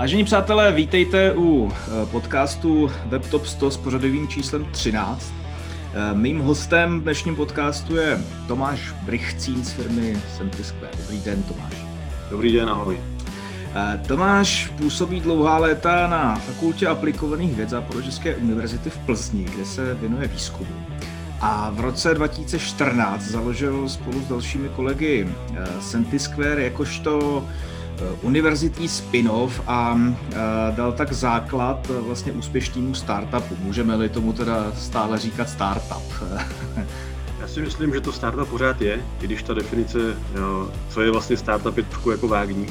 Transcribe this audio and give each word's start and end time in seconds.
Vážení 0.00 0.24
přátelé, 0.24 0.72
vítejte 0.72 1.32
u 1.36 1.72
eh, 1.72 2.06
podcastu 2.06 2.90
WebTop 3.06 3.46
100 3.46 3.70
s 3.70 3.76
pořadovým 3.76 4.28
číslem 4.28 4.64
13. 4.64 5.32
Eh, 5.94 6.14
mým 6.14 6.38
hostem 6.38 7.00
v 7.00 7.02
dnešním 7.02 7.36
podcastu 7.36 7.96
je 7.96 8.18
Tomáš 8.48 8.92
Brychcín 9.02 9.64
z 9.64 9.72
firmy 9.72 10.16
Sentisquare. 10.36 10.96
Dobrý 10.98 11.20
den, 11.20 11.42
Tomáš. 11.42 11.72
Dobrý 12.30 12.52
den, 12.52 12.68
ahoj. 12.68 13.00
Eh, 13.74 14.00
Tomáš 14.08 14.72
působí 14.78 15.20
dlouhá 15.20 15.58
léta 15.58 16.06
na 16.06 16.34
Fakultě 16.34 16.86
aplikovaných 16.86 17.54
věd 17.54 17.70
Západočeské 17.70 18.36
univerzity 18.36 18.90
v 18.90 18.98
Plzni, 18.98 19.44
kde 19.44 19.64
se 19.64 19.94
věnuje 19.94 20.28
výzkumu. 20.28 20.70
A 21.40 21.70
v 21.70 21.80
roce 21.80 22.14
2014 22.14 23.22
založil 23.22 23.88
spolu 23.88 24.20
s 24.20 24.28
dalšími 24.28 24.68
kolegy 24.68 25.28
Sentisquare 25.80 26.62
jakožto 26.62 27.44
univerzitní 28.22 28.88
spin-off 28.88 29.60
a 29.66 30.00
eh, 30.00 30.36
dal 30.76 30.92
tak 30.92 31.12
základ 31.12 31.90
eh, 31.90 32.00
vlastně 32.00 32.32
úspěšnému 32.32 32.94
startupu. 32.94 33.56
Můžeme-li 33.62 34.08
tomu 34.08 34.32
teda 34.32 34.72
stále 34.78 35.18
říkat 35.18 35.48
startup? 35.48 36.12
Já 37.40 37.48
si 37.48 37.60
myslím, 37.60 37.94
že 37.94 38.00
to 38.00 38.12
startup 38.12 38.48
pořád 38.48 38.80
je, 38.80 39.00
i 39.20 39.24
když 39.24 39.42
ta 39.42 39.54
definice, 39.54 39.98
co 40.88 41.00
je 41.00 41.10
vlastně 41.10 41.36
startup, 41.36 41.76
je 41.76 41.82
trošku 41.82 42.10
jako 42.10 42.28
vágní. 42.28 42.66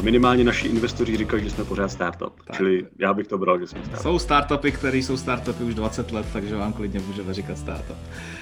Minimálně 0.00 0.44
naši 0.44 0.68
investoři 0.68 1.16
říkají, 1.16 1.44
že 1.44 1.50
jsme 1.50 1.64
pořád 1.64 1.88
startup, 1.88 2.32
tak. 2.46 2.56
čili 2.56 2.86
já 2.98 3.14
bych 3.14 3.26
to 3.26 3.38
bral, 3.38 3.60
že 3.60 3.66
jsme 3.66 3.80
startup. 3.80 4.02
Jsou 4.02 4.18
startupy, 4.18 4.72
které 4.72 4.98
jsou 4.98 5.16
startupy 5.16 5.64
už 5.64 5.74
20 5.74 6.12
let, 6.12 6.26
takže 6.32 6.56
vám 6.56 6.72
klidně 6.72 7.00
můžeme 7.00 7.34
říkat 7.34 7.58
startup. 7.58 7.96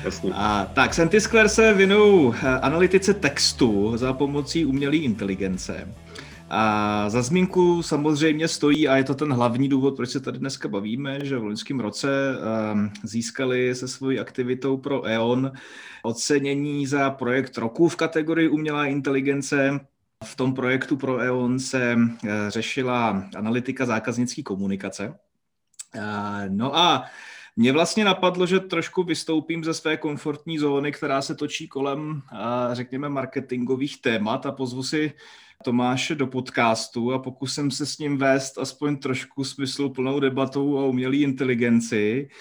Jasně. 0.05 0.31
A, 0.35 0.71
tak, 0.75 0.95
Sentisquare 0.95 1.49
se 1.49 1.75
věnují 1.75 2.35
analytice 2.61 3.15
textu 3.15 3.93
za 3.97 4.13
pomocí 4.13 4.65
umělé 4.65 4.97
inteligence. 4.97 5.89
A 6.51 7.11
za 7.11 7.23
zmínku 7.23 7.83
samozřejmě 7.83 8.49
stojí, 8.49 8.89
a 8.89 8.97
je 8.97 9.05
to 9.05 9.15
ten 9.15 9.33
hlavní 9.33 9.69
důvod, 9.69 9.97
proč 9.97 10.11
se 10.11 10.21
tady 10.21 10.39
dneska 10.39 10.69
bavíme, 10.69 11.25
že 11.25 11.39
v 11.39 11.45
loňském 11.45 11.81
roce 11.81 12.09
um, 12.73 12.91
získali 13.05 13.75
se 13.75 13.89
svojí 13.89 14.19
aktivitou 14.19 14.77
pro 14.77 15.07
E.ON 15.07 15.53
ocenění 16.03 16.87
za 16.87 17.11
projekt 17.11 17.59
roku 17.59 17.89
v 17.89 17.97
kategorii 17.97 18.49
umělá 18.49 18.87
inteligence. 18.87 19.81
V 20.25 20.37
tom 20.37 20.55
projektu 20.55 20.97
pro 20.97 21.19
E.ON 21.19 21.59
se 21.59 21.97
uh, 21.97 22.31
řešila 22.49 23.25
analytika 23.37 23.87
zákaznické 23.87 24.43
komunikace. 24.43 25.09
Uh, 25.09 26.03
no 26.49 26.77
a 26.77 27.05
mě 27.57 27.73
vlastně 27.73 28.05
napadlo, 28.05 28.47
že 28.47 28.61
trošku 28.61 29.03
vystoupím 29.03 29.65
ze 29.65 29.75
své 29.75 29.97
komfortní 29.97 30.59
zóny, 30.59 30.93
která 30.93 31.23
se 31.23 31.35
točí 31.35 31.69
kolem, 31.69 32.23
řekněme, 32.73 33.09
marketingových 33.09 34.01
témat 34.01 34.47
a 34.47 34.53
pozvu 34.53 34.83
si 34.83 35.13
Tomáše 35.65 36.15
do 36.15 36.27
podcastu 36.27 37.13
a 37.13 37.19
pokusím 37.19 37.71
se 37.71 37.87
s 37.87 37.99
ním 37.99 38.19
vést 38.19 38.59
aspoň 38.59 38.97
trošku 38.97 39.45
smysluplnou 39.45 40.21
debatou 40.21 40.75
o 40.75 40.89
umělé 40.89 41.17
inteligenci, 41.17 42.29
eh, 42.31 42.35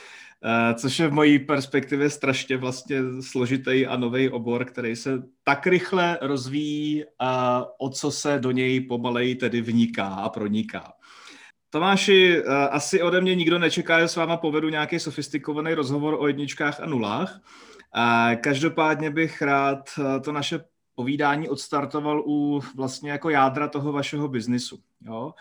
což 0.76 1.00
je 1.00 1.08
v 1.08 1.14
mojí 1.14 1.40
perspektivě 1.40 2.10
strašně 2.10 2.58
vlastně 2.58 2.98
složitý 3.22 3.88
a 3.88 3.98
nový 3.98 4.30
obor, 4.30 4.66
který 4.66 4.96
se 4.96 5.24
tak 5.44 5.68
rychle 5.68 6.20
rozvíjí 6.22 7.04
a 7.20 7.66
o 7.80 7.90
co 7.90 8.12
se 8.12 8.40
do 8.40 8.52
něj 8.52 8.82
pomalej 8.82 9.36
tedy 9.36 9.62
vniká 9.62 10.08
a 10.08 10.30
proniká. 10.30 10.94
Tomáši, 11.70 12.38
eh, 12.38 12.68
asi 12.68 13.02
ode 13.02 13.22
mě 13.22 13.36
nikdo 13.36 13.60
nečeká, 13.60 14.00
že 14.00 14.08
s 14.08 14.16
váma 14.16 14.38
povedu 14.38 14.70
nějaký 14.70 15.00
sofistikovaný 15.00 15.74
rozhovor 15.74 16.18
o 16.20 16.28
jedničkách 16.28 16.80
a 16.80 16.86
nulách. 16.86 17.42
Každopádně 18.42 19.10
bych 19.10 19.42
rád 19.42 19.90
eh, 20.00 20.20
to 20.20 20.32
naše 20.32 20.60
povídání 20.96 21.50
odstartoval 21.50 22.24
u 22.26 22.62
vlastně 22.76 23.12
jako 23.12 23.30
jádra 23.30 23.68
toho 23.68 23.92
vašeho 23.92 24.28
biznisu. 24.28 24.80
Jo? 25.02 25.34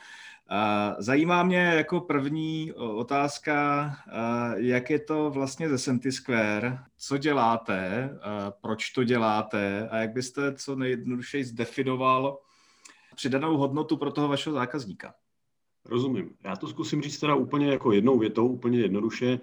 Zajímá 0.99 1.43
mě 1.43 1.59
jako 1.59 2.01
první 2.01 2.73
otázka, 2.73 3.87
jak 4.55 4.91
je 4.91 4.99
to 4.99 5.31
vlastně 5.31 5.69
ze 5.69 5.79
Sentisquare, 5.79 6.79
co 6.99 7.19
děláte, 7.19 8.11
proč 8.61 8.91
to 8.91 9.05
děláte 9.05 9.89
a 9.89 9.97
jak 9.97 10.13
byste 10.13 10.55
co 10.55 10.77
nejjednodušeji 10.77 11.45
zdefinoval 11.45 12.39
přidanou 13.15 13.57
hodnotu 13.57 13.97
pro 13.97 14.13
toho 14.13 14.29
vašeho 14.29 14.55
zákazníka. 14.55 15.15
Rozumím. 15.85 16.31
Já 16.45 16.57
to 16.57 16.67
zkusím 16.67 17.03
říct 17.03 17.19
teda 17.19 17.35
úplně 17.35 17.71
jako 17.71 17.93
jednou 17.93 18.19
větou, 18.19 18.49
úplně 18.49 18.81
jednoduše. 18.81 19.39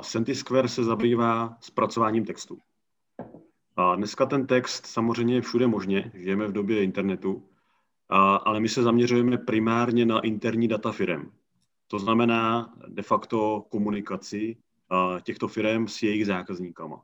Sentisquare 0.00 0.68
se 0.68 0.84
zabývá 0.84 1.56
zpracováním 1.60 2.24
textu. 2.24 2.58
A 3.76 3.96
dneska 3.96 4.26
ten 4.26 4.46
text 4.46 4.86
samozřejmě 4.86 5.34
je 5.34 5.40
všude 5.40 5.66
možně, 5.66 6.12
žijeme 6.14 6.46
v 6.46 6.52
době 6.52 6.82
internetu, 6.82 7.48
a, 8.08 8.36
ale 8.36 8.60
my 8.60 8.68
se 8.68 8.82
zaměřujeme 8.82 9.38
primárně 9.38 10.06
na 10.06 10.20
interní 10.20 10.68
data 10.68 10.92
firm. 10.92 11.30
To 11.86 11.98
znamená 11.98 12.74
de 12.88 13.02
facto 13.02 13.64
komunikaci 13.68 14.56
a, 14.90 15.20
těchto 15.22 15.48
firm 15.48 15.88
s 15.88 16.02
jejich 16.02 16.26
zákazníkama. 16.26 17.02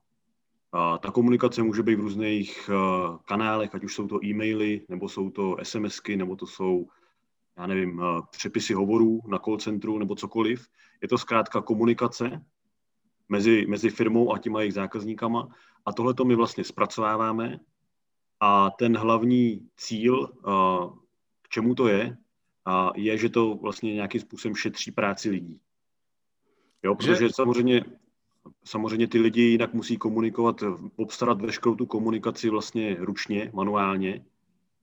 A 0.72 0.98
ta 0.98 1.10
komunikace 1.10 1.62
může 1.62 1.82
být 1.82 1.94
v 1.94 2.00
různých 2.00 2.70
a, 2.70 3.18
kanálech, 3.24 3.74
ať 3.74 3.84
už 3.84 3.94
jsou 3.94 4.06
to 4.06 4.24
e-maily, 4.24 4.82
nebo 4.88 5.08
jsou 5.08 5.30
to 5.30 5.56
SMSky, 5.62 6.16
nebo 6.16 6.36
to 6.36 6.46
jsou, 6.46 6.86
já 7.58 7.66
nevím, 7.66 8.02
přepisy 8.30 8.74
hovorů 8.74 9.20
na 9.26 9.38
call 9.38 9.58
centru, 9.58 9.98
nebo 9.98 10.14
cokoliv. 10.14 10.68
Je 11.02 11.08
to 11.08 11.18
zkrátka 11.18 11.60
komunikace 11.60 12.44
mezi, 13.28 13.66
mezi 13.68 13.90
firmou 13.90 14.34
a 14.34 14.38
těma 14.38 14.60
jejich 14.60 14.74
zákazníkama 14.74 15.48
a 15.86 15.92
tohle 15.92 16.14
to 16.14 16.24
my 16.24 16.34
vlastně 16.34 16.64
zpracováváme 16.64 17.60
a 18.40 18.70
ten 18.70 18.96
hlavní 18.96 19.68
cíl, 19.76 20.26
k 21.42 21.48
čemu 21.48 21.74
to 21.74 21.88
je, 21.88 22.16
je, 22.94 23.18
že 23.18 23.28
to 23.28 23.54
vlastně 23.54 23.94
nějakým 23.94 24.20
způsobem 24.20 24.56
šetří 24.56 24.90
práci 24.90 25.30
lidí. 25.30 25.60
Jo, 26.82 26.94
protože 26.94 27.16
že... 27.16 27.32
samozřejmě, 27.32 27.84
samozřejmě 28.64 29.08
ty 29.08 29.18
lidi 29.18 29.42
jinak 29.42 29.74
musí 29.74 29.96
komunikovat, 29.96 30.62
obstarat 30.96 31.40
veškerou 31.40 31.74
tu 31.74 31.86
komunikaci 31.86 32.50
vlastně 32.50 32.96
ručně, 33.00 33.50
manuálně. 33.54 34.24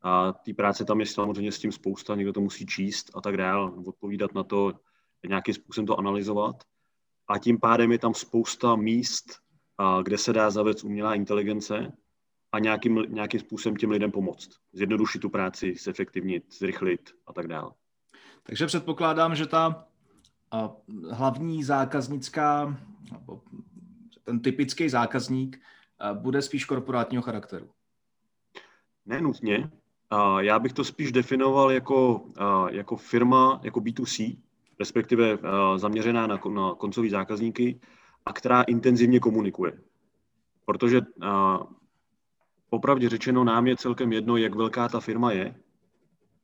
A 0.02 0.32
té 0.32 0.54
práce 0.54 0.86
tam 0.86 1.00
je 1.00 1.06
samozřejmě 1.06 1.52
s 1.52 1.60
tím 1.60 1.72
spousta, 1.72 2.16
někdo 2.16 2.34
to 2.34 2.42
musí 2.42 2.66
číst 2.66 3.12
a 3.14 3.22
tak 3.22 3.38
dále, 3.38 3.72
odpovídat 3.86 4.34
na 4.34 4.44
to, 4.44 4.74
nějakým 5.28 5.54
způsobem 5.54 5.86
to 5.86 6.00
analyzovat. 6.00 6.56
A 7.28 7.38
tím 7.40 7.60
pádem 7.60 7.92
je 7.92 8.00
tam 8.00 8.14
spousta 8.14 8.76
míst, 8.76 9.40
kde 10.04 10.18
se 10.18 10.34
dá 10.34 10.50
zavést 10.50 10.84
umělá 10.84 11.16
inteligence 11.16 11.94
a 12.52 12.60
nějakým, 12.60 13.06
nějakým 13.10 13.40
způsobem 13.40 13.76
těm 13.76 13.92
lidem 13.92 14.12
pomoct. 14.12 14.50
Zjednodušit 14.74 15.20
tu 15.20 15.30
práci, 15.30 15.76
zefektivnit, 15.82 16.54
zrychlit 16.54 17.12
a 17.28 17.34
tak 17.34 17.48
dále. 17.48 17.72
Takže 18.44 18.66
předpokládám, 18.66 19.36
že 19.36 19.46
ta 19.46 19.88
a, 20.52 20.72
hlavní 21.12 21.64
zákaznická, 21.64 22.78
nebo 23.12 23.42
ten 24.24 24.40
typický 24.40 24.90
zákazník 24.90 25.62
a, 26.00 26.14
bude 26.14 26.42
spíš 26.42 26.66
korporátního 26.66 27.24
charakteru. 27.24 27.70
Nenutně. 29.06 29.72
A 30.10 30.42
já 30.42 30.60
bych 30.60 30.74
to 30.74 30.84
spíš 30.84 31.12
definoval 31.12 31.72
jako, 31.72 32.26
a, 32.38 32.70
jako 32.72 32.96
firma, 32.96 33.60
jako 33.64 33.80
B2C, 33.80 34.38
respektive 34.80 35.34
a, 35.34 35.78
zaměřená 35.78 36.28
na, 36.28 36.40
na 36.50 36.76
koncový 36.76 37.10
zákazníky, 37.10 37.80
a 38.26 38.34
která 38.34 38.62
intenzivně 38.62 39.20
komunikuje. 39.20 39.82
Protože 40.66 41.02
a, 41.22 41.60
popravdě 42.72 43.09
řečeno 43.09 43.44
nám 43.44 43.68
je 43.68 43.78
celkem 43.78 44.14
jedno, 44.14 44.38
jak 44.38 44.56
velká 44.56 44.90
ta 44.90 45.00
firma 45.00 45.32
je, 45.32 45.56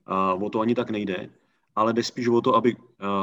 a, 0.06 0.34
o 0.34 0.50
to 0.50 0.60
ani 0.60 0.76
tak 0.76 0.90
nejde, 0.90 1.30
ale 1.76 1.94
jde 1.94 2.04
spíš 2.04 2.28
o 2.28 2.42
to, 2.42 2.56
aby, 2.56 2.76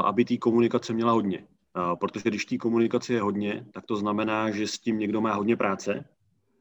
aby 0.05 0.25
té 0.25 0.37
komunikace 0.37 0.93
měla 0.93 1.13
hodně. 1.13 1.47
A, 1.75 1.97
protože 1.97 2.31
když 2.31 2.45
té 2.45 2.57
komunikace 2.57 3.13
je 3.13 3.23
hodně, 3.23 3.67
tak 3.73 3.87
to 3.87 3.97
znamená, 3.97 4.51
že 4.51 4.67
s 4.67 4.79
tím 4.79 4.99
někdo 4.99 5.21
má 5.21 5.35
hodně 5.35 5.57
práce 5.57 6.05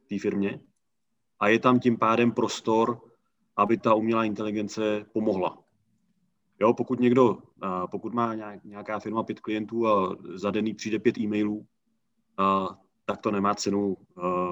v 0.06 0.08
té 0.08 0.20
firmě 0.20 0.59
a 1.40 1.48
je 1.48 1.59
tam 1.59 1.80
tím 1.80 1.98
pádem 1.98 2.31
prostor, 2.31 3.02
aby 3.57 3.78
ta 3.78 3.94
umělá 3.94 4.24
inteligence 4.25 5.06
pomohla. 5.13 5.57
Jo, 6.62 6.74
pokud 6.74 7.00
někdo, 7.00 7.38
pokud 7.92 8.13
má 8.13 8.36
nějaká 8.63 9.00
firma 9.00 9.24
pět 9.24 9.40
klientů 9.40 9.88
a 9.88 10.16
za 10.34 10.51
den 10.51 10.75
přijde 10.75 11.00
pět 11.00 11.18
e-mailů, 11.18 11.66
tak 13.06 13.22
to 13.22 13.31
nemá 13.31 13.56
cenu 13.56 13.98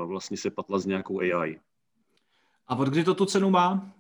vlastně 0.06 0.38
se 0.38 0.52
patlat 0.52 0.82
s 0.82 0.86
nějakou 0.86 1.20
AI. 1.20 1.60
A 2.72 2.76
od 2.76 2.88
kdy 2.88 3.04
to 3.04 3.14
tu 3.14 3.26
cenu 3.26 3.50
má? 3.50 3.92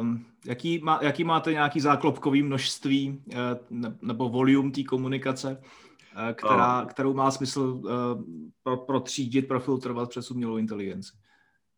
Um, 0.00 0.24
jaký, 0.46 0.78
má, 0.78 0.98
jaký 1.02 1.24
máte 1.24 1.52
nějaký 1.52 1.80
záklopkový 1.80 2.42
množství 2.42 3.22
ne, 3.70 3.96
nebo 4.02 4.28
volume 4.28 4.70
té 4.70 4.82
komunikace, 4.82 5.60
uh, 5.60 6.32
která, 6.32 6.82
uh, 6.82 6.88
kterou 6.88 7.14
má 7.14 7.30
smysl 7.30 7.60
uh, 7.60 7.90
pro, 8.62 8.76
protřídit, 8.76 9.48
profiltrovat 9.48 10.08
přes 10.08 10.30
umělou 10.30 10.56
inteligenci? 10.56 11.12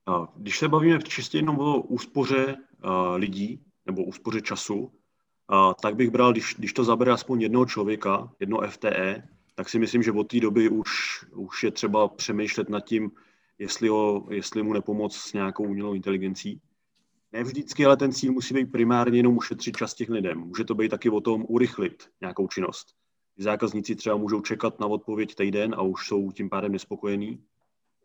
Uh, 0.08 0.26
když 0.36 0.58
se 0.58 0.68
bavíme 0.68 1.02
čistě 1.02 1.38
jenom 1.38 1.58
o 1.58 1.82
úspoře 1.82 2.56
lidí 3.16 3.62
nebo 3.86 4.04
úspoře 4.04 4.40
času, 4.40 4.92
tak 5.82 5.96
bych 5.96 6.10
bral, 6.10 6.32
když, 6.32 6.54
když 6.58 6.72
to 6.72 6.84
zabere 6.84 7.12
aspoň 7.12 7.42
jednoho 7.42 7.66
člověka, 7.66 8.32
jedno 8.40 8.60
FTE, 8.68 9.22
tak 9.54 9.68
si 9.68 9.78
myslím, 9.78 10.02
že 10.02 10.12
od 10.12 10.28
té 10.28 10.40
doby 10.40 10.68
už, 10.68 10.90
už 11.34 11.62
je 11.62 11.70
třeba 11.70 12.08
přemýšlet 12.08 12.68
nad 12.68 12.80
tím, 12.80 13.10
jestli, 13.60 13.88
ho, 13.88 14.26
jestli 14.30 14.62
mu 14.62 14.72
nepomoc 14.72 15.16
s 15.16 15.32
nějakou 15.32 15.64
umělou 15.64 15.94
inteligencí. 15.94 16.60
Ne 17.32 17.44
vždycky, 17.44 17.86
ale 17.86 17.96
ten 17.96 18.12
cíl 18.12 18.32
musí 18.32 18.54
být 18.54 18.72
primárně 18.72 19.18
jenom 19.18 19.36
ušetřit 19.36 19.76
čas 19.76 19.94
těch 19.94 20.08
lidem. 20.08 20.38
Může 20.38 20.64
to 20.64 20.74
být 20.74 20.88
taky 20.88 21.10
o 21.10 21.20
tom 21.20 21.44
urychlit 21.48 22.08
nějakou 22.20 22.48
činnost. 22.48 22.86
Zákazníci 23.38 23.96
třeba 23.96 24.16
můžou 24.16 24.40
čekat 24.40 24.80
na 24.80 24.86
odpověď 24.86 25.34
týden 25.34 25.74
a 25.74 25.82
už 25.82 26.06
jsou 26.06 26.32
tím 26.32 26.50
pádem 26.50 26.72
nespokojení. 26.72 27.44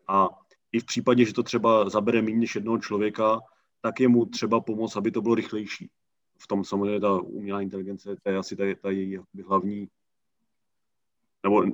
A 0.08 0.28
i 0.72 0.80
v 0.80 0.84
případě, 0.84 1.24
že 1.24 1.34
to 1.34 1.42
třeba 1.42 1.88
zabere 1.88 2.22
méně 2.22 2.38
než 2.38 2.54
jednoho 2.54 2.78
člověka, 2.78 3.40
tak 3.80 4.00
je 4.00 4.08
mu 4.08 4.26
třeba 4.26 4.60
pomoct, 4.60 4.96
aby 4.96 5.10
to 5.10 5.22
bylo 5.22 5.34
rychlejší. 5.34 5.90
V 6.38 6.46
tom 6.46 6.64
samozřejmě 6.64 7.00
ta 7.00 7.20
umělá 7.20 7.60
inteligence, 7.60 8.16
to 8.22 8.30
je 8.30 8.36
asi 8.36 8.56
ta, 8.56 8.64
ta 8.82 8.90
její 8.90 9.18
hlavní, 9.46 9.88
nebo 11.46 11.64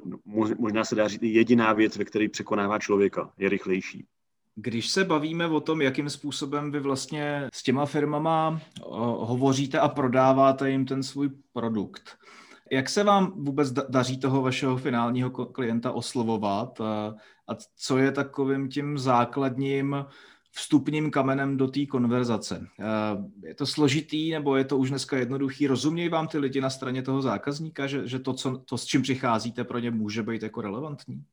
možná 0.59 0.85
se 0.85 0.95
dá 0.95 1.09
říct 1.09 1.23
jediná 1.23 1.73
věc, 1.73 1.97
ve 1.97 2.05
které 2.05 2.29
překonává 2.29 2.79
člověka, 2.79 3.33
je 3.39 3.49
rychlejší. 3.49 4.07
Když 4.55 4.91
se 4.91 5.05
bavíme 5.05 5.47
o 5.47 5.61
tom, 5.61 5.83
jakým 5.83 6.11
způsobem 6.11 6.71
vy 6.71 6.81
vlastně 6.81 7.49
s 7.53 7.63
těma 7.63 7.87
firmama 7.87 8.61
hovoříte 9.19 9.79
a 9.79 9.89
prodáváte 9.89 10.71
jim 10.71 10.87
ten 10.87 11.03
svůj 11.03 11.31
produkt, 11.53 12.19
jak 12.73 12.89
se 12.89 13.05
vám 13.05 13.33
vůbec 13.45 13.73
daří 13.73 14.19
toho 14.19 14.43
vašeho 14.43 14.77
finálního 14.77 15.31
klienta 15.31 15.93
oslovovat 15.93 16.81
a, 16.81 17.15
a 17.49 17.57
co 17.77 17.99
je 17.99 18.13
takovým 18.13 18.69
tím 18.69 18.99
základním 18.99 20.05
vstupním 20.55 21.11
kamenem 21.11 21.57
do 21.57 21.69
té 21.69 21.87
konverzace? 21.87 22.69
Je 23.45 23.55
to 23.55 23.67
složitý 23.67 24.31
nebo 24.31 24.57
je 24.57 24.65
to 24.65 24.79
už 24.79 24.91
dneska 24.91 25.17
jednoduchý? 25.17 25.67
Rozumějí 25.67 26.09
vám 26.09 26.29
ty 26.29 26.39
lidi 26.39 26.61
na 26.61 26.71
straně 26.71 27.03
toho 27.03 27.23
zákazníka, 27.23 27.87
že, 27.87 28.09
že 28.09 28.19
to, 28.19 28.35
co, 28.35 28.59
to, 28.59 28.79
s 28.79 28.85
čím 28.85 29.03
přicházíte, 29.03 29.65
pro 29.65 29.79
ně 29.79 29.91
může 29.91 30.23
být 30.23 30.43
jako 30.43 30.61
relevantní? 30.61 31.25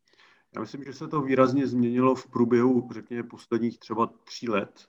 Já 0.56 0.62
myslím, 0.62 0.84
že 0.84 0.94
se 0.94 1.08
to 1.08 1.22
výrazně 1.22 1.68
změnilo 1.68 2.16
v 2.16 2.28
průběhu, 2.28 2.90
řekněme, 2.94 3.24
posledních 3.24 3.80
třeba 3.80 4.10
tří 4.24 4.50
let, 4.50 4.88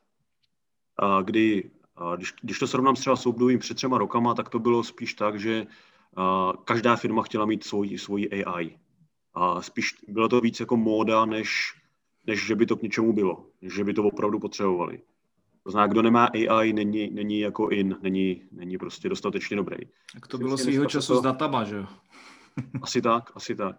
kdy, 1.23 1.71
když, 2.17 2.35
když 2.43 2.59
to 2.59 2.67
srovnám 2.67 2.95
třeba 2.95 3.17
s 3.17 3.27
obdobím 3.27 3.59
před 3.59 3.75
třema 3.75 3.99
rokama, 3.99 4.35
tak 4.35 4.49
to 4.49 4.59
bylo 4.59 4.85
spíš 4.85 5.15
tak, 5.15 5.41
že 5.41 5.67
každá 6.65 6.97
firma 6.97 7.23
chtěla 7.23 7.47
mít 7.47 7.65
svoji, 7.65 7.99
svoji 7.99 8.31
AI. 8.31 8.79
A 9.35 9.63
spíš 9.63 9.95
bylo 10.09 10.29
to 10.29 10.41
víc 10.41 10.61
jako 10.61 10.77
móda, 10.77 11.25
než, 11.25 11.80
než 12.31 12.47
že 12.47 12.55
by 12.55 12.67
to 12.67 12.77
k 12.77 12.83
něčemu 12.83 13.13
bylo, 13.13 13.47
než 13.63 13.75
že 13.75 13.85
by 13.85 13.95
to 13.95 14.05
opravdu 14.05 14.39
potřebovali. 14.39 15.03
To 15.63 15.71
znamená, 15.71 15.93
kdo 15.93 16.03
nemá 16.03 16.27
AI, 16.27 16.73
není, 16.73 17.11
není 17.11 17.41
jako 17.41 17.69
in, 17.69 17.97
není, 18.03 18.43
není 18.53 18.79
prostě 18.79 19.09
dostatečně 19.09 19.57
dobrý. 19.57 19.77
Tak 20.13 20.27
to 20.27 20.39
bylo 20.39 20.59
svýho 20.59 20.87
času 20.87 21.13
to... 21.13 21.19
s 21.19 21.23
datama, 21.23 21.65
že 21.65 21.77
jo? 21.77 21.87
asi 22.83 23.03
tak, 23.03 23.33
asi 23.35 23.55
tak. 23.57 23.77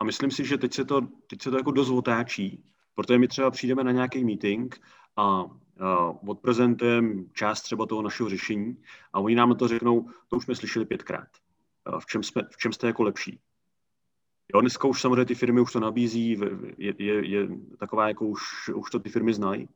A 0.00 0.04
myslím 0.04 0.30
si, 0.30 0.44
že 0.44 0.58
teď 0.58 0.74
se 0.74 0.84
to, 0.84 1.00
teď 1.26 1.42
se 1.42 1.50
to 1.50 1.56
jako 1.56 1.70
dost 1.70 1.90
otáčí, 1.90 2.64
protože 2.94 3.18
my 3.18 3.28
třeba 3.28 3.50
přijdeme 3.50 3.84
na 3.84 3.92
nějaký 3.92 4.24
meeting 4.24 4.80
a 5.16 5.44
uh, 5.44 5.50
odprezentujeme 6.26 7.24
část 7.32 7.62
třeba 7.62 7.86
toho 7.86 8.02
našeho 8.02 8.28
řešení 8.28 8.76
a 9.12 9.20
oni 9.20 9.34
nám 9.34 9.48
na 9.48 9.54
to 9.54 9.68
řeknou, 9.68 10.08
to 10.28 10.36
už 10.36 10.44
jsme 10.44 10.54
slyšeli 10.54 10.84
pětkrát. 10.84 11.28
Uh, 11.92 12.00
v, 12.00 12.06
čem 12.06 12.22
jsme, 12.22 12.42
v 12.50 12.56
čem 12.56 12.72
jste 12.72 12.86
jako 12.86 13.02
lepší? 13.02 13.40
Jo, 14.54 14.60
dneska 14.60 14.88
už 14.88 15.00
samozřejmě 15.00 15.24
ty 15.24 15.34
firmy 15.34 15.60
už 15.60 15.72
to 15.72 15.80
nabízí, 15.80 16.38
je, 16.78 16.94
je, 16.98 17.28
je 17.28 17.48
taková, 17.78 18.08
jako 18.08 18.26
už, 18.26 18.68
už 18.74 18.90
to 18.90 18.98
ty 18.98 19.10
firmy 19.10 19.34
znají. 19.34 19.68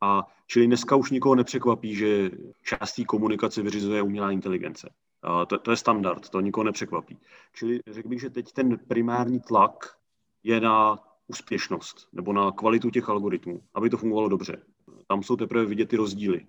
A 0.00 0.26
čili 0.46 0.66
dneska 0.66 0.96
už 0.96 1.10
nikoho 1.10 1.34
nepřekvapí, 1.34 1.94
že 1.94 2.30
část 2.62 2.94
té 2.94 3.04
komunikace 3.04 3.62
vyřizuje 3.62 4.02
umělá 4.02 4.30
inteligence. 4.30 4.90
A 5.22 5.46
to, 5.46 5.58
to 5.58 5.70
je 5.70 5.76
standard, 5.76 6.28
to 6.28 6.40
nikoho 6.40 6.64
nepřekvapí. 6.64 7.18
Čili 7.52 7.80
řekl 7.90 8.08
bych, 8.08 8.20
že 8.20 8.30
teď 8.30 8.52
ten 8.52 8.78
primární 8.78 9.40
tlak 9.40 9.96
je 10.42 10.60
na 10.60 10.98
úspěšnost 11.26 12.08
nebo 12.12 12.32
na 12.32 12.52
kvalitu 12.52 12.90
těch 12.90 13.08
algoritmů, 13.08 13.62
aby 13.74 13.90
to 13.90 13.96
fungovalo 13.96 14.28
dobře. 14.28 14.62
Tam 15.06 15.22
jsou 15.22 15.36
teprve 15.36 15.64
vidět 15.64 15.88
ty 15.88 15.96
rozdíly. 15.96 16.46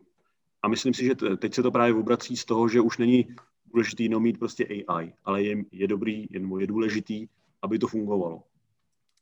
A 0.63 0.67
myslím 0.67 0.93
si, 0.93 1.05
že 1.05 1.15
teď 1.15 1.53
se 1.53 1.63
to 1.63 1.71
právě 1.71 1.93
obrací 1.93 2.37
z 2.37 2.45
toho, 2.45 2.67
že 2.67 2.81
už 2.81 2.97
není 2.97 3.35
důležitý 3.73 4.03
jenom 4.03 4.23
mít 4.23 4.39
prostě 4.39 4.65
AI, 4.65 5.13
ale 5.25 5.43
je, 5.43 5.63
je 5.71 5.87
dobrý, 5.87 6.27
je, 6.29 6.41
je 6.59 6.67
důležitý, 6.67 7.27
aby 7.61 7.79
to 7.79 7.87
fungovalo. 7.87 8.43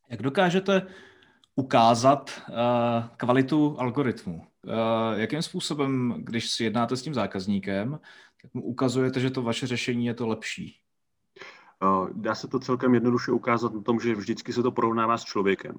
Jak 0.09 0.21
dokážete 0.21 0.87
ukázat 1.55 2.41
uh, 2.49 2.55
kvalitu 3.17 3.75
algoritmu? 3.79 4.35
Uh, 4.35 5.19
jakým 5.19 5.41
způsobem, 5.41 6.15
když 6.17 6.51
si 6.51 6.63
jednáte 6.63 6.97
s 6.97 7.01
tím 7.01 7.13
zákazníkem, 7.13 7.99
tak 8.41 8.53
mu 8.53 8.63
ukazujete, 8.63 9.19
že 9.19 9.29
to 9.29 9.41
vaše 9.41 9.67
řešení 9.67 10.05
je 10.05 10.13
to 10.13 10.27
lepší? 10.27 10.79
Dá 12.13 12.35
se 12.35 12.47
to 12.47 12.59
celkem 12.59 12.93
jednoduše 12.93 13.31
ukázat 13.31 13.73
na 13.73 13.81
tom, 13.81 13.99
že 13.99 14.15
vždycky 14.15 14.53
se 14.53 14.63
to 14.63 14.71
porovnává 14.71 15.17
s 15.17 15.23
člověkem. 15.23 15.75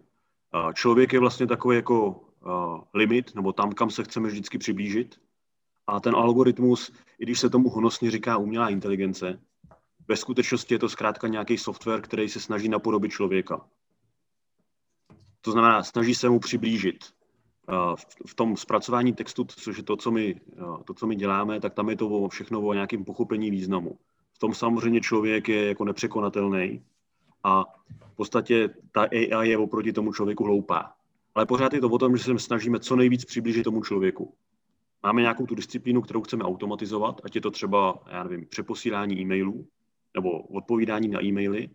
Člověk 0.75 1.13
je 1.13 1.21
vlastně 1.21 1.47
takový 1.47 1.77
jako 1.77 2.25
limit, 2.95 3.35
nebo 3.35 3.53
tam, 3.53 3.73
kam 3.73 3.91
se 3.91 4.05
chceme 4.05 4.29
vždycky 4.29 4.59
přiblížit. 4.59 5.21
A 5.91 6.01
ten 6.01 6.17
algoritmus, 6.17 6.93
i 7.19 7.25
když 7.25 7.41
se 7.41 7.51
tomu 7.51 7.69
honosně 7.69 8.11
říká 8.11 8.37
umělá 8.37 8.69
inteligence, 8.69 9.41
ve 10.09 10.17
skutečnosti 10.17 10.75
je 10.75 10.79
to 10.79 10.89
zkrátka 10.89 11.29
nějaký 11.29 11.59
software, 11.59 12.01
který 12.01 12.29
se 12.29 12.41
snaží 12.41 12.69
napodobit 12.69 13.13
člověka. 13.13 13.61
To 15.41 15.53
znamená, 15.53 15.83
snaží 15.83 16.15
se 16.15 16.29
mu 16.29 16.39
přiblížit. 16.41 17.05
V 18.27 18.35
tom 18.35 18.57
zpracování 18.57 19.13
textu, 19.13 19.45
což 19.45 19.77
je 19.77 19.83
to, 19.83 19.97
co 19.97 20.11
my, 20.11 20.41
to, 20.85 20.95
co 20.95 21.07
my 21.07 21.17
děláme, 21.17 21.61
tak 21.61 21.75
tam 21.75 21.91
je 21.91 21.97
to 21.97 22.29
všechno 22.29 22.61
o 22.61 22.75
nějakém 22.75 23.05
pochopení 23.05 23.51
významu 23.51 23.99
tom 24.41 24.55
samozřejmě 24.55 25.01
člověk 25.01 25.49
je 25.49 25.69
jako 25.69 25.85
nepřekonatelný 25.85 26.83
a 27.45 27.65
v 28.13 28.17
podstatě 28.17 28.69
ta 28.93 29.03
AI 29.03 29.49
je 29.49 29.59
oproti 29.59 29.93
tomu 29.93 30.13
člověku 30.13 30.45
hloupá. 30.45 30.93
Ale 31.35 31.47
pořád 31.47 31.73
je 31.73 31.81
to 31.81 31.89
o 31.89 31.99
tom, 31.99 32.17
že 32.17 32.25
se 32.25 32.39
snažíme 32.39 32.81
co 32.81 32.97
nejvíc 32.97 33.25
přiblížit 33.25 33.65
tomu 33.65 33.83
člověku. 33.83 34.35
Máme 35.03 35.21
nějakou 35.21 35.47
tu 35.47 35.55
disciplínu, 35.55 36.03
kterou 36.03 36.23
chceme 36.23 36.45
automatizovat, 36.45 37.21
ať 37.25 37.35
je 37.35 37.41
to 37.41 37.51
třeba, 37.51 38.03
já 38.11 38.25
nevím, 38.25 38.47
přeposílání 38.47 39.21
e-mailů 39.21 39.67
nebo 40.15 40.43
odpovídání 40.43 41.09
na 41.09 41.25
e-maily, 41.25 41.69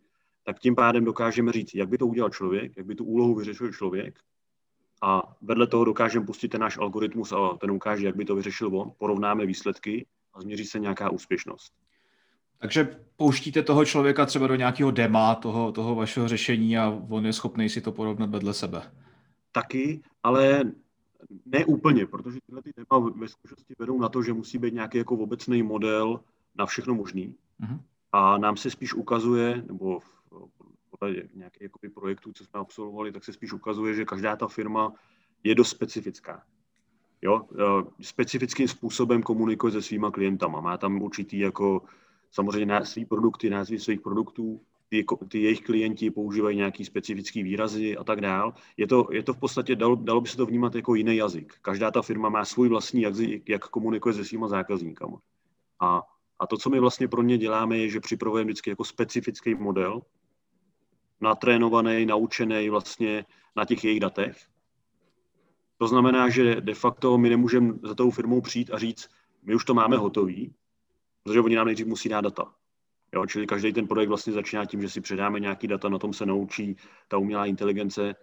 tak 0.43 0.59
tím 0.59 0.75
pádem 0.75 1.05
dokážeme 1.05 1.51
říct, 1.51 1.75
jak 1.75 1.89
by 1.89 1.97
to 1.97 2.07
udělal 2.07 2.29
člověk, 2.29 2.77
jak 2.77 2.85
by 2.85 2.95
tu 2.95 3.05
úlohu 3.05 3.35
vyřešil 3.35 3.73
člověk 3.73 4.19
a 5.01 5.35
vedle 5.41 5.67
toho 5.67 5.85
dokážeme 5.85 6.25
pustit 6.25 6.47
ten 6.47 6.61
náš 6.61 6.77
algoritmus 6.77 7.31
a 7.31 7.57
ten 7.61 7.71
ukáže, 7.71 8.05
jak 8.05 8.15
by 8.15 8.25
to 8.25 8.35
vyřešil 8.35 8.77
on, 8.77 8.91
porovnáme 8.97 9.45
výsledky 9.45 10.05
a 10.33 10.41
změří 10.41 10.65
se 10.65 10.79
nějaká 10.79 11.09
úspěšnost. 11.09 11.73
Takže 12.57 12.99
pouštíte 13.15 13.63
toho 13.63 13.85
člověka 13.85 14.25
třeba 14.25 14.47
do 14.47 14.55
nějakého 14.55 14.91
dema 14.91 15.35
toho, 15.35 15.71
toho 15.71 15.95
vašeho 15.95 16.27
řešení 16.27 16.77
a 16.77 17.01
on 17.09 17.25
je 17.25 17.33
schopný 17.33 17.69
si 17.69 17.81
to 17.81 17.91
porovnat 17.91 18.29
vedle 18.29 18.53
sebe. 18.53 18.81
Taky, 19.51 20.01
ale 20.23 20.63
ne 21.45 21.65
úplně, 21.65 22.05
protože 22.05 22.39
tyhle 22.45 22.61
ty 22.61 22.71
dema 22.77 23.09
ve 23.15 23.27
zkušenosti 23.27 23.75
vedou 23.79 23.99
na 23.99 24.09
to, 24.09 24.23
že 24.23 24.33
musí 24.33 24.57
být 24.57 24.73
nějaký 24.73 24.97
jako 24.97 25.15
obecný 25.15 25.63
model 25.63 26.19
na 26.55 26.65
všechno 26.65 26.95
možný. 26.95 27.35
Uh-huh. 27.61 27.79
A 28.11 28.37
nám 28.37 28.57
se 28.57 28.69
spíš 28.69 28.93
ukazuje, 28.93 29.63
nebo 29.67 29.99
podle 30.89 31.15
nějakých 31.33 31.69
projektů, 31.93 32.33
co 32.33 32.45
jsme 32.45 32.59
absolvovali, 32.59 33.11
tak 33.11 33.23
se 33.23 33.33
spíš 33.33 33.53
ukazuje, 33.53 33.93
že 33.93 34.05
každá 34.05 34.35
ta 34.35 34.47
firma 34.47 34.93
je 35.43 35.55
dost 35.55 35.69
specifická. 35.69 36.43
Jo? 37.21 37.47
E, 37.51 38.03
specifickým 38.03 38.67
způsobem 38.67 39.23
komunikuje 39.23 39.71
se 39.71 39.81
svýma 39.81 40.11
klientama. 40.11 40.61
Má 40.61 40.77
tam 40.77 41.01
určitý 41.01 41.39
jako 41.39 41.81
samozřejmě 42.31 42.85
svý 42.85 43.05
produkty, 43.05 43.49
názvy 43.49 43.79
svých 43.79 44.01
produktů, 44.01 44.61
ty, 44.89 45.05
ty 45.27 45.41
jejich 45.41 45.61
klienti 45.61 46.11
používají 46.11 46.57
nějaký 46.57 46.85
specifický 46.85 47.43
výrazy 47.43 47.97
a 47.97 48.03
tak 48.03 48.21
dál. 48.21 48.53
Je 48.77 48.87
to, 48.87 49.07
je 49.11 49.23
to 49.23 49.33
v 49.33 49.39
podstatě, 49.39 49.75
dalo, 49.75 49.95
dalo 49.95 50.21
by 50.21 50.29
se 50.29 50.37
to 50.37 50.45
vnímat 50.45 50.75
jako 50.75 50.95
jiný 50.95 51.15
jazyk. 51.15 51.53
Každá 51.61 51.91
ta 51.91 52.01
firma 52.01 52.29
má 52.29 52.45
svůj 52.45 52.69
vlastní 52.69 53.01
jazyk, 53.01 53.49
jak 53.49 53.67
komunikuje 53.67 54.13
se 54.13 54.25
svýma 54.25 54.47
zákazníkama. 54.47 55.17
A, 55.79 56.01
a 56.39 56.47
to, 56.47 56.57
co 56.57 56.69
my 56.69 56.79
vlastně 56.79 57.07
pro 57.07 57.21
ně 57.21 57.37
děláme, 57.37 57.77
je, 57.77 57.89
že 57.89 57.99
připravujeme 57.99 58.47
vždycky 58.47 58.69
jako 58.69 58.83
specifický 58.83 59.55
model, 59.55 60.01
natrénovaný, 61.21 62.05
naučený 62.05 62.69
vlastně 62.69 63.25
na 63.55 63.65
těch 63.65 63.83
jejich 63.83 63.99
datech. 63.99 64.37
To 65.77 65.87
znamená, 65.87 66.29
že 66.29 66.61
de 66.61 66.73
facto 66.73 67.17
my 67.17 67.29
nemůžeme 67.29 67.73
za 67.83 67.95
tou 67.95 68.11
firmou 68.11 68.41
přijít 68.41 68.71
a 68.73 68.77
říct, 68.77 69.09
my 69.43 69.55
už 69.55 69.65
to 69.65 69.73
máme 69.73 69.97
hotový, 69.97 70.53
protože 71.23 71.41
oni 71.41 71.55
nám 71.55 71.65
nejdřív 71.65 71.87
musí 71.87 72.09
dát 72.09 72.21
data. 72.21 72.53
Jo, 73.15 73.25
čili 73.25 73.47
každý 73.47 73.73
ten 73.73 73.87
projekt 73.87 74.09
vlastně 74.09 74.33
začíná 74.33 74.65
tím, 74.65 74.81
že 74.81 74.89
si 74.89 75.01
předáme 75.01 75.39
nějaký 75.39 75.67
data, 75.67 75.89
na 75.89 75.99
tom 75.99 76.13
se 76.13 76.25
naučí 76.25 76.75
ta 77.07 77.17
umělá 77.17 77.45
inteligence 77.45 78.15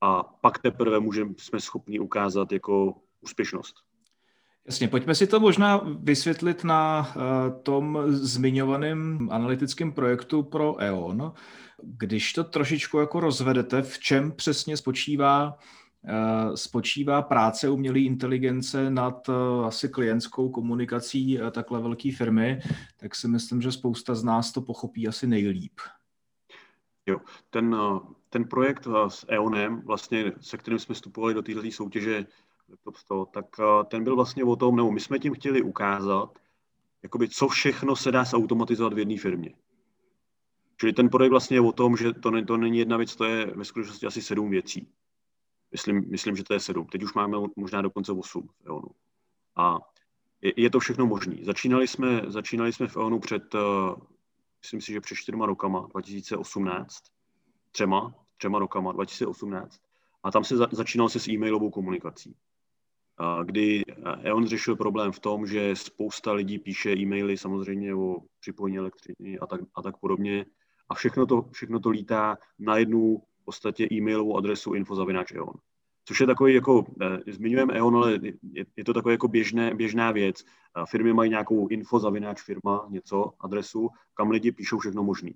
a 0.00 0.22
pak 0.22 0.58
teprve 0.58 1.00
můžeme, 1.00 1.34
jsme 1.38 1.60
schopni 1.60 1.98
ukázat 1.98 2.52
jako 2.52 2.94
úspěšnost. 3.20 3.74
Jasně, 4.66 4.88
pojďme 4.88 5.14
si 5.14 5.26
to 5.26 5.40
možná 5.40 5.80
vysvětlit 5.86 6.64
na 6.64 7.12
uh, 7.16 7.62
tom 7.62 7.98
zmiňovaném 8.08 9.28
analytickém 9.30 9.92
projektu 9.92 10.42
pro 10.42 10.82
E.ON. 10.82 11.32
Když 11.82 12.32
to 12.32 12.44
trošičku 12.44 12.98
jako 12.98 13.20
rozvedete, 13.20 13.82
v 13.82 13.98
čem 13.98 14.32
přesně 14.32 14.76
spočívá 14.76 15.58
Eh, 15.58 15.85
spočívá 16.54 17.22
práce 17.22 17.68
umělé 17.68 18.00
inteligence 18.00 18.90
nad 18.90 19.28
eh, 19.28 19.32
asi 19.66 19.88
klientskou 19.88 20.48
komunikací 20.48 21.40
eh, 21.40 21.50
takhle 21.50 21.80
velké 21.80 22.12
firmy, 22.12 22.60
tak 22.96 23.14
si 23.14 23.28
myslím, 23.28 23.62
že 23.62 23.72
spousta 23.72 24.14
z 24.14 24.24
nás 24.24 24.52
to 24.52 24.60
pochopí 24.60 25.08
asi 25.08 25.26
nejlíp. 25.26 25.80
Jo, 27.06 27.18
ten, 27.50 27.76
ten 28.28 28.44
projekt 28.44 28.88
s 29.08 29.26
EONem, 29.28 29.80
vlastně, 29.80 30.32
se 30.40 30.56
kterým 30.56 30.78
jsme 30.78 30.94
vstupovali 30.94 31.34
do 31.34 31.42
této 31.42 31.70
soutěže, 31.70 32.26
Laptop 32.68 32.96
100, 32.96 33.26
tak 33.26 33.46
ten 33.88 34.04
byl 34.04 34.16
vlastně 34.16 34.44
o 34.44 34.56
tom, 34.56 34.76
nebo 34.76 34.90
my 34.90 35.00
jsme 35.00 35.18
tím 35.18 35.34
chtěli 35.34 35.62
ukázat, 35.62 36.38
jakoby 37.02 37.28
co 37.28 37.48
všechno 37.48 37.96
se 37.96 38.12
dá 38.12 38.24
zautomatizovat 38.24 38.92
v 38.92 38.98
jedné 38.98 39.18
firmě. 39.18 39.54
Čili 40.76 40.92
ten 40.92 41.08
projekt 41.08 41.30
vlastně 41.30 41.56
je 41.56 41.60
o 41.60 41.72
tom, 41.72 41.96
že 41.96 42.12
to, 42.12 42.30
ne, 42.30 42.44
to 42.44 42.56
není 42.56 42.78
jedna 42.78 42.96
věc, 42.96 43.16
to 43.16 43.24
je 43.24 43.46
ve 43.46 43.64
skutečnosti 43.64 44.06
asi 44.06 44.22
sedm 44.22 44.50
věcí. 44.50 44.88
Myslím, 45.76 46.04
myslím, 46.10 46.36
že 46.36 46.44
to 46.44 46.54
je 46.54 46.60
sedm. 46.60 46.86
Teď 46.86 47.02
už 47.02 47.14
máme 47.14 47.38
možná 47.56 47.82
dokonce 47.82 48.12
osm 48.12 48.48
v 48.48 48.66
EONu. 48.66 48.88
A 49.56 49.78
je, 50.42 50.52
je 50.56 50.70
to 50.70 50.80
všechno 50.80 51.06
možné. 51.06 51.36
Začínali 51.42 51.88
jsme, 51.88 52.22
začínali 52.26 52.72
jsme 52.72 52.88
v 52.88 52.96
EONu 52.96 53.18
před, 53.20 53.54
uh, 53.54 53.60
myslím 54.62 54.80
si, 54.80 54.92
že 54.92 55.00
před 55.00 55.14
čtyřma 55.14 55.46
rokama, 55.46 55.88
2018, 55.92 56.96
třema, 57.72 58.14
třema 58.36 58.58
rokama, 58.58 58.92
2018. 58.92 59.80
A 60.22 60.30
tam 60.30 60.44
se 60.44 60.56
za, 60.56 60.68
začínalo 60.72 61.08
se 61.08 61.20
s 61.20 61.28
e-mailovou 61.28 61.70
komunikací. 61.70 62.36
Kdy 63.44 63.82
EON 64.22 64.46
řešil 64.46 64.76
problém 64.76 65.12
v 65.12 65.20
tom, 65.20 65.46
že 65.46 65.76
spousta 65.76 66.32
lidí 66.32 66.58
píše 66.58 66.92
e-maily 66.92 67.36
samozřejmě 67.36 67.94
o 67.94 68.16
připojení 68.40 68.78
elektřiny 68.78 69.38
a 69.40 69.46
tak, 69.46 69.60
a 69.74 69.82
tak 69.82 69.96
podobně 69.96 70.46
a 70.88 70.94
všechno 70.94 71.26
to, 71.26 71.42
všechno 71.52 71.80
to 71.80 71.90
lítá 71.90 72.38
na 72.58 72.76
jednu 72.76 73.22
podstatě 73.46 73.88
e-mailovou 73.92 74.36
adresu 74.36 74.74
info.eon. 74.74 75.52
Což 76.04 76.20
je 76.20 76.26
takový 76.26 76.54
jako, 76.54 76.84
eh, 77.02 77.32
zmiňujeme 77.32 77.74
EON, 77.74 77.96
ale 77.96 78.18
je, 78.52 78.66
je 78.76 78.84
to 78.84 78.94
takové 78.94 79.12
jako 79.14 79.28
běžné, 79.28 79.74
běžná 79.74 80.10
věc. 80.10 80.44
Firmy 80.90 81.12
mají 81.12 81.30
nějakou 81.30 81.68
info 81.68 81.98
zavináč 81.98 82.42
firma, 82.42 82.86
něco, 82.88 83.32
adresu, 83.40 83.88
kam 84.14 84.30
lidi 84.30 84.52
píšou 84.52 84.78
všechno 84.78 85.02
možný. 85.02 85.34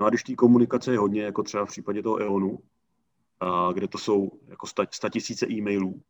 No 0.00 0.06
a 0.06 0.08
když 0.08 0.22
té 0.22 0.34
komunikace 0.34 0.92
je 0.92 0.98
hodně, 0.98 1.22
jako 1.22 1.42
třeba 1.42 1.64
v 1.64 1.68
případě 1.68 2.02
toho 2.02 2.16
EONu, 2.16 2.58
a 3.40 3.72
kde 3.72 3.88
to 3.88 3.98
jsou 3.98 4.30
jako 4.46 4.66
sta, 4.66 5.08
tisíce 5.12 5.46
e-mailů, 5.50 6.02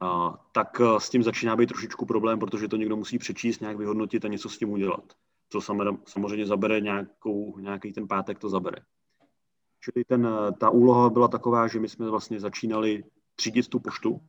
a, 0.00 0.38
tak 0.52 0.80
eh, 0.80 1.00
s 1.00 1.10
tím 1.10 1.22
začíná 1.22 1.56
být 1.56 1.66
trošičku 1.66 2.06
problém, 2.06 2.38
protože 2.38 2.68
to 2.68 2.76
někdo 2.76 2.96
musí 2.96 3.18
přečíst, 3.18 3.60
nějak 3.60 3.78
vyhodnotit 3.78 4.24
a 4.24 4.28
něco 4.28 4.48
s 4.48 4.58
tím 4.58 4.70
udělat 4.70 5.14
co 5.48 5.60
samozřejmě 6.06 6.46
zabere 6.46 6.80
nějakou, 6.80 7.58
nějaký 7.58 7.92
ten 7.92 8.08
pátek 8.08 8.38
to 8.38 8.48
zabere. 8.48 8.82
Čili 9.80 10.04
ten, 10.04 10.28
ta 10.60 10.70
úloha 10.70 11.10
byla 11.10 11.28
taková, 11.28 11.68
že 11.68 11.80
my 11.80 11.88
jsme 11.88 12.10
vlastně 12.10 12.40
začínali 12.40 13.04
třídit 13.36 13.68
tu 13.68 13.80
poštu 13.80 14.20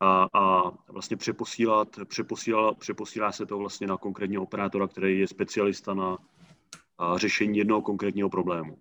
a, 0.00 0.28
a 0.32 0.70
vlastně 0.88 1.16
přeposílat, 1.16 1.88
přeposílá, 2.04 2.74
přeposílá 2.74 3.32
se 3.32 3.46
to 3.46 3.58
vlastně 3.58 3.86
na 3.86 3.96
konkrétního 3.96 4.42
operátora, 4.42 4.88
který 4.88 5.18
je 5.18 5.28
specialista 5.28 5.94
na 5.94 6.18
a, 6.98 7.18
řešení 7.18 7.58
jednoho 7.58 7.82
konkrétního 7.82 8.30
problému. 8.30 8.78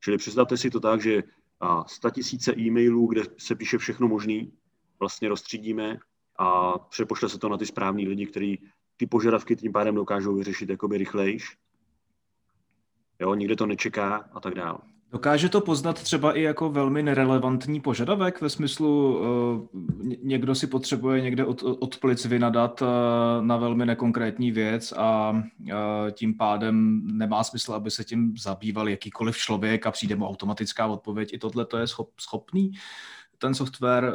Čili 0.00 0.18
představte 0.18 0.56
si 0.56 0.70
to 0.70 0.80
tak, 0.80 1.02
že 1.02 1.22
100 1.86 2.10
tisíce 2.10 2.58
e-mailů, 2.58 3.06
kde 3.06 3.22
se 3.38 3.54
píše 3.54 3.78
všechno 3.78 4.08
možný, 4.08 4.52
vlastně 5.00 5.28
rozstřídíme 5.28 5.98
a 6.38 6.78
přepošle 6.78 7.28
se 7.28 7.38
to 7.38 7.48
na 7.48 7.56
ty 7.56 7.66
správní 7.66 8.08
lidi, 8.08 8.26
kteří 8.26 8.62
ty 8.96 9.06
požadavky 9.06 9.56
tím 9.56 9.72
pádem 9.72 9.94
dokážou 9.94 10.34
vyřešit 10.34 10.68
jakoby 10.68 10.98
rychlejš. 10.98 11.56
Jo, 13.20 13.34
nikde 13.34 13.56
to 13.56 13.66
nečeká 13.66 14.16
a 14.16 14.40
tak 14.40 14.54
dále. 14.54 14.78
Dokáže 15.10 15.48
to 15.48 15.60
poznat 15.60 16.02
třeba 16.02 16.32
i 16.32 16.42
jako 16.42 16.70
velmi 16.70 17.02
nerelevantní 17.02 17.80
požadavek 17.80 18.40
ve 18.40 18.50
smyslu, 18.50 19.18
uh, 19.18 19.82
někdo 20.22 20.54
si 20.54 20.66
potřebuje 20.66 21.20
někde 21.20 21.44
od, 21.44 21.62
od 21.62 21.96
plic 21.96 22.24
vynadat 22.24 22.82
uh, 22.82 22.88
na 23.40 23.56
velmi 23.56 23.86
nekonkrétní 23.86 24.52
věc 24.52 24.92
a 24.92 25.30
uh, 25.30 25.70
tím 26.12 26.36
pádem 26.36 27.02
nemá 27.04 27.44
smysl, 27.44 27.72
aby 27.72 27.90
se 27.90 28.04
tím 28.04 28.34
zabýval 28.36 28.88
jakýkoliv 28.88 29.36
člověk 29.36 29.86
a 29.86 29.90
přijde 29.90 30.16
mu 30.16 30.26
automatická 30.26 30.86
odpověď. 30.86 31.32
I 31.32 31.38
tohle 31.38 31.64
to 31.64 31.78
je 31.78 31.86
schop, 31.86 32.10
schopný 32.20 32.72
ten 33.38 33.54
software, 33.54 34.14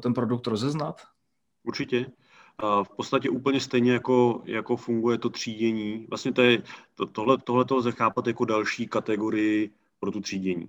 ten 0.00 0.14
produkt 0.14 0.46
rozeznat? 0.46 1.00
Určitě 1.62 2.06
v 2.82 2.96
podstatě 2.96 3.30
úplně 3.30 3.60
stejně 3.60 3.92
jako, 3.92 4.42
jako 4.44 4.76
funguje 4.76 5.18
to 5.18 5.30
třídění. 5.30 6.06
Vlastně 6.08 6.32
to 6.32 6.42
je, 6.42 6.62
to, 6.94 7.06
tohle, 7.06 7.38
tohle 7.38 7.64
to 7.64 7.76
lze 7.76 7.92
chápat 7.92 8.26
jako 8.26 8.44
další 8.44 8.86
kategorii 8.86 9.70
pro 10.00 10.10
tu 10.10 10.20
třídění. 10.20 10.68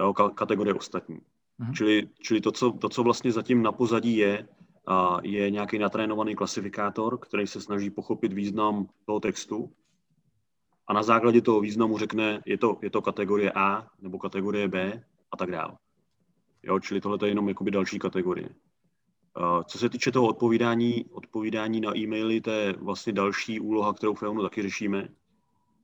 Jo, 0.00 0.12
kategorie 0.12 0.74
ostatní. 0.74 1.20
Mhm. 1.58 1.74
Čili, 1.74 2.08
čili 2.20 2.40
to, 2.40 2.52
co, 2.52 2.70
to, 2.70 2.88
co 2.88 3.02
vlastně 3.02 3.32
zatím 3.32 3.62
na 3.62 3.72
pozadí 3.72 4.16
je, 4.16 4.48
a 4.86 5.18
je 5.22 5.50
nějaký 5.50 5.78
natrénovaný 5.78 6.34
klasifikátor, 6.34 7.18
který 7.18 7.46
se 7.46 7.60
snaží 7.60 7.90
pochopit 7.90 8.32
význam 8.32 8.88
toho 9.06 9.20
textu 9.20 9.72
a 10.86 10.92
na 10.92 11.02
základě 11.02 11.40
toho 11.40 11.60
významu 11.60 11.98
řekne, 11.98 12.42
je 12.46 12.58
to, 12.58 12.78
je 12.82 12.90
to 12.90 13.02
kategorie 13.02 13.52
A 13.54 13.86
nebo 14.00 14.18
kategorie 14.18 14.68
B 14.68 15.04
a 15.32 15.36
tak 15.36 15.50
dále. 15.50 15.76
Jo, 16.62 16.80
čili 16.80 17.00
tohle 17.00 17.18
je 17.22 17.28
jenom 17.28 17.48
jakoby 17.48 17.70
další 17.70 17.98
kategorie. 17.98 18.48
Co 19.64 19.78
se 19.78 19.88
týče 19.88 20.12
toho 20.12 20.26
odpovídání, 20.26 21.04
odpovídání 21.10 21.80
na 21.80 21.96
e-maily, 21.96 22.40
to 22.40 22.50
je 22.50 22.72
vlastně 22.72 23.12
další 23.12 23.60
úloha, 23.60 23.92
kterou 23.92 24.14
v 24.14 24.42
taky 24.42 24.62
řešíme, 24.62 25.08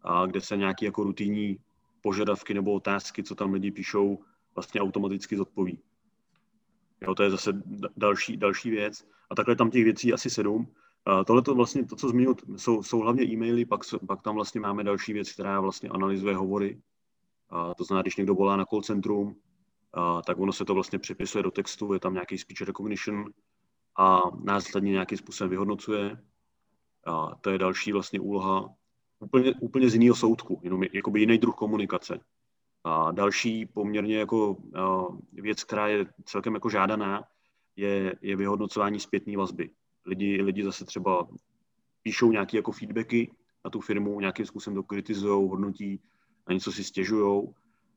a 0.03 0.27
kde 0.27 0.41
se 0.41 0.57
nějaké 0.57 0.87
jako 0.87 1.03
rutinní 1.03 1.59
požadavky 2.03 2.55
nebo 2.55 2.73
otázky, 2.73 3.23
co 3.23 3.35
tam 3.35 3.53
lidi 3.53 3.71
píšou, 3.71 4.19
vlastně 4.55 4.81
automaticky 4.81 5.37
zodpoví. 5.37 5.79
Jo, 7.01 7.15
to 7.15 7.23
je 7.23 7.31
zase 7.31 7.63
další, 7.97 8.37
další 8.37 8.71
věc. 8.71 9.07
A 9.31 9.35
takhle 9.35 9.57
tam 9.57 9.71
těch 9.71 9.85
věcí 9.85 10.13
asi 10.13 10.31
sedm. 10.31 10.67
Tohle 11.27 11.43
to 11.43 11.55
vlastně, 11.55 11.85
to, 11.85 11.97
co 11.97 12.09
zmínil, 12.09 12.35
jsou, 12.57 12.83
jsou 12.83 12.99
hlavně 12.99 13.25
e-maily, 13.25 13.65
pak, 13.65 13.81
pak 14.07 14.23
tam 14.23 14.35
vlastně 14.35 14.61
máme 14.61 14.85
další 14.85 15.13
věc, 15.13 15.33
která 15.33 15.61
vlastně 15.61 15.89
analyzuje 15.89 16.37
hovory. 16.37 16.81
A 17.51 17.75
to 17.75 17.85
znamená, 17.85 18.03
když 18.03 18.17
někdo 18.17 18.35
volá 18.35 18.57
na 18.57 18.65
call 18.65 18.83
centrum, 18.83 19.37
a, 19.99 20.23
tak 20.23 20.39
ono 20.39 20.53
se 20.53 20.65
to 20.65 20.75
vlastně 20.75 20.99
přepisuje 20.99 21.43
do 21.43 21.51
textu, 21.51 21.93
je 21.93 22.01
tam 22.01 22.15
nějaký 22.15 22.39
speech 22.39 22.61
recognition 22.61 23.25
a 23.99 24.21
následně 24.45 24.93
nějakým 24.93 25.19
způsobem 25.19 25.51
vyhodnocuje. 25.51 26.23
A 27.07 27.35
to 27.41 27.51
je 27.51 27.59
další 27.59 27.93
vlastně 27.93 28.21
úloha 28.21 28.75
úplně, 29.19 29.55
úplně 29.61 29.91
z 29.91 29.95
jiného 29.95 30.17
soudku, 30.17 30.61
jenom 30.63 30.83
jakoby 30.93 31.21
jiný 31.21 31.39
druh 31.39 31.55
komunikace. 31.55 32.21
A 32.85 33.13
další 33.13 33.67
poměrně 33.67 34.19
jako 34.19 34.57
věc, 35.33 35.65
která 35.65 35.89
je 35.89 36.07
celkem 36.25 36.55
jako 36.55 36.71
žádaná, 36.71 37.25
je, 37.77 38.15
je 38.23 38.37
vyhodnocování 38.37 39.01
zpětné 39.01 39.37
vazby. 39.37 39.71
Lidi, 40.07 40.43
lidi 40.43 40.65
zase 40.65 40.85
třeba 40.85 41.29
píšou 42.03 42.33
nějaké 42.33 42.57
jako 42.57 42.73
feedbacky 42.73 43.33
na 43.65 43.71
tu 43.71 43.81
firmu, 43.81 44.21
nějakým 44.21 44.47
způsobem 44.47 44.75
to 44.75 44.83
kritizují, 44.83 45.49
hodnotí, 45.49 46.01
na 46.49 46.55
něco 46.55 46.73
si 46.73 46.85
stěžují 46.85 47.49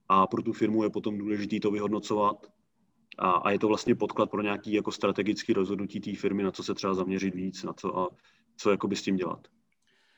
a 0.09 0.27
pro 0.27 0.41
tu 0.41 0.53
firmu 0.53 0.83
je 0.83 0.89
potom 0.89 1.17
důležité 1.17 1.59
to 1.59 1.71
vyhodnocovat 1.71 2.47
a, 3.17 3.31
a 3.31 3.51
je 3.51 3.59
to 3.59 3.67
vlastně 3.67 3.95
podklad 3.95 4.31
pro 4.31 4.41
nějaký 4.41 4.73
jako 4.73 4.91
strategický 4.91 5.53
rozhodnutí 5.53 5.99
té 5.99 6.15
firmy, 6.15 6.43
na 6.43 6.51
co 6.51 6.63
se 6.63 6.73
třeba 6.73 6.93
zaměřit 6.93 7.35
víc, 7.35 7.63
na 7.63 7.73
co 7.73 7.99
a 7.99 8.09
co 8.57 8.71
jakoby 8.71 8.95
s 8.95 9.01
tím 9.01 9.15
dělat. 9.15 9.47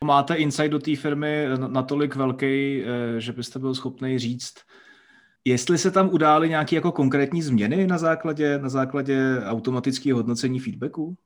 Máte 0.04 0.36
insight 0.36 0.72
do 0.72 0.80
té 0.80 0.96
firmy 0.96 1.48
natolik 1.68 2.16
velký, 2.16 2.84
eh, 2.84 3.20
že 3.20 3.32
byste 3.32 3.60
byl 3.60 3.76
schopný 3.76 4.20
říct, 4.20 4.54
jestli 5.46 5.78
se 5.78 5.92
tam 5.92 6.10
udály 6.10 6.50
nějaké 6.50 6.76
jako 6.76 6.92
konkrétní 6.92 7.42
změny 7.42 7.88
na 7.88 7.98
základě, 7.98 8.60
na 8.60 8.70
základě 8.70 9.42
automatického 9.46 10.18
hodnocení 10.18 10.60
feedbacku? 10.60 11.18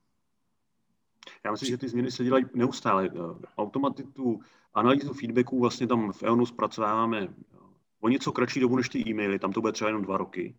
Já 1.44 1.50
myslím, 1.50 1.68
že 1.68 1.78
ty 1.78 1.88
změny 1.88 2.10
se 2.10 2.24
dělají 2.24 2.44
neustále. 2.54 3.10
Automatitu, 3.58 4.40
analýzu 4.74 5.12
feedbacku 5.12 5.60
vlastně 5.60 5.86
tam 5.86 6.12
v 6.12 6.22
EONu 6.22 6.46
zpracováváme 6.46 7.28
o 8.00 8.08
něco 8.08 8.32
kratší 8.32 8.60
dobu 8.60 8.76
než 8.76 8.88
ty 8.88 8.98
e-maily, 9.08 9.38
tam 9.38 9.52
to 9.52 9.60
bude 9.60 9.72
třeba 9.72 9.88
jenom 9.88 10.02
dva 10.02 10.16
roky, 10.16 10.56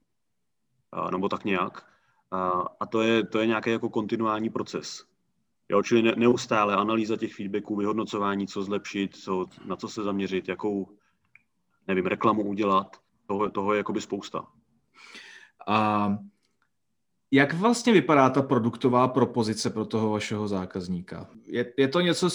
a, 0.91 1.11
nebo 1.11 1.29
tak 1.29 1.45
nějak. 1.45 1.85
A, 2.31 2.49
a 2.79 2.85
to, 2.85 3.01
je, 3.01 3.25
to 3.25 3.39
je 3.39 3.47
nějaký 3.47 3.69
jako 3.69 3.89
kontinuální 3.89 4.49
proces. 4.49 5.05
Jo, 5.69 5.83
čili 5.83 6.01
ne, 6.01 6.13
neustále 6.17 6.75
analýza 6.75 7.17
těch 7.17 7.35
feedbacků, 7.35 7.75
vyhodnocování, 7.75 8.47
co 8.47 8.63
zlepšit, 8.63 9.15
co, 9.15 9.45
na 9.65 9.75
co 9.75 9.87
se 9.87 10.03
zaměřit, 10.03 10.47
jakou, 10.47 10.97
nevím, 11.87 12.05
reklamu 12.05 12.43
udělat, 12.43 12.97
toho, 13.25 13.49
toho 13.49 13.73
je 13.73 13.77
jakoby 13.77 14.01
spousta. 14.01 14.47
A 15.67 16.09
jak 17.31 17.53
vlastně 17.53 17.93
vypadá 17.93 18.29
ta 18.29 18.41
produktová 18.41 19.07
propozice 19.07 19.69
pro 19.69 19.85
toho 19.85 20.09
vašeho 20.09 20.47
zákazníka? 20.47 21.27
Je, 21.45 21.73
je 21.77 21.87
to 21.87 22.01
něco, 22.01 22.29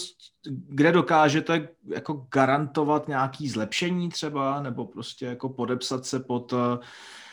kde 0.69 0.93
dokážete 0.93 1.69
jako 1.87 2.27
garantovat 2.33 3.09
nějaký 3.09 3.49
zlepšení 3.49 4.09
třeba, 4.09 4.63
nebo 4.63 4.85
prostě 4.87 5.27
jako 5.27 5.49
podepsat 5.49 6.07
se 6.07 6.21
pod 6.21 6.53
uh, 6.53 6.59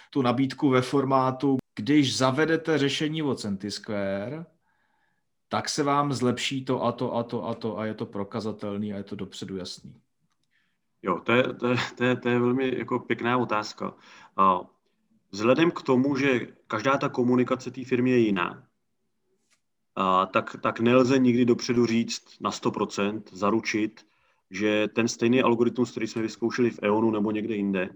tu 0.10 0.22
nabídku 0.22 0.70
ve 0.70 0.82
formátu, 0.82 1.58
když 1.76 2.18
zavedete 2.18 2.78
řešení 2.78 3.24
od 3.24 3.40
Centisquare, 3.40 4.46
tak 5.50 5.70
se 5.70 5.84
vám 5.84 6.14
zlepší 6.14 6.66
to 6.66 6.84
a 6.84 6.92
to 6.92 7.16
a 7.16 7.24
to 7.24 7.48
a 7.48 7.54
to 7.54 7.80
a 7.80 7.86
je 7.86 7.94
to 7.94 8.06
prokazatelný 8.06 8.94
a 8.94 8.98
je 8.98 9.04
to 9.04 9.16
dopředu 9.16 9.58
jasný. 9.58 9.96
Jo, 11.04 11.20
to 11.24 11.32
je, 11.32 11.44
to 11.44 11.68
je, 11.68 11.78
to 11.98 12.04
je, 12.04 12.16
to 12.16 12.30
je 12.30 12.40
velmi 12.40 12.78
jako 12.78 13.00
pěkná 13.00 13.38
otázka. 13.38 13.94
Uh, 14.40 14.62
Vzhledem 15.32 15.72
k 15.72 15.82
tomu, 15.82 16.16
že 16.16 16.48
každá 16.72 16.98
ta 16.98 17.10
komunikace 17.10 17.72
té 17.72 17.84
firmy 17.86 18.10
je 18.10 18.18
jiná, 18.18 18.64
a 19.96 20.26
tak, 20.26 20.56
tak 20.64 20.80
nelze 20.80 21.20
nikdy 21.20 21.46
dopředu 21.46 21.86
říct 21.86 22.40
na 22.42 22.50
100%, 22.50 23.22
zaručit, 23.32 24.06
že 24.50 24.88
ten 24.88 25.08
stejný 25.08 25.42
algoritmus, 25.42 25.92
který 25.92 26.08
jsme 26.08 26.22
vyzkoušeli 26.22 26.70
v 26.70 26.80
EONu 26.84 27.12
nebo 27.12 27.32
někde 27.32 27.56
jinde, 27.56 27.90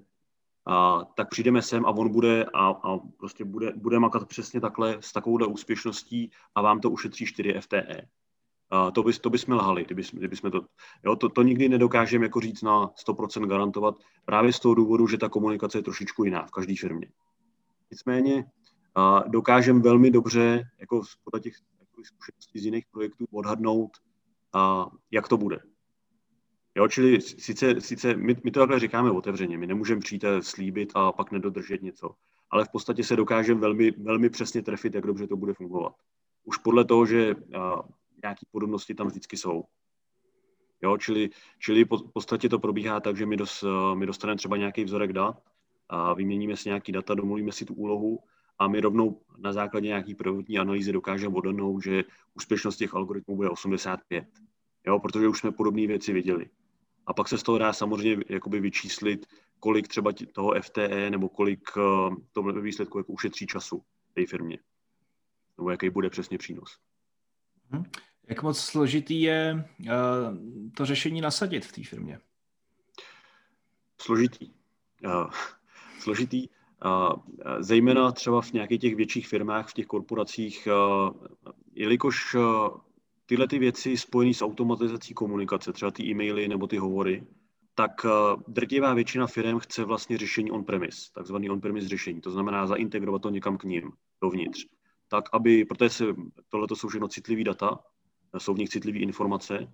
a, 0.65 1.03
tak 1.15 1.29
přijdeme 1.29 1.61
sem 1.61 1.85
a 1.85 1.89
on 1.89 2.11
bude 2.11 2.45
a, 2.53 2.67
a 2.67 2.97
prostě 2.97 3.45
bude, 3.45 3.73
bude 3.75 3.99
makat 3.99 4.27
přesně 4.27 4.61
takhle 4.61 4.97
s 4.99 5.13
takovouhle 5.13 5.47
úspěšností 5.47 6.31
a 6.55 6.61
vám 6.61 6.79
to 6.79 6.89
ušetří 6.89 7.25
4 7.25 7.53
FTE. 7.59 8.01
A 8.69 8.91
to, 8.91 9.03
bys, 9.03 9.19
to 9.19 9.29
bychom 9.29 9.55
lhali, 9.55 9.85
kdyby, 9.85 10.03
kdyby 10.13 10.35
jsme 10.35 10.51
to, 10.51 10.61
jo, 11.03 11.15
to, 11.15 11.29
to 11.29 11.41
nikdy 11.43 11.69
nedokážeme 11.69 12.25
jako 12.25 12.39
říct 12.39 12.61
na 12.61 12.87
100% 12.87 13.47
garantovat, 13.47 13.95
právě 14.25 14.53
z 14.53 14.59
toho 14.59 14.75
důvodu, 14.75 15.07
že 15.07 15.17
ta 15.17 15.29
komunikace 15.29 15.77
je 15.77 15.81
trošičku 15.81 16.23
jiná 16.23 16.45
v 16.45 16.51
každé 16.51 16.73
firmě. 16.79 17.07
Nicméně 17.91 18.45
dokážeme 19.27 19.79
velmi 19.79 20.11
dobře, 20.11 20.69
jako 20.79 21.01
podle 21.23 21.39
těch 21.39 21.53
jako 21.79 22.03
zkušeností 22.03 22.59
z 22.59 22.65
jiných 22.65 22.85
projektů, 22.91 23.25
odhadnout, 23.31 23.91
a, 24.53 24.87
jak 25.11 25.27
to 25.27 25.37
bude. 25.37 25.59
Jo, 26.75 26.87
čili 26.87 27.21
sice, 27.21 27.81
sice 27.81 28.15
my, 28.15 28.35
my 28.43 28.51
to 28.51 28.59
takhle 28.59 28.79
říkáme 28.79 29.11
otevřeně, 29.11 29.57
my 29.57 29.67
nemůžeme 29.67 30.01
přijít 30.01 30.25
a 30.25 30.41
slíbit 30.41 30.91
a 30.95 31.11
pak 31.11 31.31
nedodržet 31.31 31.81
něco, 31.81 32.15
ale 32.49 32.65
v 32.65 32.69
podstatě 32.69 33.03
se 33.03 33.15
dokážeme 33.15 33.61
velmi, 33.61 33.91
velmi 33.91 34.29
přesně 34.29 34.61
trefit, 34.61 34.95
jak 34.95 35.07
dobře 35.07 35.27
to 35.27 35.35
bude 35.35 35.53
fungovat. 35.53 35.93
Už 36.43 36.57
podle 36.57 36.85
toho, 36.85 37.05
že 37.05 37.35
a, 37.59 37.83
nějaké 38.23 38.45
podobnosti 38.51 38.95
tam 38.95 39.07
vždycky 39.07 39.37
jsou. 39.37 39.63
Jo, 40.83 40.97
čili, 40.97 41.29
čili 41.59 41.85
v 41.85 42.11
podstatě 42.13 42.49
to 42.49 42.59
probíhá 42.59 42.99
tak, 42.99 43.17
že 43.17 43.25
my, 43.25 43.37
dos, 43.37 43.65
my 43.93 44.05
dostaneme 44.05 44.37
třeba 44.37 44.57
nějaký 44.57 44.83
vzorek 44.83 45.13
dat 45.13 45.43
a 45.89 46.13
vyměníme 46.13 46.57
si 46.57 46.69
nějaký 46.69 46.91
data, 46.91 47.13
domluvíme 47.13 47.51
si 47.51 47.65
tu 47.65 47.73
úlohu 47.73 48.19
a 48.59 48.67
my 48.67 48.81
rovnou 48.81 49.21
na 49.37 49.53
základě 49.53 49.87
nějaký 49.87 50.15
prvotní 50.15 50.57
analýzy 50.57 50.91
dokážeme 50.91 51.35
odhadnout, 51.35 51.83
že 51.83 52.03
úspěšnost 52.33 52.77
těch 52.77 52.93
algoritmů 52.93 53.35
bude 53.35 53.49
85. 53.49 54.25
Jo, 54.87 54.99
protože 54.99 55.27
už 55.27 55.39
jsme 55.39 55.51
podobné 55.51 55.87
věci 55.87 56.13
viděli. 56.13 56.49
A 57.05 57.13
pak 57.13 57.27
se 57.27 57.37
z 57.37 57.43
toho 57.43 57.57
dá 57.57 57.73
samozřejmě 57.73 58.23
jakoby 58.29 58.59
vyčíslit, 58.59 59.25
kolik 59.59 59.87
třeba 59.87 60.11
toho 60.31 60.61
FTE 60.61 61.09
nebo 61.09 61.29
kolik 61.29 61.69
eh, 61.77 62.15
to 62.31 62.43
ve 62.43 62.61
výsledku 62.61 62.97
jako 62.97 63.13
ušetří 63.13 63.47
času 63.47 63.83
té 64.13 64.25
firmě. 64.25 64.59
Nebo 65.57 65.69
jaký 65.69 65.89
bude 65.89 66.09
přesně 66.09 66.37
přínos. 66.37 66.77
Mhm. 67.69 67.85
Jak 68.27 68.43
moc 68.43 68.59
složitý 68.59 69.21
je 69.21 69.69
uh, 69.79 69.91
to 70.77 70.85
řešení 70.85 71.21
nasadit 71.21 71.65
v 71.65 71.71
té 71.71 71.83
firmě? 71.83 72.19
Složitý. 74.01 74.51
Uh, 75.05 75.31
složitý. 75.99 76.47
Zejména 77.59 78.11
třeba 78.11 78.41
v 78.41 78.51
nějakých 78.51 78.81
těch 78.81 78.95
větších 78.95 79.27
firmách, 79.27 79.69
v 79.69 79.73
těch 79.73 79.85
korporacích, 79.85 80.67
jelikož 81.73 82.35
tyhle 83.25 83.47
ty 83.47 83.59
věci 83.59 83.97
spojené 83.97 84.33
s 84.33 84.41
automatizací 84.41 85.13
komunikace, 85.13 85.73
třeba 85.73 85.91
ty 85.91 86.03
e-maily 86.03 86.47
nebo 86.47 86.67
ty 86.67 86.77
hovory, 86.77 87.27
tak 87.75 88.05
drtivá 88.47 88.93
většina 88.93 89.27
firm 89.27 89.59
chce 89.59 89.83
vlastně 89.83 90.17
řešení 90.17 90.51
on-premise, 90.51 91.11
takzvaný 91.13 91.49
on-premise 91.49 91.87
řešení, 91.87 92.21
to 92.21 92.31
znamená 92.31 92.67
zaintegrovat 92.67 93.21
to 93.21 93.29
někam 93.29 93.57
k 93.57 93.63
ním, 93.63 93.91
dovnitř. 94.21 94.65
Tak, 95.07 95.23
aby, 95.33 95.65
protože 95.65 95.89
se, 95.89 96.05
tohle 96.49 96.67
jsou 96.73 96.87
všechno 96.87 97.07
citlivé 97.07 97.43
data, 97.43 97.79
jsou 98.37 98.53
v 98.53 98.57
nich 98.57 98.69
citlivé 98.69 98.99
informace, 98.99 99.71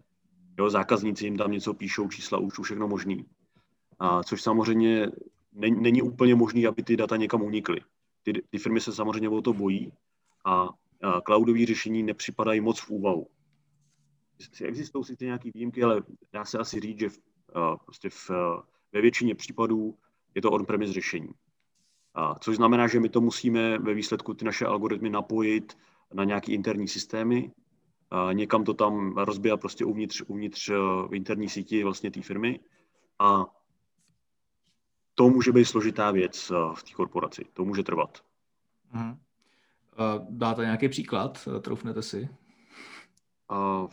jo, 0.60 0.70
zákazníci 0.70 1.25
jim 1.25 1.38
tam 1.38 1.51
něco 1.51 1.74
píšou, 1.74 2.08
čísla, 2.08 2.38
už 2.38 2.53
všechno 2.63 2.88
možný. 2.88 3.25
A 4.00 4.24
což 4.24 4.41
samozřejmě 4.41 5.12
není, 5.53 6.01
úplně 6.01 6.36
možné, 6.36 6.67
aby 6.67 6.84
ty 6.84 6.98
data 6.98 7.17
někam 7.17 7.41
unikly. 7.41 7.81
Ty, 8.24 8.34
ty 8.50 8.58
firmy 8.58 8.81
se 8.81 8.93
samozřejmě 8.93 9.29
o 9.29 9.41
to 9.41 9.53
bojí 9.53 9.93
a, 10.46 10.70
a 11.03 11.22
cloudové 11.22 11.65
řešení 11.65 12.03
nepřipadají 12.03 12.62
moc 12.62 12.79
v 12.79 12.89
úvahu. 12.89 13.27
Existují 14.63 15.05
sice 15.05 15.25
nějaké 15.25 15.50
výjimky, 15.53 15.84
ale 15.84 16.03
dá 16.34 16.46
se 16.46 16.58
asi 16.58 16.79
říct, 16.79 17.00
že 17.00 17.10
v, 17.10 17.20
a, 17.55 17.77
prostě 17.77 18.10
v, 18.10 18.29
ve 18.93 19.01
většině 19.01 19.36
případů 19.36 19.98
je 20.36 20.41
to 20.41 20.51
on-premise 20.51 20.93
řešení. 20.93 21.29
A, 22.13 22.39
což 22.39 22.55
znamená, 22.55 22.88
že 22.88 23.00
my 23.00 23.10
to 23.10 23.22
musíme 23.22 23.77
ve 23.77 23.93
výsledku 23.93 24.34
ty 24.34 24.46
naše 24.46 24.65
algoritmy 24.65 25.10
napojit 25.10 25.77
na 26.13 26.24
nějaké 26.24 26.51
interní 26.51 26.88
systémy, 26.88 27.51
a 28.12 28.34
někam 28.34 28.63
to 28.63 28.74
tam 28.74 29.17
rozbíjat 29.17 29.60
prostě 29.60 29.86
uvnitř, 29.86 30.21
uvnitř 30.28 30.71
interní 31.13 31.49
síti 31.49 31.84
vlastně 31.84 32.12
té 32.12 32.21
firmy 32.21 32.60
a 33.19 33.45
to 35.21 35.29
může 35.29 35.51
být 35.51 35.65
složitá 35.65 36.12
věc 36.12 36.51
uh, 36.51 36.73
v 36.73 36.84
té 36.84 36.91
korporaci. 36.91 37.45
To 37.53 37.65
může 37.65 37.84
trvat. 37.84 38.21
Uh-huh. 38.95 39.12
Uh, 39.12 40.25
dáte 40.29 40.62
nějaký 40.62 40.89
příklad, 40.89 41.47
troufnete 41.62 42.01
si? 42.01 42.29
Uh, 43.51 43.89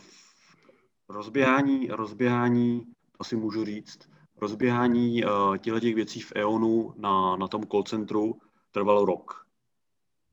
rozběhání, 1.09 1.87
rozběhání, 1.87 2.85
asi 3.19 3.35
můžu 3.35 3.65
říct, 3.65 3.99
rozběhání 4.41 5.25
uh, 5.25 5.57
těchto 5.57 5.79
těch 5.79 5.95
věcí 5.95 6.21
v 6.21 6.31
EONu 6.35 6.93
na, 6.97 7.35
na 7.35 7.47
tom 7.47 7.63
call 7.63 7.83
centru 7.83 8.39
trvalo 8.71 9.05
rok. 9.05 9.45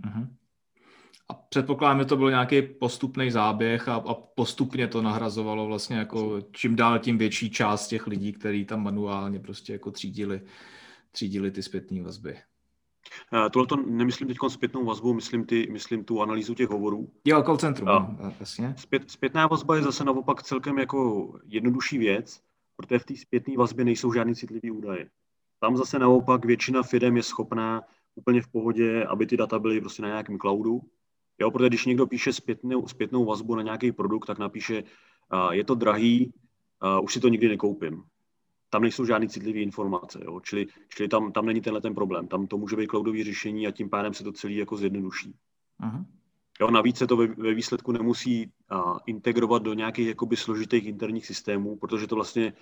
Uh-huh. 0.05 0.29
A 1.29 1.35
předpokládám, 1.35 1.99
že 1.99 2.05
to 2.05 2.17
byl 2.17 2.31
nějaký 2.31 2.63
postupný 2.63 3.31
záběh 3.31 3.89
a, 3.89 3.95
a 3.95 4.15
postupně 4.15 4.89
to 4.89 5.03
nahrazovalo 5.03 5.67
vlastně 5.67 5.97
jako 5.97 6.41
čím 6.53 6.77
dál 6.77 6.99
tím 6.99 7.19
větší 7.19 7.51
část 7.51 7.89
těch 7.89 8.07
lidí, 8.07 8.33
kteří 8.33 8.65
tam 8.65 8.83
manuálně 8.83 9.41
prostě 9.41 9.73
jako 9.73 9.91
třídili, 9.91 10.41
třídili 11.17 11.51
ty 11.51 11.63
zpětné 11.63 12.03
vazby. 12.03 12.37
Eh, 12.37 13.51
tohle 13.51 13.67
to 13.67 13.77
nemyslím 13.77 14.29
teď 14.29 14.37
zpětnou 14.49 14.85
vazbu, 14.85 15.15
myslím, 15.15 15.45
ty, 15.45 15.69
myslím 15.73 16.05
tu 16.05 16.23
analýzu 16.23 16.55
těch 16.55 16.69
hovorů. 16.69 17.11
Jo, 17.25 17.43
call 17.43 17.57
centrum, 17.57 17.89
a, 17.89 18.17
no, 18.23 18.35
jasně. 18.41 18.75
Zpět, 18.79 19.11
zpětná 19.11 19.47
vazba 19.47 19.77
je 19.77 19.83
zase 19.83 20.05
naopak 20.05 20.43
celkem 20.43 20.79
jako 20.79 21.33
jednodušší 21.45 21.99
věc, 21.99 22.41
protože 22.77 22.99
v 22.99 23.05
té 23.05 23.17
zpětné 23.17 23.57
vazbě 23.57 23.85
nejsou 23.85 24.13
žádný 24.13 24.35
citlivý 24.35 24.71
údaje. 24.71 25.11
Tam 25.61 25.77
zase 25.77 25.99
naopak 25.99 26.45
většina 26.45 26.83
firm 26.83 27.17
je 27.17 27.23
schopná 27.23 27.83
úplně 28.15 28.43
v 28.43 28.49
pohodě, 28.49 29.05
aby 29.05 29.27
ty 29.27 29.37
data 29.37 29.59
byly 29.59 29.81
prostě 29.81 30.03
na 30.03 30.09
nějakém 30.09 30.39
cloudu, 30.39 30.81
Jo, 31.39 31.51
protože 31.51 31.69
když 31.69 31.87
někdo 31.87 32.07
píše 32.07 32.33
zpětnou, 32.33 32.87
zpětnou 32.87 33.25
vazbu 33.25 33.55
na 33.55 33.63
nějaký 33.63 33.93
produkt, 33.93 34.27
tak 34.27 34.39
napíše, 34.39 34.83
uh, 34.83 35.51
je 35.51 35.65
to 35.65 35.75
drahý, 35.75 36.33
uh, 36.83 37.05
už 37.05 37.13
si 37.13 37.21
to 37.21 37.29
nikdy 37.29 37.49
nekoupím. 37.49 38.05
Tam 38.77 38.83
nejsou 38.83 39.05
žádné 39.05 39.29
citlivé 39.29 39.59
informace, 39.61 40.21
jo? 40.25 40.41
čili, 40.41 40.67
čili 40.89 41.09
tam, 41.09 41.33
tam 41.33 41.47
není 41.47 41.61
tenhle 41.61 41.81
ten 41.81 41.95
problém. 41.95 42.29
Tam 42.29 42.47
to 42.47 42.59
může 42.59 42.77
být 42.77 42.91
cloudové 42.91 43.25
řešení 43.25 43.67
a 43.67 43.71
tím 43.71 43.91
pádem 43.91 44.15
se 44.15 44.25
to 44.25 44.33
celý 44.33 44.57
jako 44.57 44.77
zjednoduší. 44.77 45.35
Uh-huh. 45.83 46.05
Jo, 46.61 46.71
navíc 46.71 46.97
se 46.97 47.07
to 47.07 47.17
ve, 47.17 47.27
ve 47.27 47.55
výsledku 47.55 47.93
nemusí 47.93 48.53
uh, 48.73 48.99
integrovat 49.07 49.63
do 49.63 49.75
nějakých 49.75 50.09
jakoby 50.09 50.37
složitých 50.37 50.87
interních 50.87 51.27
systémů, 51.27 51.77
protože 51.77 52.07
to 52.07 52.15
vlastně 52.15 52.53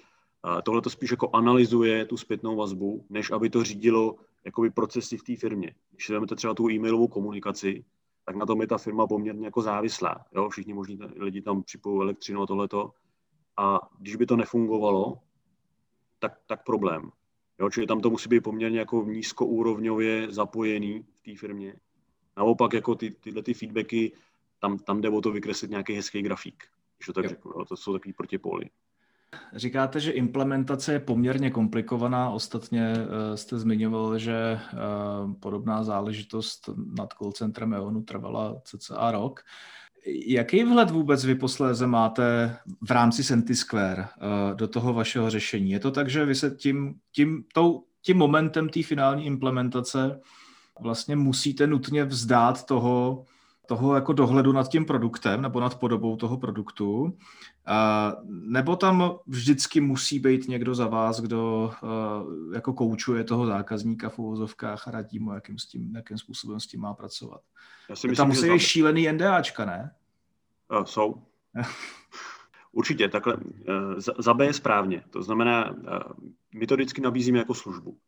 tohle 0.64 0.83
to 0.83 0.90
spíš 0.90 1.11
jako 1.11 1.31
analyzuje 1.33 2.05
tu 2.05 2.16
zpětnou 2.16 2.57
vazbu, 2.57 3.07
než 3.11 3.31
aby 3.31 3.50
to 3.50 3.64
řídilo 3.64 4.16
jakoby 4.44 4.70
procesy 4.70 5.16
v 5.16 5.22
té 5.22 5.37
firmě. 5.37 5.74
Když 5.90 6.11
vezmete 6.11 6.37
třeba 6.37 6.55
tu 6.55 6.70
e-mailovou 6.70 7.09
komunikaci, 7.09 7.85
tak 8.24 8.37
na 8.37 8.46
tom 8.46 8.61
je 8.61 8.66
ta 8.66 8.79
firma 8.79 9.07
poměrně 9.07 9.46
jako 9.46 9.62
závislá. 9.62 10.24
Jo? 10.35 10.48
Všichni 10.48 10.74
možní 10.74 10.98
lidi 11.16 11.42
tam 11.42 11.62
připojují 11.62 12.03
elektřinu 12.03 12.42
a 12.42 12.46
tohleto. 12.46 12.90
A 13.57 13.81
když 13.98 14.16
by 14.16 14.27
to 14.27 14.37
nefungovalo, 14.37 15.18
tak, 16.29 16.39
tak 16.47 16.65
problém. 16.65 17.11
Jo? 17.61 17.71
Čili 17.71 17.87
tam 17.87 18.01
to 18.01 18.11
musí 18.11 18.29
být 18.29 18.41
poměrně 18.41 18.79
jako 18.79 19.05
nízkoúrovňově 19.05 20.31
zapojený 20.31 21.05
v 21.15 21.21
té 21.23 21.37
firmě. 21.37 21.75
Naopak 22.37 22.73
jako 22.73 22.95
ty, 22.95 23.11
tyhle 23.11 23.43
ty 23.43 23.55
feedbacky, 23.55 24.13
tam, 24.59 24.79
tam 24.79 25.01
jde 25.01 25.09
o 25.09 25.21
to 25.21 25.33
vykreslit 25.33 25.71
nějaký 25.71 25.95
hezký 25.95 26.23
grafík, 26.23 26.65
když 26.99 27.07
to 27.07 27.13
tak 27.13 27.29
řeknu. 27.29 27.53
To 27.69 27.77
jsou 27.77 27.93
takový 27.93 28.13
protipóly. 28.13 28.71
Říkáte, 29.53 30.01
že 30.01 30.13
implementace 30.13 30.93
je 30.93 31.01
poměrně 31.01 31.51
komplikovaná. 31.51 32.31
Ostatně 32.31 32.95
eh, 32.97 33.37
jste 33.37 33.59
zmiňoval, 33.59 34.19
že 34.19 34.35
eh, 34.35 34.77
podobná 35.41 35.85
záležitost 35.85 36.71
nad 36.99 37.13
call 37.13 37.33
centrem 37.33 37.75
EONu 37.75 38.03
trvala 38.03 38.61
cca 38.65 39.11
rok. 39.11 39.41
Jaký 40.07 40.64
vhled 40.64 40.90
vůbec 40.90 41.25
vy 41.25 41.35
posléze 41.35 41.87
máte 41.87 42.57
v 42.81 42.90
rámci 42.90 43.25
Sentisquare 43.25 44.03
eh, 44.03 44.55
do 44.55 44.69
toho 44.69 44.93
vašeho 44.93 45.31
řešení? 45.31 45.71
Je 45.71 45.81
to 45.81 45.90
tak, 45.90 46.11
že 46.11 46.25
vy 46.25 46.35
se 46.35 46.51
tím, 46.51 46.95
tím, 47.12 47.45
tou, 47.55 47.85
tím 48.03 48.17
momentem 48.17 48.69
té 48.69 48.83
finální 48.83 49.27
implementace 49.27 50.21
vlastně 50.81 51.17
musíte 51.17 51.67
nutně 51.67 52.05
vzdát 52.05 52.67
toho, 52.67 53.25
toho 53.66 53.94
jako 53.94 54.12
dohledu 54.12 54.53
nad 54.53 54.68
tím 54.68 54.85
produktem 54.85 55.42
nebo 55.42 55.61
nad 55.61 55.79
podobou 55.79 56.16
toho 56.16 56.37
produktu, 56.37 57.18
a, 57.66 58.12
nebo 58.29 58.77
tam 58.77 59.18
vždycky 59.27 59.81
musí 59.81 60.18
být 60.18 60.48
někdo 60.48 60.74
za 60.74 60.87
vás, 60.87 61.20
kdo 61.20 61.72
jako 62.55 62.72
koučuje 62.72 63.24
toho 63.24 63.46
zákazníka 63.46 64.09
v 64.09 64.18
uvozovkách 64.18 64.88
a 64.88 64.90
radí 64.90 65.18
mu, 65.18 65.35
jakým, 65.35 65.59
s 65.59 65.66
tím, 65.66 65.96
jakým 65.96 66.18
způsobem 66.18 66.61
s 66.61 66.66
tím 66.66 66.81
má 66.81 66.94
pracovat. 66.94 67.40
Já 67.90 67.96
si 67.96 68.09
myslím, 68.09 68.16
tam 68.16 68.29
musí 68.29 68.50
být 68.50 68.59
šílený 68.59 69.12
NDAčka, 69.12 69.64
ne? 69.64 69.90
Uh, 70.79 70.85
jsou. 70.85 71.22
Určitě, 72.72 73.09
takhle. 73.09 73.37
Za, 73.96 74.12
za 74.18 74.35
B 74.35 74.46
je 74.46 74.53
správně. 74.53 75.05
To 75.11 75.22
znamená, 75.22 75.70
uh, 75.70 75.77
my 76.55 76.66
to 76.66 76.74
vždycky 76.74 77.00
nabízíme 77.00 77.38
jako 77.38 77.55
službu 77.55 77.98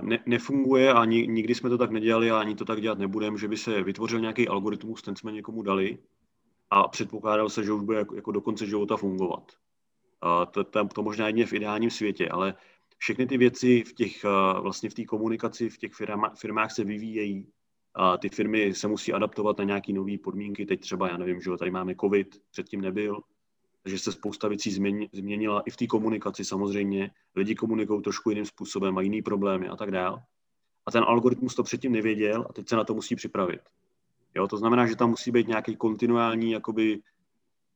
ne, 0.00 0.18
nefunguje 0.26 0.92
a 0.92 1.04
nikdy 1.04 1.54
jsme 1.54 1.70
to 1.70 1.78
tak 1.78 1.90
nedělali 1.90 2.30
a 2.30 2.40
ani 2.40 2.54
to 2.54 2.64
tak 2.64 2.80
dělat 2.80 2.98
nebudeme, 2.98 3.38
že 3.38 3.48
by 3.48 3.56
se 3.56 3.82
vytvořil 3.82 4.20
nějaký 4.20 4.48
algoritmus, 4.48 5.02
ten 5.02 5.16
jsme 5.16 5.32
někomu 5.32 5.62
dali 5.62 5.98
a 6.70 6.88
předpokládal 6.88 7.48
se, 7.48 7.64
že 7.64 7.72
už 7.72 7.82
bude 7.82 7.98
jako, 7.98 8.14
jako 8.14 8.32
do 8.32 8.40
konce 8.40 8.66
života 8.66 8.96
fungovat. 8.96 9.52
A 10.20 10.46
to, 10.46 10.64
to, 10.64 10.84
to 10.84 11.02
možná 11.02 11.26
jedině 11.26 11.46
v 11.46 11.52
ideálním 11.52 11.90
světě, 11.90 12.28
ale 12.28 12.54
všechny 12.98 13.26
ty 13.26 13.38
věci 13.38 13.82
v 13.82 13.92
těch, 13.92 14.24
vlastně 14.60 14.90
v 14.90 14.94
té 14.94 15.04
komunikaci 15.04 15.70
v 15.70 15.78
těch 15.78 15.92
firma, 15.92 16.30
firmách 16.30 16.72
se 16.72 16.84
vyvíjejí. 16.84 17.46
A 17.94 18.16
ty 18.16 18.28
firmy 18.28 18.74
se 18.74 18.88
musí 18.88 19.12
adaptovat 19.12 19.58
na 19.58 19.64
nějaké 19.64 19.92
nové 19.92 20.18
podmínky. 20.18 20.66
Teď 20.66 20.80
třeba, 20.80 21.08
já 21.08 21.16
nevím, 21.16 21.40
že 21.40 21.50
tady 21.58 21.70
máme 21.70 21.94
covid, 22.00 22.42
předtím 22.50 22.80
nebyl, 22.80 23.20
takže 23.82 23.98
se 23.98 24.12
spousta 24.12 24.48
věcí 24.48 24.70
změnila 25.12 25.60
i 25.60 25.70
v 25.70 25.76
té 25.76 25.86
komunikaci 25.86 26.44
samozřejmě. 26.44 27.10
Lidi 27.36 27.54
komunikují 27.54 28.02
trošku 28.02 28.30
jiným 28.30 28.46
způsobem, 28.46 28.94
mají 28.94 29.06
jiný 29.06 29.22
problémy 29.22 29.68
a 29.68 29.76
tak 29.76 29.90
dále. 29.90 30.22
A 30.86 30.90
ten 30.90 31.04
algoritmus 31.04 31.54
to 31.54 31.62
předtím 31.62 31.92
nevěděl 31.92 32.46
a 32.50 32.52
teď 32.52 32.68
se 32.68 32.76
na 32.76 32.84
to 32.84 32.94
musí 32.94 33.16
připravit. 33.16 33.60
Jo, 34.34 34.48
to 34.48 34.56
znamená, 34.56 34.86
že 34.86 34.96
tam 34.96 35.10
musí 35.10 35.30
být 35.30 35.48
nějaký 35.48 35.76
kontinuální 35.76 36.50
jakoby, 36.50 37.00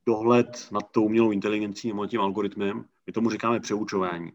dohled 0.05 0.67
nad 0.71 0.91
tou 0.91 1.05
umělou 1.05 1.31
inteligencí 1.31 1.87
nebo 1.87 2.07
tím 2.07 2.21
algoritmem. 2.21 2.85
My 3.07 3.13
tomu 3.13 3.29
říkáme 3.29 3.59
přeučování. 3.59 4.31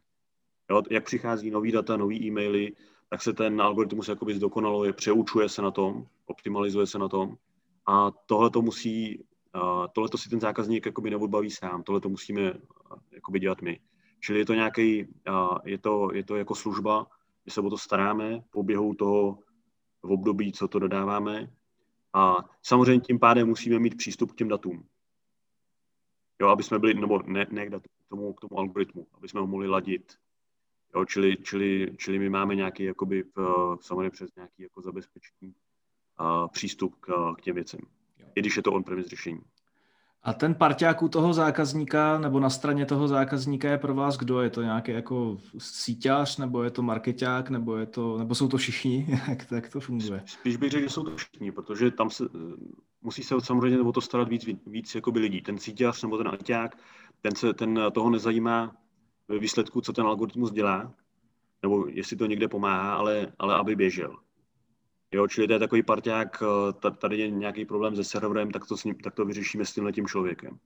Jo, 0.70 0.83
jak 0.90 1.04
přichází 1.04 1.50
nový 1.50 1.72
data, 1.72 1.96
nový 1.96 2.26
e-maily, 2.26 2.72
tak 3.11 3.22
se 3.22 3.33
ten 3.33 3.62
algoritmus 3.62 4.09
jakoby 4.09 4.35
zdokonaluje, 4.35 4.92
přeučuje 4.92 5.48
se 5.48 5.62
na 5.62 5.70
tom, 5.70 6.06
optimalizuje 6.26 6.87
se 6.87 6.98
na 6.98 7.09
tom. 7.09 7.37
A 7.87 8.11
tohle 8.26 8.50
to 8.50 8.62
musí, 8.62 9.24
tohle 9.93 10.09
to 10.09 10.19
si 10.19 10.29
ten 10.29 10.41
zákazník 10.41 10.87
jakoby 10.87 11.11
neodbaví 11.11 11.51
sám, 11.51 11.83
tohle 11.83 12.01
to 12.01 12.09
musíme 12.09 12.55
jakoby 13.11 13.41
dělat 13.41 13.63
my. 13.63 13.81
Čili 14.21 14.39
je 14.39 14.47
to 14.47 14.55
nějaký, 14.55 15.15
je 15.65 15.79
to, 15.79 16.11
je 16.15 16.25
to 16.25 16.37
jako 16.37 16.55
služba, 16.55 17.07
my 17.45 17.53
se 17.53 17.61
o 17.61 17.71
to 17.71 17.79
staráme 17.79 18.41
po 18.51 18.63
běhu 18.63 18.95
toho 18.95 19.39
v 20.03 20.13
období, 20.13 20.53
co 20.53 20.69
to 20.69 20.79
dodáváme. 20.79 21.53
A 22.13 22.37
samozřejmě 22.63 23.01
tím 23.01 23.19
pádem 23.19 23.49
musíme 23.49 23.79
mít 23.79 23.97
přístup 23.97 24.33
k 24.33 24.37
těm 24.37 24.49
datům. 24.49 24.87
Jo, 26.41 26.49
aby 26.49 26.63
jsme 26.63 26.79
byli, 26.79 26.95
nebo 26.95 27.23
ne, 27.23 27.47
ne 27.51 27.67
k, 27.67 27.71
datu, 27.71 27.89
k, 28.07 28.09
tomu, 28.09 28.33
k 28.33 28.41
tomu 28.41 28.59
algoritmu, 28.59 29.07
aby 29.15 29.29
jsme 29.29 29.41
ho 29.41 29.47
mohli 29.47 29.69
ladit. 29.69 30.15
Jo, 30.95 31.05
čili, 31.05 31.37
čili, 31.37 31.95
čili 31.99 32.19
my 32.19 32.29
máme 32.29 32.55
nějaký, 32.55 32.85
jakoby, 32.85 33.25
samozřejmě 33.81 34.11
přes 34.11 34.35
nějaký 34.35 34.63
jako 34.63 34.83
zabezpečení 34.83 35.55
přístup 36.53 36.95
k, 37.01 37.35
k 37.39 37.41
těm 37.41 37.55
věcem. 37.55 37.81
I 38.35 38.40
když 38.40 38.56
je 38.56 38.62
to 38.62 38.72
on-premise 38.72 39.09
řešení. 39.09 39.40
A 40.22 40.33
ten 40.33 40.54
parťák 40.54 41.02
u 41.02 41.09
toho 41.09 41.33
zákazníka, 41.33 42.18
nebo 42.18 42.40
na 42.40 42.50
straně 42.50 42.87
toho 42.87 43.09
zákazníka 43.09 43.70
je 43.70 43.78
pro 43.78 43.94
vás 43.94 44.16
kdo? 44.16 44.40
Je 44.40 44.50
to 44.50 44.62
nějaký 44.62 44.92
jako 44.92 45.38
síťář, 45.59 46.37
nebo 46.37 46.62
je 46.62 46.70
to 46.70 46.83
marketák, 46.83 47.50
nebo, 47.50 47.76
je 47.76 47.87
to, 47.87 48.18
nebo 48.18 48.35
jsou 48.35 48.48
to 48.48 48.56
všichni? 48.56 49.06
jak, 49.28 49.50
jak 49.52 49.68
to 49.68 49.80
funguje? 49.80 50.22
Spíš 50.26 50.56
bych 50.56 50.70
řekl, 50.70 50.83
že 50.83 50.90
jsou 50.90 51.04
to 51.04 51.16
všichni, 51.16 51.52
protože 51.52 51.90
tam 51.90 52.11
se, 52.11 52.24
musí 53.02 53.22
se 53.22 53.35
samozřejmě 53.40 53.80
o 53.80 53.92
to 53.92 54.00
starat 54.00 54.28
víc, 54.28 54.46
víc 54.66 54.94
jakoby 54.94 55.20
lidí. 55.20 55.40
Ten 55.42 55.59
síťář 55.59 56.02
nebo 56.02 56.16
ten 56.16 56.26
marketák, 56.26 56.78
ten, 57.20 57.37
se, 57.37 57.54
ten 57.54 57.80
toho 57.92 58.11
nezajímá 58.11 58.76
ve 59.28 59.38
výsledku, 59.38 59.80
co 59.80 59.92
ten 59.92 60.06
algoritmus 60.06 60.52
dělá, 60.52 60.92
nebo 61.62 61.87
jestli 61.87 62.16
to 62.16 62.26
někde 62.26 62.48
pomáhá, 62.48 62.94
ale, 62.94 63.33
ale 63.38 63.54
aby 63.54 63.76
běžel. 63.76 64.16
Jo, 65.12 65.29
čili 65.29 65.46
to 65.46 65.53
je 65.53 65.59
takový 65.59 65.83
parťák, 65.83 66.42
eh, 66.42 66.90
tady 66.90 67.18
je 67.18 67.31
nějaký 67.31 67.64
problém 67.64 67.96
se 67.96 68.05
serverem, 68.05 68.51
tak 68.51 68.66
to, 68.66 68.77
s 68.77 68.85
ním, 68.85 68.94
tak 68.94 69.14
to 69.14 69.25
vyřešíme 69.25 69.64
s 69.64 69.75
tímhle 69.75 69.92
tím 69.92 70.07
člověkem. 70.07 70.59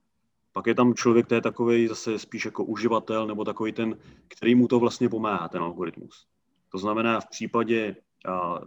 Pak 0.53 0.67
je 0.67 0.75
tam 0.75 0.95
člověk, 0.95 1.27
který 1.27 1.37
je 1.37 1.43
takový 1.43 1.89
zase 1.89 2.19
spíš 2.19 2.45
jako 2.45 2.65
uživatel, 2.65 3.27
nebo 3.27 3.45
takový 3.45 3.73
ten, 3.73 3.99
který 4.29 4.55
mu 4.55 4.69
to 4.69 4.81
vlastně 4.81 5.09
pomáhá, 5.09 5.49
ten 5.49 5.63
algoritmus. 5.63 6.27
To 6.69 6.79
znamená, 6.79 7.21
v 7.21 7.29
případě 7.29 7.97
a, 8.29 8.61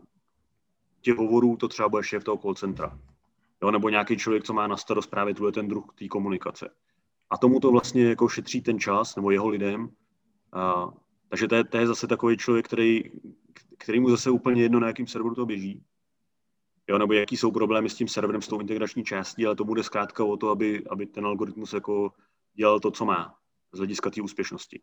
těch 1.01 1.15
hovorů 1.15 1.57
to 1.57 1.67
třeba 1.67 1.89
bude 1.89 2.03
šéf 2.03 2.23
toho 2.23 2.37
call 2.37 2.55
centra. 2.55 2.99
Jo, 3.63 3.71
nebo 3.71 3.89
nějaký 3.89 4.17
člověk, 4.17 4.43
co 4.43 4.53
má 4.53 4.67
na 4.67 4.77
starost 4.77 5.07
právě 5.07 5.33
tuhle 5.33 5.51
ten 5.51 5.67
druh 5.67 5.85
té 5.99 6.07
komunikace. 6.07 6.69
A 7.29 7.37
tomu 7.37 7.59
to 7.59 7.71
vlastně 7.71 8.03
jako 8.03 8.29
šetří 8.29 8.61
ten 8.61 8.79
čas, 8.79 9.15
nebo 9.15 9.31
jeho 9.31 9.47
lidem. 9.49 9.89
A, 10.53 10.89
takže 11.29 11.47
to 11.47 11.55
je, 11.55 11.63
to 11.63 11.77
je 11.77 11.87
zase 11.87 12.07
takový 12.07 12.37
člověk, 12.37 12.65
který, 12.65 13.03
který 13.77 13.99
mu 13.99 14.09
zase 14.09 14.29
úplně 14.29 14.61
jedno, 14.61 14.79
na 14.79 14.87
jakým 14.87 15.07
serveru 15.07 15.35
to 15.35 15.45
běží. 15.45 15.83
Jo, 16.89 16.97
nebo 16.97 17.13
jaký 17.13 17.37
jsou 17.37 17.51
problémy 17.51 17.89
s 17.89 17.95
tím 17.95 18.07
serverem, 18.07 18.41
s 18.41 18.47
tou 18.47 18.59
integrační 18.59 19.03
částí, 19.03 19.45
ale 19.45 19.55
to 19.55 19.63
bude 19.63 19.83
zkrátka 19.83 20.23
o 20.23 20.37
to, 20.37 20.49
aby, 20.49 20.83
aby 20.89 21.05
ten 21.05 21.25
algoritmus 21.25 21.73
jako 21.73 22.11
dělal 22.53 22.79
to, 22.79 22.91
co 22.91 23.05
má 23.05 23.35
z 23.71 23.77
hlediska 23.77 24.09
té 24.09 24.21
úspěšnosti. 24.21 24.81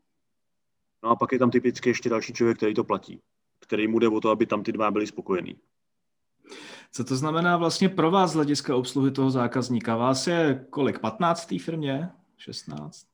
No 1.02 1.10
a 1.10 1.16
pak 1.16 1.32
je 1.32 1.38
tam 1.38 1.50
typicky 1.50 1.88
ještě 1.88 2.08
další 2.08 2.32
člověk, 2.32 2.56
který 2.56 2.74
to 2.74 2.84
platí, 2.84 3.20
který 3.60 3.88
mu 3.88 3.98
jde 3.98 4.08
o 4.08 4.20
to, 4.20 4.30
aby 4.30 4.46
tam 4.46 4.62
ty 4.62 4.72
dva 4.72 4.90
byli 4.90 5.06
spokojení. 5.06 5.56
Co 6.92 7.04
to 7.04 7.16
znamená 7.16 7.56
vlastně 7.56 7.88
pro 7.88 8.10
vás 8.10 8.30
z 8.30 8.34
hlediska 8.34 8.76
obsluhy 8.76 9.10
toho 9.10 9.30
zákazníka? 9.30 9.96
Vás 9.96 10.26
je 10.26 10.66
kolik? 10.70 10.98
15 10.98 11.46
té 11.46 11.58
firmě? 11.58 12.10
16? 12.36 13.06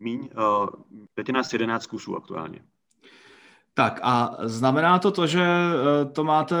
Míň, 0.00 0.28
uh, 0.36 0.68
15, 1.14 1.52
11 1.52 1.86
kusů 1.86 2.16
aktuálně. 2.16 2.64
Tak 3.78 4.00
a 4.02 4.36
znamená 4.42 4.98
to 4.98 5.10
to, 5.10 5.26
že 5.26 5.42
eh, 5.42 6.04
to 6.04 6.24
máte, 6.24 6.56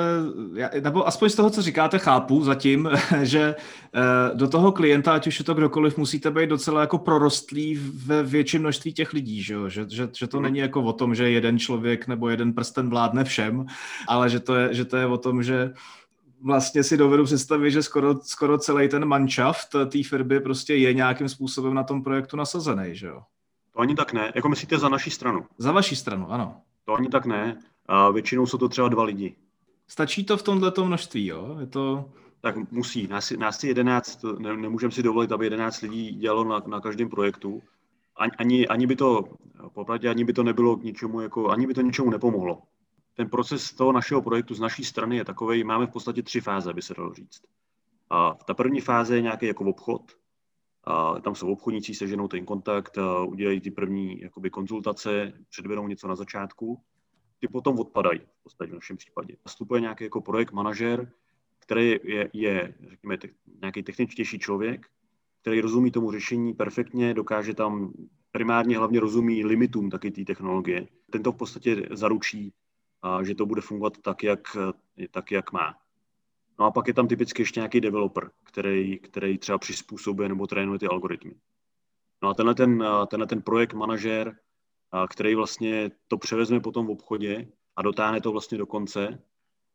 nebo 0.80 1.06
aspoň 1.06 1.30
z 1.30 1.34
toho, 1.34 1.50
co 1.50 1.62
říkáte, 1.62 1.98
chápu 1.98 2.44
zatím, 2.44 2.90
že 3.22 3.54
eh, 3.94 4.34
do 4.34 4.48
toho 4.48 4.72
klienta, 4.72 5.12
ať 5.12 5.26
už 5.26 5.38
je 5.38 5.44
to 5.44 5.54
kdokoliv, 5.54 5.98
musíte 5.98 6.30
být 6.30 6.50
docela 6.50 6.80
jako 6.80 6.98
prorostlý 6.98 7.78
ve 8.06 8.22
větším 8.22 8.60
množství 8.60 8.92
těch 8.92 9.12
lidí, 9.12 9.42
že, 9.42 9.54
že, 9.66 9.86
že, 9.90 10.08
že 10.18 10.26
to 10.26 10.36
mhm. 10.36 10.44
není 10.44 10.58
jako 10.58 10.82
o 10.82 10.92
tom, 10.92 11.14
že 11.14 11.30
jeden 11.30 11.58
člověk 11.58 12.06
nebo 12.06 12.28
jeden 12.28 12.52
prsten 12.52 12.90
vládne 12.90 13.24
všem, 13.24 13.66
ale 14.08 14.30
že 14.30 14.40
to 14.40 14.54
je, 14.54 14.74
že 14.74 14.84
to 14.84 14.96
je 14.96 15.06
o 15.06 15.18
tom, 15.18 15.42
že 15.42 15.72
vlastně 16.42 16.82
si 16.82 16.96
dovedu 16.96 17.24
představit, 17.24 17.70
že 17.70 17.82
skoro, 17.82 18.14
skoro 18.22 18.58
celý 18.58 18.88
ten 18.88 19.04
manšaft 19.04 19.68
té 19.88 20.02
firmy 20.02 20.40
prostě 20.40 20.74
je 20.74 20.94
nějakým 20.94 21.28
způsobem 21.28 21.74
na 21.74 21.82
tom 21.82 22.02
projektu 22.02 22.36
nasazený, 22.36 22.96
že 22.96 23.06
jo? 23.06 23.22
To 23.74 23.80
ani 23.80 23.94
tak 23.94 24.12
ne. 24.12 24.32
Jako 24.34 24.48
myslíte 24.48 24.78
za 24.78 24.88
naší 24.88 25.10
stranu? 25.10 25.46
Za 25.58 25.72
vaší 25.72 25.96
stranu, 25.96 26.32
ano. 26.32 26.60
To 26.88 26.94
ani 26.94 27.08
tak 27.08 27.26
ne. 27.26 27.58
A 27.86 28.10
většinou 28.10 28.46
jsou 28.46 28.58
to 28.58 28.68
třeba 28.68 28.88
dva 28.88 29.02
lidi. 29.02 29.36
Stačí 29.88 30.24
to 30.24 30.36
v 30.36 30.42
tomto 30.42 30.84
množství, 30.84 31.26
jo? 31.26 31.56
Je 31.60 31.66
to... 31.66 32.10
Tak 32.40 32.70
musí. 32.70 33.06
Nás, 33.06 33.30
nás 33.30 33.64
je 33.64 33.70
11, 33.70 34.24
ne, 34.38 34.56
nemůžeme 34.56 34.92
si 34.92 35.02
dovolit, 35.02 35.32
aby 35.32 35.46
11 35.46 35.80
lidí 35.80 36.14
dělalo 36.14 36.44
na, 36.44 36.62
na 36.66 36.80
každém 36.80 37.08
projektu. 37.08 37.62
Ani, 38.16 38.32
ani, 38.38 38.68
ani 38.68 38.86
by 38.86 38.96
to, 38.96 39.24
popravdě, 39.74 40.08
ani 40.08 40.24
by 40.24 40.32
to 40.32 40.42
nebylo 40.42 40.76
k 40.76 40.82
ničemu, 40.82 41.20
jako, 41.20 41.50
ani 41.50 41.66
by 41.66 41.74
to 41.74 41.80
ničemu 41.80 42.10
nepomohlo. 42.10 42.62
Ten 43.14 43.28
proces 43.28 43.72
toho 43.72 43.92
našeho 43.92 44.22
projektu 44.22 44.54
z 44.54 44.60
naší 44.60 44.84
strany 44.84 45.16
je 45.16 45.24
takový, 45.24 45.64
máme 45.64 45.86
v 45.86 45.90
podstatě 45.90 46.22
tři 46.22 46.40
fáze, 46.40 46.72
by 46.72 46.82
se 46.82 46.94
dalo 46.94 47.14
říct. 47.14 47.42
A 48.10 48.34
ta 48.34 48.54
první 48.54 48.80
fáze 48.80 49.16
je 49.16 49.22
nějaký 49.22 49.46
jako 49.46 49.64
obchod, 49.64 50.02
a 50.84 51.20
tam 51.20 51.34
jsou 51.34 51.52
obchodníci, 51.52 51.94
seženou 51.94 52.28
ten 52.28 52.44
kontakt, 52.44 52.98
udělají 53.26 53.60
ty 53.60 53.70
první 53.70 54.20
jakoby, 54.20 54.50
konzultace, 54.50 55.32
předvedou 55.50 55.88
něco 55.88 56.08
na 56.08 56.16
začátku. 56.16 56.80
Ty 57.40 57.48
potom 57.48 57.78
odpadají, 57.78 58.18
v 58.18 58.42
podstatě 58.42 58.70
v 58.70 58.74
našem 58.74 58.96
případě. 58.96 59.36
Nastupuje 59.46 59.80
nějaký 59.80 60.04
jako 60.04 60.20
projekt 60.20 60.52
manažer, 60.52 61.12
který 61.58 61.96
je, 62.04 62.30
je 62.32 62.74
řekněme, 62.90 63.18
te, 63.18 63.28
nějaký 63.62 63.82
techničtější 63.82 64.38
člověk, 64.38 64.86
který 65.40 65.60
rozumí 65.60 65.90
tomu 65.90 66.12
řešení 66.12 66.54
perfektně, 66.54 67.14
dokáže 67.14 67.54
tam 67.54 67.92
primárně 68.30 68.78
hlavně 68.78 69.00
rozumí 69.00 69.44
limitům 69.44 69.90
taky 69.90 70.10
té 70.10 70.24
technologie. 70.24 70.88
Tento 71.10 71.32
v 71.32 71.36
podstatě 71.36 71.88
zaručí, 71.90 72.52
a, 73.02 73.24
že 73.24 73.34
to 73.34 73.46
bude 73.46 73.60
fungovat 73.60 73.98
tak, 74.02 74.22
jak, 74.22 74.56
tak, 75.10 75.32
jak 75.32 75.52
má. 75.52 75.74
No 76.58 76.66
a 76.66 76.70
pak 76.70 76.86
je 76.86 76.94
tam 76.94 77.08
typicky 77.08 77.42
ještě 77.42 77.60
nějaký 77.60 77.80
developer, 77.80 78.30
který, 78.44 78.98
který 78.98 79.38
třeba 79.38 79.58
přizpůsobuje 79.58 80.28
nebo 80.28 80.46
trénuje 80.46 80.78
ty 80.78 80.86
algoritmy. 80.86 81.34
No 82.22 82.28
a 82.28 82.34
tenhle 82.34 82.54
ten, 82.54 82.84
tenhle 83.10 83.26
ten 83.26 83.42
projekt 83.42 83.74
manažer, 83.74 84.36
který 85.10 85.34
vlastně 85.34 85.90
to 86.08 86.18
převezme 86.18 86.60
potom 86.60 86.86
v 86.86 86.90
obchodě 86.90 87.48
a 87.76 87.82
dotáhne 87.82 88.20
to 88.20 88.32
vlastně 88.32 88.58
do 88.58 88.66
konce, 88.66 89.22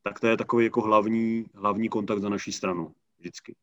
tak 0.04 0.20
to 0.20 0.28
je 0.28 0.38
takový 0.38 0.66
jako 0.66 0.82
hlavní, 0.82 1.46
hlavní 1.56 1.90
kontakt 1.90 2.20
za 2.20 2.30
naší 2.30 2.52
stranu 2.52 2.96
vždycky. 3.20 3.56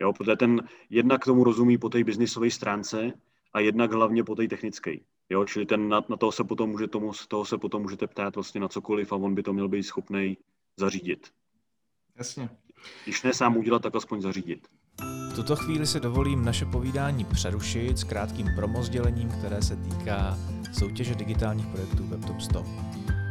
Jo, 0.00 0.12
protože 0.12 0.36
ten 0.36 0.68
jednak 0.90 1.24
tomu 1.24 1.44
rozumí 1.44 1.78
po 1.78 1.88
té 1.88 2.04
biznisové 2.04 2.50
stránce 2.50 3.12
a 3.52 3.60
jednak 3.60 3.92
hlavně 3.92 4.24
po 4.24 4.34
té 4.34 4.48
technické. 4.48 4.96
Jo, 5.30 5.44
čili 5.44 5.66
ten, 5.66 5.88
na, 5.88 6.04
na 6.08 6.16
toho 6.16 6.32
se 6.32 6.44
potom 6.44 6.70
může 6.70 6.86
tomu, 6.86 7.12
toho 7.28 7.44
se 7.44 7.58
potom 7.58 7.82
můžete 7.82 8.06
ptát 8.06 8.34
vlastně 8.34 8.60
na 8.60 8.68
cokoliv 8.68 9.12
a 9.12 9.16
on 9.16 9.34
by 9.34 9.42
to 9.42 9.52
měl 9.52 9.68
být 9.68 9.82
schopný 9.82 10.38
zařídit. 10.76 11.30
Jasně. 12.18 12.48
Když 13.04 13.22
ne 13.22 13.34
sám 13.34 13.56
udělat, 13.56 13.82
tak 13.82 13.96
aspoň 13.96 14.22
zařídit. 14.22 14.68
V 15.30 15.34
tuto 15.34 15.56
chvíli 15.56 15.86
si 15.86 16.00
dovolím 16.00 16.44
naše 16.44 16.64
povídání 16.64 17.24
přerušit 17.24 17.98
s 17.98 18.04
krátkým 18.04 18.46
promozdělením, 18.56 19.28
které 19.28 19.62
se 19.62 19.76
týká 19.76 20.38
soutěže 20.78 21.14
digitálních 21.14 21.66
projektů 21.66 22.06
WebTop 22.06 22.40
100. 22.40 22.66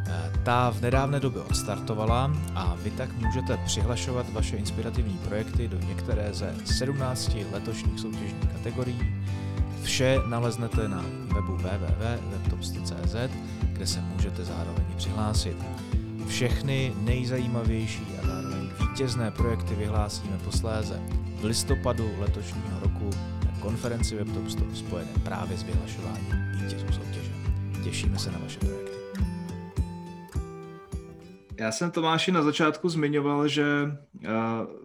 Eh, 0.07 0.31
ta 0.45 0.69
v 0.69 0.81
nedávné 0.81 1.19
době 1.19 1.41
odstartovala 1.41 2.31
a 2.55 2.75
vy 2.75 2.91
tak 2.91 3.13
můžete 3.13 3.57
přihlašovat 3.65 4.33
vaše 4.33 4.57
inspirativní 4.57 5.17
projekty 5.17 5.67
do 5.67 5.79
některé 5.79 6.33
ze 6.33 6.55
17 6.65 7.37
letošních 7.51 7.99
soutěžních 7.99 8.51
kategorií. 8.53 9.25
Vše 9.83 10.19
naleznete 10.27 10.87
na 10.87 11.05
webu 11.35 11.57
www.webtop100.cz, 11.57 13.31
kde 13.73 13.87
se 13.87 14.01
můžete 14.01 14.45
zároveň 14.45 14.85
přihlásit. 14.97 15.57
Všechny 16.27 16.93
nejzajímavější 17.01 18.07
a 18.23 18.27
zároveň 18.27 18.44
vítězné 18.95 19.31
projekty 19.31 19.75
vyhlásíme 19.75 20.37
posléze 20.37 21.01
v 21.39 21.43
listopadu 21.43 22.11
letošního 22.19 22.79
roku 22.79 23.09
na 23.45 23.59
konferenci 23.61 24.15
WebTop 24.15 24.49
100 24.49 24.75
spojené 24.75 25.11
právě 25.23 25.57
s 25.57 25.63
vyhlašováním 25.63 26.33
vítězů 26.51 26.87
soutěže. 26.91 27.31
Těšíme 27.83 28.19
se 28.19 28.31
na 28.31 28.37
vaše 28.37 28.59
projekty. 28.59 28.91
Já 31.57 31.71
jsem 31.71 31.91
Tomáši 31.91 32.31
na 32.31 32.41
začátku 32.41 32.89
zmiňoval, 32.89 33.47
že 33.47 33.65
uh, 33.85 34.29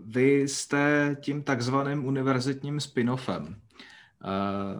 vy 0.07 0.41
jste 0.41 1.17
tím 1.21 1.43
takzvaným 1.43 2.05
univerzitním 2.05 2.79
spin-offem. 2.79 3.43
Uh, 3.43 3.55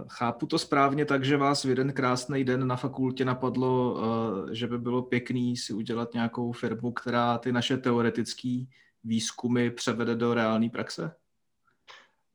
chápu 0.09 0.47
to 0.47 0.59
správně 0.59 1.05
tak, 1.05 1.25
že 1.25 1.37
vás 1.37 1.65
v 1.65 1.69
jeden 1.69 1.93
krásný 1.93 2.45
den 2.45 2.67
na 2.67 2.77
fakultě 2.77 3.25
napadlo, 3.25 3.93
uh, 3.93 4.51
že 4.53 4.67
by 4.67 4.79
bylo 4.79 5.03
pěkný 5.03 5.57
si 5.57 5.73
udělat 5.73 6.15
nějakou 6.15 6.53
firmu, 6.53 6.93
která 6.93 7.39
ty 7.39 7.53
naše 7.53 7.77
teoretické 7.77 8.65
výzkumy 9.05 9.71
převede 9.71 10.15
do 10.15 10.35
reálné 10.35 10.69
praxe? 10.71 11.15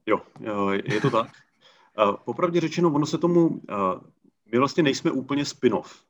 Jo, 0.05 0.21
je 0.83 1.01
to 1.01 1.09
tak. 1.09 1.27
Popravdě 2.25 2.59
řečeno, 2.59 2.93
ono 2.93 3.05
se 3.05 3.17
tomu, 3.17 3.61
my 4.51 4.57
vlastně 4.57 4.83
nejsme 4.83 5.11
úplně 5.11 5.45
spin-off. 5.45 6.03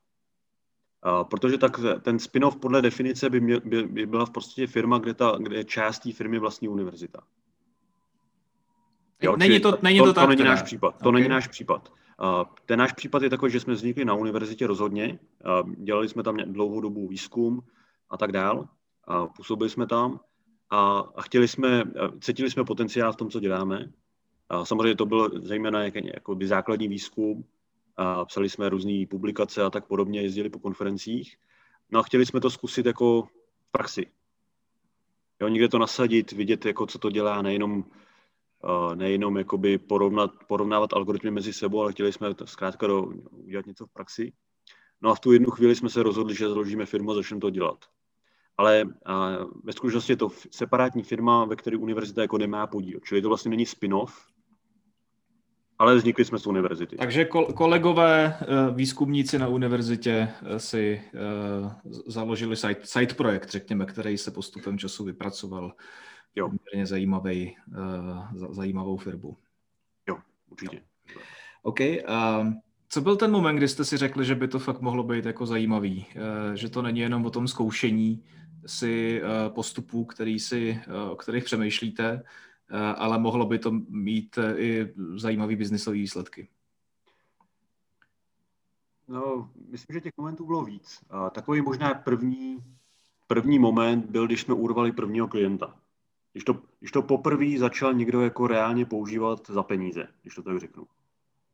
Protože 1.30 1.58
tak 1.58 1.80
ten 2.02 2.18
spin-off 2.18 2.56
podle 2.56 2.82
definice 2.82 3.30
by, 3.30 3.40
měl, 3.42 3.62
by, 3.66 3.84
by 3.84 4.06
byla 4.06 4.26
v 4.26 4.30
podstatě 4.30 4.68
firma, 4.68 4.98
kde, 4.98 5.14
ta, 5.14 5.36
kde 5.40 5.64
část 5.64 6.00
té 6.00 6.12
firmy 6.12 6.40
vlastní 6.40 6.68
univerzita. 6.68 7.20
Jo, 9.22 9.36
není 9.38 9.60
to, 9.60 9.78
není 9.82 10.00
to, 10.00 10.06
to, 10.06 10.14
tak, 10.14 10.24
to 10.24 10.30
není 10.30 10.44
náš 10.44 10.62
případ. 10.62 10.92
To 10.92 11.10
okay. 11.10 11.12
není 11.12 11.30
náš 11.30 11.48
případ. 11.48 11.94
Ten 12.66 12.80
náš 12.80 12.94
případ 12.94 13.22
je 13.22 13.30
takový, 13.30 13.52
že 13.52 13.60
jsme 13.60 13.74
vznikli 13.74 14.06
na 14.06 14.14
univerzitě 14.14 14.68
rozhodně. 14.68 15.20
Dělali 15.78 16.10
jsme 16.10 16.24
tam 16.24 16.38
dlouhou 16.38 16.82
dobu 16.82 17.08
výzkum 17.08 17.64
a 18.10 18.18
tak 18.18 18.32
dál. 18.32 18.68
Působili 19.36 19.70
jsme 19.70 19.88
tam 19.88 20.20
a, 20.70 21.00
a 21.00 21.22
chtěli 21.22 21.48
jsme, 21.48 21.84
cítili 22.22 22.52
jsme 22.52 22.64
potenciál 22.64 23.14
v 23.14 23.16
tom, 23.16 23.30
co 23.30 23.40
děláme. 23.40 23.92
A 24.50 24.66
samozřejmě 24.66 24.96
to 24.96 25.06
byl 25.06 25.32
zejména 25.44 25.84
jak, 25.84 25.96
jako 25.96 26.36
by 26.36 26.48
základní 26.48 26.88
výzkum, 26.88 27.46
a 27.98 28.26
psali 28.26 28.50
jsme 28.50 28.70
různé 28.70 29.06
publikace 29.10 29.64
a 29.64 29.70
tak 29.70 29.88
podobně, 29.88 30.22
jezdili 30.22 30.50
po 30.50 30.60
konferencích. 30.60 31.38
No 31.92 32.00
a 32.00 32.04
chtěli 32.04 32.26
jsme 32.26 32.42
to 32.42 32.50
zkusit 32.50 32.86
jako 32.86 33.22
v 33.22 33.72
praxi. 33.72 34.06
Jo, 35.42 35.48
někde 35.48 35.68
to 35.68 35.80
nasadit, 35.80 36.32
vidět, 36.32 36.66
jako 36.66 36.86
co 36.86 37.00
to 37.00 37.10
dělá, 37.10 37.42
nejenom, 37.42 37.86
nejenom 38.96 39.38
jakoby 39.38 39.78
porovnat, 39.78 40.32
porovnávat 40.48 40.94
algoritmy 40.94 41.32
mezi 41.32 41.54
sebou, 41.54 41.82
ale 41.82 41.92
chtěli 41.92 42.14
jsme 42.14 42.34
to 42.34 42.48
zkrátka 42.48 42.88
do, 42.88 43.02
udělat 43.32 43.66
něco 43.66 43.86
v 43.86 43.94
praxi. 43.94 44.34
No 45.02 45.10
a 45.10 45.16
v 45.16 45.20
tu 45.20 45.32
jednu 45.32 45.52
chvíli 45.52 45.76
jsme 45.76 45.90
se 45.90 46.04
rozhodli, 46.04 46.36
že 46.36 46.50
založíme 46.50 46.86
firmu 46.86 47.12
a 47.12 47.16
začneme 47.16 47.42
to 47.42 47.50
dělat 47.50 47.86
ale 48.58 48.86
a, 49.06 49.38
ve 49.64 49.74
skutečnosti 49.74 50.12
je 50.12 50.18
to 50.18 50.30
separátní 50.52 51.04
firma, 51.04 51.46
ve 51.46 51.56
které 51.56 51.78
univerzita 51.78 52.22
jako 52.22 52.38
nemá 52.38 52.68
podíl. 52.68 53.00
Čili 53.04 53.22
to 53.22 53.28
vlastně 53.28 53.50
není 53.50 53.66
spin-off, 53.66 54.14
ale 55.80 55.96
vznikli 55.96 56.26
jsme 56.26 56.40
z 56.40 56.48
univerzity. 56.48 56.98
Takže 56.98 57.26
kolegové 57.56 58.38
eh, 58.42 58.46
výzkumníci 58.74 59.40
na 59.40 59.48
univerzitě 59.48 60.30
eh, 60.42 60.60
si 60.60 61.02
uh, 61.62 61.72
založili 62.08 62.56
site, 62.56 62.82
site 62.84 63.14
projekt, 63.14 63.50
řekněme, 63.50 63.86
který 63.86 64.18
se 64.18 64.32
postupem 64.32 64.78
času 64.78 65.04
vypracoval 65.04 65.74
jo. 66.36 66.50
poměrně 66.50 66.86
zajímavý, 66.86 67.56
zajímavou 68.50 68.98
firmu. 68.98 69.38
Jo, 70.10 70.18
určitě. 70.50 70.82
Jo. 71.16 71.22
OK. 71.64 71.80
Uh, 71.80 72.54
co 72.90 73.02
byl 73.02 73.16
ten 73.16 73.32
moment, 73.32 73.56
kdy 73.56 73.68
jste 73.68 73.86
si 73.86 73.98
řekli, 73.98 74.26
že 74.26 74.36
by 74.36 74.48
to 74.48 74.60
fakt 74.60 74.82
mohlo 74.82 75.04
být 75.04 75.26
jako 75.26 75.46
zajímavý? 75.46 76.06
Že 76.54 76.70
to 76.70 76.82
není 76.82 77.00
jenom 77.00 77.26
o 77.26 77.30
tom 77.30 77.48
zkoušení, 77.48 78.24
si 78.66 79.22
eh, 79.24 79.50
postupů, 79.50 80.06
který 80.06 80.40
si, 80.40 80.82
eh, 80.88 81.10
o 81.10 81.16
kterých 81.16 81.44
přemýšlíte, 81.44 82.24
eh, 82.70 82.78
ale 82.78 83.20
mohlo 83.20 83.46
by 83.46 83.60
to 83.60 83.72
mít 83.90 84.40
i 84.56 84.94
zajímavý 85.16 85.56
biznisový 85.56 86.02
výsledky. 86.02 86.48
No, 89.08 89.50
myslím, 89.70 89.94
že 89.94 90.02
těch 90.02 90.14
momentů 90.18 90.46
bylo 90.46 90.64
víc. 90.66 91.00
Takový 91.32 91.62
možná 91.62 91.94
první, 91.94 92.58
první 93.28 93.60
moment 93.60 94.06
byl, 94.06 94.26
když 94.26 94.42
jsme 94.42 94.54
urvali 94.54 94.92
prvního 94.92 95.28
klienta. 95.28 95.76
Když 96.32 96.44
to, 96.44 96.62
když 96.80 96.92
to 96.92 97.02
poprvé 97.02 97.58
začal 97.58 97.94
někdo 97.94 98.22
jako 98.22 98.48
reálně 98.48 98.86
používat 98.86 99.48
za 99.50 99.64
peníze, 99.64 100.08
když 100.22 100.36
to 100.36 100.44
tak 100.44 100.60
řeknu. 100.60 100.88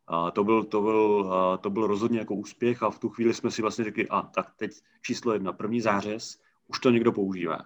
A 0.07 0.31
to 0.31 0.43
byl, 0.43 0.63
to, 0.63 0.81
byl, 0.81 1.31
to 1.61 1.69
byl 1.69 1.87
rozhodně 1.87 2.19
jako 2.19 2.35
úspěch 2.35 2.83
a 2.83 2.89
v 2.89 2.99
tu 2.99 3.09
chvíli 3.09 3.33
jsme 3.33 3.51
si 3.51 3.61
vlastně 3.61 3.85
řekli, 3.85 4.07
a 4.09 4.21
tak 4.21 4.53
teď 4.55 4.71
číslo 5.01 5.33
jedna, 5.33 5.53
první 5.53 5.81
zářez, 5.81 6.41
už 6.71 6.79
to 6.79 6.89
někdo 6.89 7.11
používá. 7.11 7.59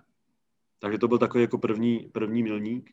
Takže 0.80 0.98
to 0.98 1.08
byl 1.08 1.18
takový 1.18 1.42
jako 1.42 1.58
první, 1.58 2.10
první 2.12 2.44
milník. 2.44 2.92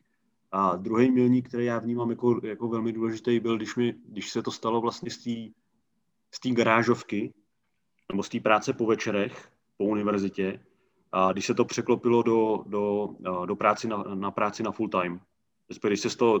A 0.51 0.75
druhý 0.75 1.11
milník, 1.11 1.47
který 1.47 1.65
já 1.65 1.79
vnímám 1.79 2.09
jako, 2.09 2.39
jako 2.43 2.67
velmi 2.67 2.93
důležitý, 2.93 3.39
byl, 3.39 3.57
když, 3.57 3.75
mi, 3.75 3.93
když 4.05 4.31
se 4.31 4.41
to 4.41 4.51
stalo 4.51 4.81
vlastně 4.81 5.11
z 5.11 5.17
té 5.17 6.49
z 6.49 6.53
garážovky, 6.53 7.33
nebo 8.11 8.23
z 8.23 8.29
té 8.29 8.39
práce 8.39 8.73
po 8.73 8.85
večerech, 8.85 9.51
po 9.77 9.85
univerzitě, 9.85 10.59
a 11.11 11.31
když 11.31 11.45
se 11.45 11.53
to 11.53 11.65
překlopilo 11.65 12.23
do, 12.23 12.63
do, 12.67 13.09
do 13.45 13.55
práci 13.55 13.87
na, 13.87 14.03
na 14.03 14.31
práci 14.31 14.63
na 14.63 14.71
full 14.71 14.89
time. 14.89 15.19
Když 15.87 15.99
se 15.99 16.09
z 16.09 16.15
toho, 16.15 16.39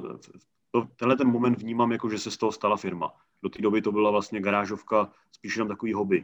to, 0.71 0.87
tenhle 0.95 1.17
ten 1.17 1.27
moment 1.27 1.61
vnímám 1.61 1.91
jako, 1.91 2.09
že 2.09 2.19
se 2.19 2.31
z 2.31 2.37
toho 2.37 2.51
stala 2.51 2.77
firma. 2.77 3.13
Do 3.43 3.49
té 3.49 3.61
doby 3.61 3.81
to 3.81 3.91
byla 3.91 4.11
vlastně 4.11 4.41
garážovka, 4.41 5.11
spíš 5.31 5.55
jenom 5.55 5.67
takový 5.67 5.93
hobby. 5.93 6.23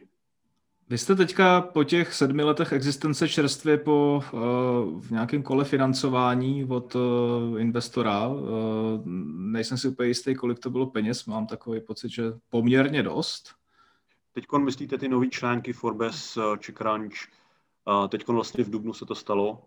Vy 0.89 0.97
jste 0.97 1.15
teďka 1.15 1.61
po 1.61 1.83
těch 1.83 2.13
sedmi 2.13 2.43
letech 2.43 2.71
existence 2.71 3.29
čerstvě 3.29 3.77
po 3.77 4.23
uh, 4.33 4.39
v 5.01 5.11
nějakém 5.11 5.43
kole 5.43 5.65
financování 5.65 6.65
od 6.65 6.95
uh, 6.95 7.01
investora. 7.61 8.27
Uh, 8.27 8.39
nejsem 9.51 9.77
si 9.77 9.87
úplně 9.87 10.07
jistý, 10.07 10.35
kolik 10.35 10.59
to 10.59 10.69
bylo 10.69 10.87
peněz, 10.87 11.25
mám 11.25 11.47
takový 11.47 11.81
pocit, 11.81 12.09
že 12.09 12.23
poměrně 12.49 13.03
dost. 13.03 13.55
Teď 14.33 14.45
myslíte 14.57 14.97
ty 14.97 15.07
nové 15.07 15.27
články 15.27 15.73
Forbes, 15.73 16.37
CheckRunch, 16.65 17.15
uh, 17.85 18.07
teď 18.07 18.27
vlastně 18.27 18.63
v 18.63 18.69
Dubnu 18.69 18.93
se 18.93 19.05
to 19.05 19.15
stalo. 19.15 19.63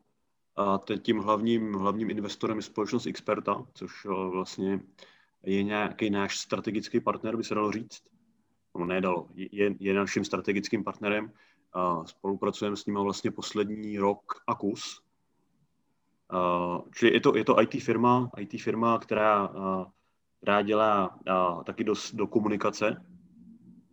A 0.57 0.79
teď 0.79 1.03
tím 1.03 1.19
hlavním, 1.19 1.75
hlavním 1.75 2.11
investorem 2.11 2.57
je 2.57 2.63
společnost 2.63 3.07
Experta, 3.07 3.65
což 3.75 4.07
vlastně 4.33 4.81
je 5.43 5.63
nějaký 5.63 6.11
náš 6.11 6.39
strategický 6.39 7.01
partner, 7.01 7.37
by 7.37 7.45
se 7.45 7.55
dalo 7.55 7.73
říct 7.73 8.03
nebo 8.75 8.87
nedalo, 8.87 9.29
je, 9.35 9.75
je 9.81 9.95
naším 9.95 10.25
strategickým 10.25 10.85
partnerem 10.85 11.33
a 11.73 12.05
spolupracujeme 12.07 12.77
s 12.77 12.87
ním 12.87 12.97
vlastně 12.97 13.31
poslední 13.31 13.99
rok 13.99 14.43
a 14.47 14.55
kus. 14.55 15.03
Uh, 16.33 16.89
čili 16.95 17.13
je 17.13 17.21
to, 17.21 17.37
je 17.37 17.45
to 17.45 17.61
IT 17.61 17.83
firma, 17.83 18.31
IT 18.39 18.63
firma, 18.63 18.99
která, 18.99 19.49
uh, 19.49 19.85
která 20.37 20.63
dělá 20.63 21.17
uh, 21.29 21.63
taky 21.63 21.85
do, 21.85 21.95
do 22.13 22.27
komunikace 22.27 23.05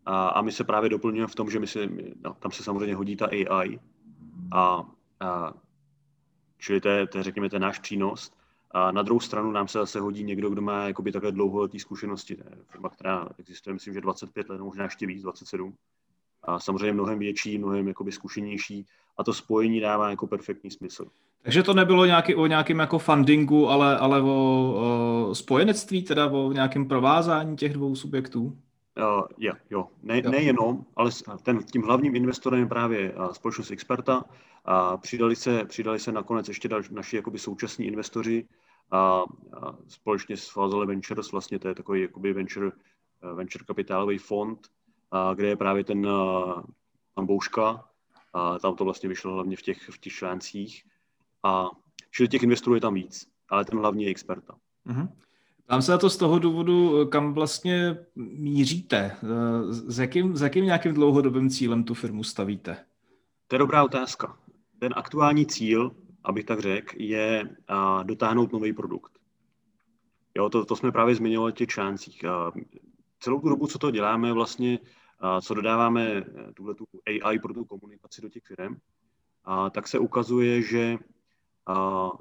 a, 0.06 0.28
a 0.28 0.42
my 0.42 0.52
se 0.52 0.64
právě 0.64 0.90
doplňujeme 0.90 1.28
v 1.28 1.36
tom, 1.36 1.50
že 1.50 1.60
my 1.60 1.68
si, 1.68 1.90
no, 2.24 2.34
tam 2.34 2.52
se 2.52 2.64
samozřejmě 2.64 2.96
hodí 2.96 3.16
ta 3.16 3.26
AI 3.26 3.80
a, 4.52 4.86
a 5.20 5.54
čili 6.58 6.82
to 6.82 6.90
je, 6.90 7.08
to 7.08 7.18
je, 7.18 7.24
řekněme, 7.24 7.50
ten 7.50 7.62
náš 7.62 7.80
přínos. 7.80 8.32
A 8.72 8.92
na 8.92 9.02
druhou 9.02 9.20
stranu 9.20 9.52
nám 9.52 9.68
se 9.68 9.80
zase 9.80 10.00
hodí 10.00 10.24
někdo, 10.24 10.50
kdo 10.50 10.62
má 10.62 10.88
jakoby 10.88 11.12
takhle 11.12 11.32
dlouholetý 11.32 11.80
zkušenosti. 11.80 12.36
To 12.36 12.44
je 12.50 12.56
firma, 12.72 12.90
která 12.90 13.30
existuje, 13.38 13.74
myslím, 13.74 13.94
že 13.94 14.02
25 14.02 14.50
let, 14.50 14.62
možná 14.62 14.84
ještě 14.84 15.08
víc, 15.08 15.22
27. 15.22 15.74
A 16.44 16.60
samozřejmě 16.60 16.94
mnohem 16.94 17.20
větší, 17.20 17.58
mnohem 17.58 17.88
jakoby 17.88 18.12
zkušenější 18.12 18.86
a 19.18 19.24
to 19.24 19.34
spojení 19.34 19.80
dává 19.80 20.10
jako 20.10 20.28
perfektní 20.28 20.72
smysl. 20.72 21.06
Takže 21.42 21.64
to 21.64 21.74
nebylo 21.74 22.06
nějaký, 22.06 22.36
o 22.36 22.46
nějakém 22.46 22.80
jako 22.80 23.00
fundingu, 23.00 23.70
ale, 23.70 23.98
ale 23.98 24.22
o, 24.22 24.28
o 25.30 25.36
spojenectví, 25.36 26.04
teda 26.04 26.28
o 26.28 26.52
nějakém 26.52 26.88
provázání 26.88 27.58
těch 27.58 27.74
dvou 27.74 27.96
subjektů? 27.96 28.58
Uh, 28.98 29.24
je, 29.38 29.52
jo. 29.70 29.88
Ne, 30.04 30.22
jo. 30.24 30.32
Nejenom, 30.32 30.86
ale 30.96 31.12
ten, 31.44 31.64
tím 31.64 31.84
hlavním 31.84 32.16
investorem 32.16 32.60
je 32.60 32.66
právě 32.66 33.14
společnost 33.32 33.72
Experta, 33.72 34.26
a 34.66 34.98
přidali 34.98 35.36
se, 35.36 35.66
přidali 35.66 36.00
se 36.00 36.12
nakonec 36.12 36.48
ještě 36.48 36.68
dal, 36.68 36.82
naši 36.92 37.16
jakoby 37.16 37.40
současní 37.40 37.86
investoři 37.86 38.48
a, 38.92 38.98
a 39.00 39.24
společně 39.88 40.38
s 40.38 40.50
Fazole 40.50 40.86
Ventures, 40.86 41.32
vlastně 41.32 41.60
to 41.60 41.68
je 41.68 41.76
takový 41.76 42.02
jakoby 42.02 42.34
venture, 42.34 42.72
eh, 43.24 43.34
venture 43.34 43.66
kapitálový 43.66 44.18
fond, 44.18 44.68
a, 45.12 45.34
kde 45.34 45.48
je 45.48 45.56
právě 45.56 45.84
ten 45.84 46.08
pan 47.14 47.26
Bouška, 47.26 47.90
a 48.34 48.60
tam 48.60 48.76
to 48.76 48.84
vlastně 48.84 49.10
vyšlo 49.10 49.34
hlavně 49.34 49.58
v 49.58 49.62
těch, 49.62 49.90
v 49.90 49.98
těch 49.98 50.14
článcích. 50.14 50.84
A 51.44 51.70
čili 52.12 52.30
těch 52.30 52.44
investorů 52.44 52.76
je 52.76 52.82
tam 52.82 52.94
víc, 52.94 53.28
ale 53.50 53.66
ten 53.66 53.80
hlavní 53.80 54.04
je 54.04 54.12
experta. 54.12 54.56
Mm-hmm. 54.88 55.10
Tam 55.70 55.82
se 55.82 55.92
na 55.92 55.98
to 55.98 56.10
z 56.10 56.18
toho 56.18 56.40
důvodu, 56.40 57.06
kam 57.06 57.34
vlastně 57.34 57.98
míříte? 58.16 59.16
S 59.70 60.00
jakým, 60.00 60.36
s 60.36 60.42
jakým 60.42 60.66
nějakým 60.66 60.94
dlouhodobým 60.94 61.50
cílem 61.50 61.84
tu 61.84 61.94
firmu 61.94 62.24
stavíte? 62.24 62.86
To 63.48 63.56
je 63.56 63.60
dobrá 63.60 63.84
otázka 63.84 64.38
ten 64.80 64.94
aktuální 64.96 65.46
cíl, 65.46 65.96
abych 66.24 66.46
tak 66.46 66.60
řekl, 66.60 66.96
je 66.98 67.50
dotáhnout 68.04 68.54
nový 68.54 68.74
produkt. 68.74 69.12
Jo, 70.38 70.50
to, 70.50 70.66
to 70.66 70.76
jsme 70.76 70.92
právě 70.92 71.16
zmiňovali 71.16 71.52
v 71.52 71.56
těch 71.56 71.70
článcích. 71.70 72.26
Celou 73.20 73.40
tu 73.40 73.50
dobu, 73.50 73.68
co 73.68 73.80
to 73.80 73.92
děláme, 73.92 74.34
vlastně, 74.34 74.80
co 75.42 75.54
dodáváme 75.54 76.12
eh, 76.12 76.54
tuhle 76.54 76.76
tu 76.76 76.86
AI 77.06 77.40
pro 77.40 77.54
tu 77.54 77.66
komunikaci 77.66 78.22
do 78.22 78.30
těch 78.30 78.44
firm, 78.44 78.78
tak 79.72 79.88
se 79.88 80.00
ukazuje, 80.00 80.62
že 80.62 80.98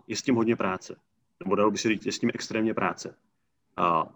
je 0.06 0.16
s 0.16 0.22
tím 0.22 0.34
hodně 0.34 0.56
práce. 0.56 0.96
Nebo 1.44 1.54
dalo 1.54 1.70
by 1.70 1.78
se 1.78 1.88
říct, 1.88 2.06
je 2.06 2.12
s 2.12 2.18
tím 2.18 2.30
extrémně 2.34 2.74
práce. 2.74 3.16
A, 3.78 4.06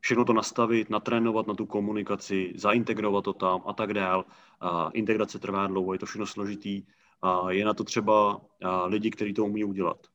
všechno 0.00 0.24
to 0.24 0.32
nastavit, 0.32 0.90
natrénovat 0.90 1.46
na 1.46 1.54
tu 1.54 1.66
komunikaci, 1.66 2.52
zaintegrovat 2.56 3.24
to 3.24 3.32
tam 3.32 3.62
a 3.66 3.72
tak 3.72 3.94
dál. 3.94 4.24
A 4.60 4.90
integrace 4.92 5.38
trvá 5.38 5.66
dlouho, 5.66 5.92
je 5.92 5.98
to 5.98 6.06
všechno 6.06 6.26
složitý 6.26 6.82
a 7.22 7.50
je 7.50 7.64
na 7.64 7.74
to 7.74 7.84
třeba 7.84 8.40
lidi, 8.84 9.10
kteří 9.10 9.34
to 9.34 9.44
umí 9.44 9.64
udělat. 9.64 10.06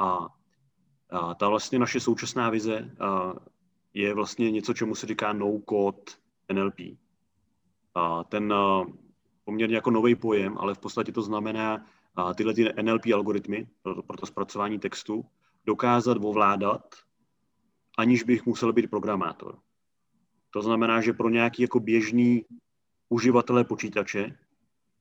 A, 0.00 0.28
a 1.10 1.34
ta 1.34 1.48
vlastně 1.48 1.78
naše 1.78 2.00
současná 2.00 2.50
vize 2.50 2.96
je 3.94 4.14
vlastně 4.14 4.50
něco, 4.50 4.74
čemu 4.74 4.94
se 4.94 5.06
říká 5.06 5.32
no-code 5.32 6.12
NLP. 6.52 6.80
A 7.94 8.24
ten 8.24 8.54
poměrně 9.44 9.74
jako 9.74 9.90
nový 9.90 10.14
pojem, 10.14 10.58
ale 10.58 10.74
v 10.74 10.78
podstatě 10.78 11.12
to 11.12 11.22
znamená 11.22 11.86
tyhle 12.34 12.54
ty 12.54 12.72
NLP 12.82 13.06
algoritmy 13.14 13.68
pro, 13.82 14.02
pro 14.02 14.16
to 14.16 14.26
zpracování 14.26 14.78
textu 14.78 15.24
dokázat 15.66 16.16
ovládat, 16.20 16.94
aniž 17.96 18.22
bych 18.22 18.46
musel 18.46 18.72
být 18.72 18.90
programátor. 18.90 19.58
To 20.50 20.62
znamená, 20.62 21.00
že 21.00 21.12
pro 21.12 21.28
nějaký 21.28 21.62
jako 21.62 21.80
běžný 21.80 22.44
uživatele 23.08 23.64
počítače, 23.64 24.38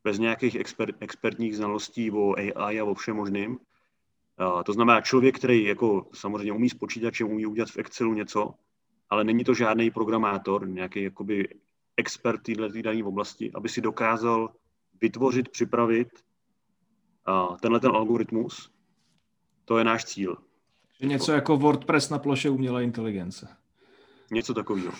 bez 0.03 0.19
nějakých 0.19 0.55
exper, 0.55 0.93
expertních 0.99 1.57
znalostí 1.57 2.11
o 2.11 2.35
AI 2.37 2.79
a 2.79 2.83
o 2.83 2.93
všem 2.93 3.15
možným, 3.15 3.59
to 4.65 4.73
znamená 4.73 5.01
člověk, 5.01 5.35
který 5.35 5.63
jako 5.63 6.09
samozřejmě 6.13 6.51
umí 6.51 6.69
s 6.69 6.73
počítačem, 6.73 7.27
umí 7.27 7.45
udělat 7.45 7.69
v 7.69 7.77
Excelu 7.77 8.13
něco, 8.13 8.53
ale 9.09 9.23
není 9.23 9.43
to 9.43 9.53
žádný 9.53 9.91
programátor, 9.91 10.67
nějaký 10.67 11.03
jakoby 11.03 11.49
expert 11.97 12.41
této 12.41 12.81
dané 12.81 13.03
oblasti, 13.03 13.51
aby 13.55 13.69
si 13.69 13.81
dokázal 13.81 14.53
vytvořit, 15.01 15.49
připravit 15.49 16.07
tenhle 17.61 17.79
ten 17.79 17.91
algoritmus, 17.91 18.71
to 19.65 19.77
je 19.77 19.83
náš 19.83 20.05
cíl. 20.05 20.37
Že 20.99 21.07
něco 21.07 21.31
jako 21.31 21.57
WordPress 21.57 22.09
na 22.09 22.19
ploše 22.19 22.49
umělé 22.49 22.83
inteligence. 22.83 23.47
Něco 24.31 24.53
takového. 24.53 24.93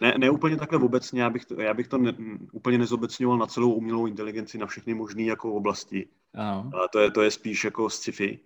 Ne, 0.00 0.14
ne 0.18 0.30
úplně 0.30 0.56
takhle 0.56 0.78
obecně, 0.78 1.22
já 1.22 1.30
bych 1.30 1.44
to, 1.44 1.60
já 1.60 1.74
bych 1.74 1.88
to 1.88 1.98
ne, 1.98 2.14
úplně 2.52 2.78
nezobecňoval 2.78 3.38
na 3.38 3.46
celou 3.46 3.72
umělou 3.72 4.06
inteligenci, 4.06 4.58
na 4.58 4.66
všechny 4.66 4.94
možné 4.94 5.22
jako 5.22 5.52
oblasti. 5.52 6.08
Ano. 6.34 6.70
A 6.84 6.88
to, 6.88 6.98
je, 6.98 7.10
to 7.10 7.22
je 7.22 7.30
spíš 7.30 7.64
jako 7.64 7.90
sci-fi. 7.90 8.38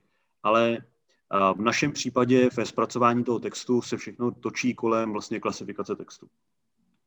Ale 0.43 0.79
a 1.31 1.53
v 1.53 1.61
našem 1.61 1.93
případě 1.93 2.49
ve 2.57 2.67
zpracování 2.67 3.25
toho 3.25 3.39
textu 3.39 3.83
se 3.83 3.97
všechno 3.97 4.31
točí 4.31 4.75
kolem 4.75 5.13
vlastně 5.13 5.41
klasifikace 5.41 5.97
textu. 5.97 6.29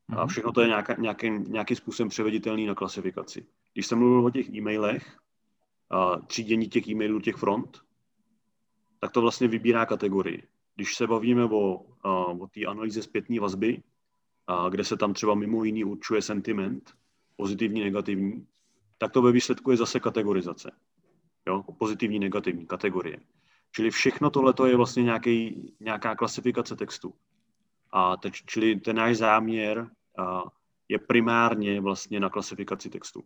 A 0.08 0.20
mhm. 0.20 0.28
všechno 0.28 0.52
to 0.52 0.60
je 0.60 0.66
nějaká, 0.66 0.96
nějaký, 0.98 1.30
nějakým 1.30 1.76
způsobem 1.76 2.08
převeditelný 2.08 2.66
na 2.66 2.74
klasifikaci. 2.74 3.46
Když 3.72 3.86
jsem 3.86 3.98
mluvil 3.98 4.26
o 4.26 4.30
těch 4.30 4.48
e-mailech, 4.48 5.18
a 5.90 6.16
třídění 6.16 6.68
těch 6.68 6.88
e-mailů, 6.88 7.20
těch 7.20 7.36
front, 7.36 7.80
tak 9.02 9.12
to 9.12 9.20
vlastně 9.20 9.48
vybírá 9.48 9.86
kategorii. 9.86 10.42
Když 10.74 10.94
se 10.94 11.06
bavíme 11.06 11.44
o, 11.44 11.84
o 12.38 12.46
té 12.54 12.64
analýze 12.66 13.02
zpětné 13.02 13.40
vazby, 13.40 13.82
a 14.46 14.68
kde 14.68 14.84
se 14.84 14.96
tam 14.96 15.14
třeba 15.14 15.34
mimo 15.34 15.64
jiný 15.64 15.84
určuje 15.84 16.22
sentiment, 16.22 16.94
pozitivní, 17.36 17.80
negativní, 17.80 18.46
tak 18.98 19.12
to 19.12 19.22
ve 19.22 19.32
výsledku 19.32 19.70
je 19.70 19.76
zase 19.76 20.00
kategorizace. 20.00 20.70
Jo? 21.46 21.64
Pozitivní, 21.78 22.18
negativní 22.18 22.66
kategorie. 22.66 23.18
Čili 23.72 23.90
všechno 23.90 24.30
tohle 24.30 24.54
je 24.66 24.76
vlastně 24.76 25.02
nějaký, 25.02 25.72
nějaká 25.80 26.14
klasifikace 26.14 26.76
textu. 26.76 27.14
A 27.90 28.16
teď, 28.16 28.32
čili 28.46 28.76
ten 28.76 28.96
náš 28.96 29.16
záměr 29.16 29.90
a, 30.18 30.42
je 30.88 30.98
primárně 30.98 31.80
vlastně 31.80 32.20
na 32.20 32.30
klasifikaci 32.30 32.90
textu. 32.90 33.24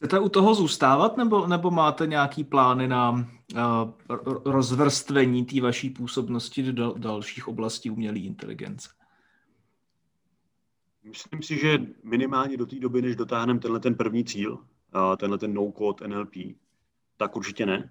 Chcete 0.00 0.18
u 0.18 0.28
toho 0.28 0.54
zůstávat, 0.54 1.16
nebo, 1.16 1.46
nebo 1.46 1.70
máte 1.70 2.06
nějaký 2.06 2.44
plány 2.44 2.88
na 2.88 3.10
uh, 3.10 3.26
rozvrstvení 4.44 5.44
té 5.44 5.60
vaší 5.60 5.90
působnosti 5.90 6.72
do 6.72 6.94
dalších 6.98 7.48
oblastí 7.48 7.90
umělé 7.90 8.18
inteligence? 8.18 8.88
Myslím 11.04 11.42
si, 11.42 11.58
že 11.58 11.78
minimálně 12.02 12.56
do 12.56 12.66
té 12.66 12.76
doby, 12.76 13.02
než 13.02 13.16
dotáhneme 13.16 13.60
tenhle 13.60 13.80
ten 13.80 13.94
první 13.94 14.24
cíl, 14.24 14.52
uh, 14.52 15.16
tenhle 15.16 15.38
ten 15.38 15.54
no-code 15.54 16.08
NLP, 16.08 16.34
tak 17.16 17.36
určitě 17.36 17.66
ne. 17.66 17.90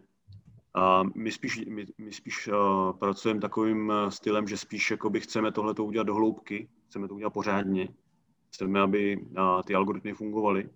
A 0.74 1.04
my 1.16 1.32
spíš, 1.32 1.66
my, 1.66 1.86
my 1.98 2.12
spíš 2.12 2.48
uh, 2.48 2.92
pracujeme 2.94 3.40
takovým 3.40 3.94
stylem, 4.10 4.48
že 4.48 4.58
spíš 4.58 4.92
jakoby 4.92 5.20
chceme 5.20 5.52
tohle 5.52 5.74
udělat 5.74 6.08
do 6.08 6.16
hloubky, 6.16 6.70
chceme 6.88 7.08
to 7.08 7.16
udělat 7.16 7.34
pořádně, 7.34 7.90
chceme, 8.48 8.82
aby 8.82 9.18
uh, 9.18 9.62
ty 9.62 9.76
algoritmy 9.76 10.14
fungovaly 10.14 10.70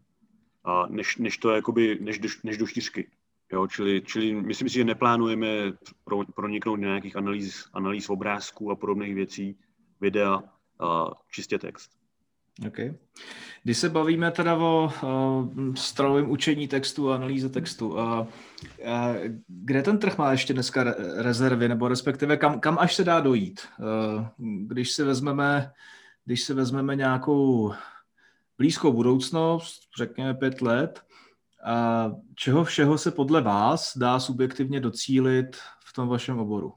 a 0.64 0.88
než, 0.88 1.18
než 1.18 1.38
to 1.38 1.50
jakoby, 1.50 1.98
než, 2.02 2.20
než 2.44 2.58
do 2.58 2.68
čtyřky. 2.68 3.08
Jo, 3.52 3.68
čili, 3.68 4.02
čili 4.02 4.34
myslím 4.34 4.70
si, 4.70 4.76
že 4.76 4.84
neplánujeme 4.84 5.48
pro, 6.04 6.20
proniknout 6.36 6.80
do 6.80 6.86
nějakých 6.86 7.16
analýz, 7.16 7.70
analýz 7.74 8.10
obrázků 8.10 8.72
a 8.72 8.76
podobných 8.76 9.16
věcí, 9.16 9.56
videa, 10.02 10.44
a 10.80 11.12
čistě 11.32 11.60
text. 11.60 11.92
Okay. 12.68 12.94
Když 13.64 13.78
se 13.78 13.90
bavíme 13.90 14.32
teda 14.32 14.56
o 14.56 14.92
uh, 15.04 15.76
strojovém 15.76 16.30
učení 16.32 16.68
textu 16.68 17.12
a 17.12 17.16
analýze 17.16 17.50
textu, 17.50 17.90
uh, 17.90 17.98
uh, 17.98 18.28
kde 19.48 19.82
ten 19.82 19.98
trh 19.98 20.18
má 20.18 20.32
ještě 20.32 20.54
dneska 20.54 20.84
re- 20.84 20.96
rezervy, 21.24 21.70
nebo 21.70 21.88
respektive 21.88 22.38
kam, 22.38 22.60
kam 22.60 22.78
až 22.80 22.96
se 22.96 23.04
dá 23.04 23.20
dojít? 23.20 23.62
Uh, 23.80 24.26
když 24.68 24.92
si 24.92 25.04
vezmeme, 25.04 25.72
když 26.26 26.42
si 26.42 26.54
vezmeme 26.54 26.96
nějakou 26.96 27.74
blízkou 28.58 28.94
budoucnost, 28.94 29.82
řekněme 29.98 30.34
pět 30.34 30.62
let, 30.62 31.02
a 31.66 32.12
čeho 32.36 32.64
všeho 32.64 32.98
se 32.98 33.12
podle 33.12 33.42
vás 33.42 33.98
dá 33.98 34.20
subjektivně 34.20 34.80
docílit 34.80 35.56
v 35.86 35.94
tom 35.94 36.08
vašem 36.08 36.40
oboru? 36.40 36.74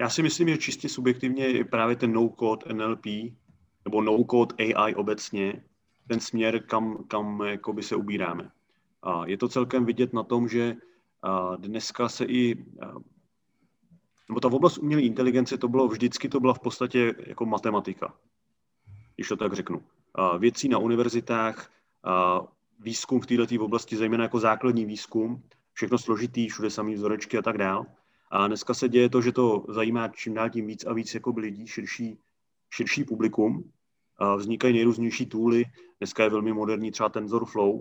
Já 0.00 0.08
si 0.08 0.22
myslím, 0.22 0.48
že 0.48 0.56
čistě 0.56 0.88
subjektivně 0.88 1.46
je 1.46 1.64
právě 1.64 1.96
ten 1.96 2.12
no-code 2.12 2.74
NLP 2.74 3.06
nebo 3.84 4.02
no-code 4.02 4.54
AI 4.64 4.94
obecně 4.94 5.64
ten 6.08 6.20
směr, 6.20 6.62
kam, 6.62 7.04
kam 7.08 7.42
jakoby 7.46 7.82
se 7.82 7.96
ubíráme. 7.96 8.50
A 9.02 9.26
je 9.26 9.36
to 9.38 9.48
celkem 9.48 9.84
vidět 9.84 10.12
na 10.12 10.22
tom, 10.22 10.48
že 10.48 10.76
dneska 11.56 12.08
se 12.08 12.24
i, 12.24 12.64
nebo 14.28 14.40
ta 14.40 14.48
oblast 14.48 14.78
umělé 14.78 15.02
inteligence, 15.02 15.58
to 15.58 15.68
bylo 15.68 15.88
vždycky, 15.88 16.28
to 16.28 16.40
byla 16.40 16.54
v 16.54 16.60
podstatě 16.60 17.14
jako 17.26 17.46
matematika 17.46 18.14
když 19.18 19.28
to 19.28 19.36
tak 19.36 19.52
řeknu. 19.52 19.82
Věcí 20.38 20.68
na 20.68 20.78
univerzitách, 20.78 21.70
výzkum 22.80 23.20
v 23.20 23.26
této 23.26 23.64
oblasti, 23.64 23.96
zejména 23.96 24.22
jako 24.24 24.40
základní 24.40 24.84
výzkum, 24.84 25.42
všechno 25.72 25.98
složitý, 25.98 26.48
všude 26.48 26.70
samý 26.70 26.94
vzorečky 26.94 27.38
a 27.38 27.42
tak 27.42 27.58
dál. 27.58 27.86
A 28.30 28.46
dneska 28.46 28.74
se 28.74 28.88
děje 28.88 29.08
to, 29.08 29.22
že 29.22 29.32
to 29.32 29.64
zajímá 29.68 30.08
čím 30.08 30.34
dál 30.34 30.50
tím 30.50 30.66
víc 30.66 30.84
a 30.84 30.92
víc 30.92 31.14
jako 31.14 31.30
lidí, 31.36 31.66
širší, 31.66 32.18
širší 32.74 33.04
publikum. 33.04 33.70
Vznikají 34.36 34.74
nejrůznější 34.74 35.26
tooly. 35.26 35.64
Dneska 36.00 36.22
je 36.22 36.30
velmi 36.30 36.52
moderní 36.52 36.90
třeba 36.90 37.08
TensorFlow 37.08 37.80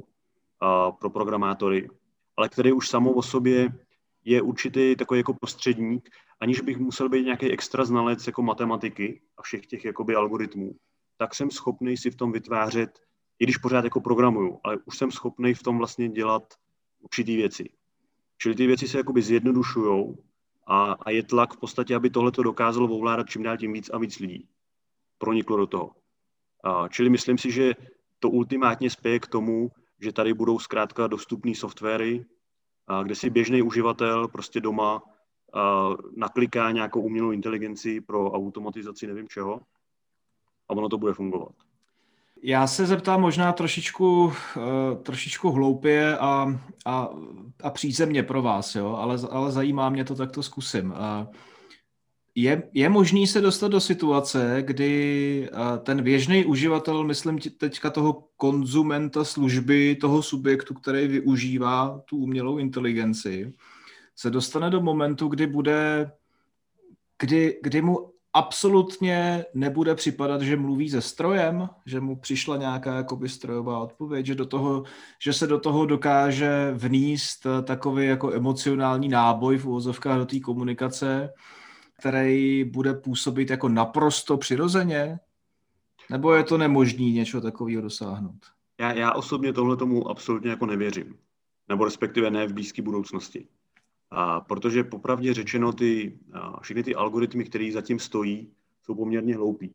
pro 1.00 1.10
programátory, 1.10 1.90
ale 2.38 2.50
který 2.50 2.72
už 2.72 2.90
samo 2.90 3.12
o 3.12 3.22
sobě 3.22 3.70
je 4.26 4.42
určitý 4.42 4.96
takový 4.96 5.20
jako 5.20 5.34
prostředník, 5.34 6.10
aniž 6.40 6.62
bych 6.62 6.78
musel 6.78 7.10
být 7.10 7.26
nějaký 7.26 7.52
extra 7.52 7.86
znalec 7.86 8.28
jako 8.28 8.42
matematiky 8.42 9.22
a 9.38 9.42
všech 9.42 9.68
těch 9.68 9.86
jakoby 9.86 10.16
algoritmů 10.16 10.76
tak 11.18 11.36
jsem 11.36 11.52
schopný 11.52 11.98
si 11.98 12.12
v 12.12 12.16
tom 12.16 12.32
vytvářet, 12.32 13.00
i 13.40 13.44
když 13.44 13.58
pořád 13.58 13.84
jako 13.84 14.02
programuju, 14.02 14.60
ale 14.64 14.78
už 14.86 14.98
jsem 14.98 15.12
schopný 15.12 15.54
v 15.54 15.64
tom 15.64 15.78
vlastně 15.78 16.10
dělat 16.10 16.54
určitý 17.00 17.36
věci. 17.36 17.70
Čili 18.38 18.56
ty 18.56 18.68
věci 18.68 18.88
se 18.88 18.98
jakoby 18.98 19.22
zjednodušují 19.22 20.16
a, 20.68 20.92
a 20.92 21.10
je 21.10 21.24
tlak 21.24 21.54
v 21.54 21.60
podstatě, 21.60 21.96
aby 21.96 22.10
tohle 22.10 22.32
to 22.32 22.44
dokázalo 22.44 22.88
ovládat 22.88 23.30
čím 23.30 23.44
dál 23.44 23.58
tím 23.58 23.74
víc 23.74 23.90
a 23.90 23.98
víc 23.98 24.20
lidí. 24.20 24.48
Proniklo 25.18 25.58
do 25.58 25.68
toho. 25.68 25.92
A, 26.64 26.88
čili 26.88 27.10
myslím 27.10 27.38
si, 27.38 27.52
že 27.52 27.74
to 28.20 28.30
ultimátně 28.30 28.90
spěje 28.90 29.20
k 29.20 29.28
tomu, 29.28 29.72
že 30.02 30.12
tady 30.12 30.34
budou 30.34 30.60
zkrátka 30.60 31.08
dostupné 31.08 31.56
softwary, 31.56 32.26
a, 32.88 33.04
kde 33.04 33.16
si 33.16 33.30
běžný 33.30 33.62
uživatel 33.62 34.28
prostě 34.28 34.62
doma 34.62 35.04
a, 35.54 35.90
nakliká 36.16 36.72
nějakou 36.72 37.02
umělou 37.02 37.32
inteligenci 37.32 38.02
pro 38.02 38.32
automatizaci 38.32 39.08
nevím 39.08 39.28
čeho 39.28 39.62
a 40.70 40.74
ono 40.74 40.90
to 40.90 40.98
bude 40.98 41.14
fungovat. 41.14 41.52
Já 42.44 42.68
se 42.68 42.86
zeptám 42.86 43.22
možná 43.22 43.52
trošičku, 43.52 44.26
uh, 44.26 44.34
trošičku 45.04 45.52
hloupě 45.52 46.18
a, 46.18 46.60
a, 46.86 47.10
a 47.64 47.70
přízemně 47.70 48.24
pro 48.24 48.42
vás, 48.42 48.76
jo? 48.76 48.96
Ale, 48.96 49.18
ale 49.30 49.52
zajímá 49.52 49.90
mě 49.90 50.04
to, 50.04 50.16
tak 50.16 50.32
to 50.32 50.44
zkusím. 50.44 50.92
Uh, 50.92 51.34
je, 52.36 52.70
je 52.74 52.90
možný 52.90 53.28
se 53.28 53.42
dostat 53.42 53.68
do 53.68 53.80
situace, 53.80 54.58
kdy 54.62 55.50
uh, 55.54 55.78
ten 55.78 56.04
běžný 56.04 56.46
uživatel, 56.46 57.04
myslím 57.04 57.40
teďka 57.40 57.90
toho 57.90 58.24
konzumenta 58.38 59.24
služby, 59.24 59.96
toho 59.96 60.24
subjektu, 60.24 60.74
který 60.74 61.08
využívá 61.08 62.02
tu 62.06 62.18
umělou 62.18 62.58
inteligenci, 62.58 63.54
se 64.16 64.30
dostane 64.30 64.70
do 64.70 64.82
momentu, 64.82 65.28
kdy 65.28 65.48
bude, 65.48 66.12
kdy, 67.20 67.60
kdy 67.64 67.82
mu 67.82 68.12
absolutně 68.38 69.46
nebude 69.54 69.96
připadat, 69.96 70.42
že 70.42 70.58
mluví 70.58 70.90
se 70.90 71.02
strojem, 71.02 71.70
že 71.86 72.00
mu 72.00 72.16
přišla 72.16 72.58
nějaká 72.58 72.96
jakoby 72.96 73.30
strojová 73.30 73.80
odpověď, 73.80 74.26
že, 74.26 74.36
do 74.36 74.46
toho, 74.46 74.84
že 75.22 75.34
se 75.34 75.48
do 75.48 75.60
toho 75.60 75.86
dokáže 75.86 76.72
vníst 76.74 77.48
takový 77.64 78.06
jako 78.06 78.34
emocionální 78.34 79.10
náboj 79.10 79.58
v 79.58 79.66
uvozovkách 79.66 80.18
do 80.18 80.26
té 80.26 80.40
komunikace, 80.40 81.34
který 82.00 82.64
bude 82.64 82.94
působit 82.94 83.50
jako 83.50 83.70
naprosto 83.70 84.38
přirozeně? 84.38 85.20
Nebo 86.12 86.34
je 86.34 86.44
to 86.44 86.58
nemožný 86.58 87.12
něco 87.12 87.42
takového 87.42 87.82
dosáhnout? 87.82 88.40
já, 88.80 88.94
já 88.94 89.14
osobně 89.14 89.54
tohle 89.54 89.78
tomu 89.78 90.10
absolutně 90.10 90.50
jako 90.50 90.66
nevěřím. 90.66 91.18
Nebo 91.70 91.86
respektive 91.86 92.32
ne 92.32 92.48
v 92.48 92.54
blízké 92.54 92.82
budoucnosti. 92.82 93.48
A 94.10 94.42
protože 94.42 94.84
popravdě 94.84 95.34
řečeno, 95.34 95.74
ty, 95.74 96.20
všechny 96.62 96.84
ty 96.84 96.96
algoritmy, 96.96 97.44
které 97.44 97.70
zatím 97.74 98.00
stojí, 98.00 98.54
jsou 98.84 98.96
poměrně 98.96 99.36
hloupí. 99.36 99.74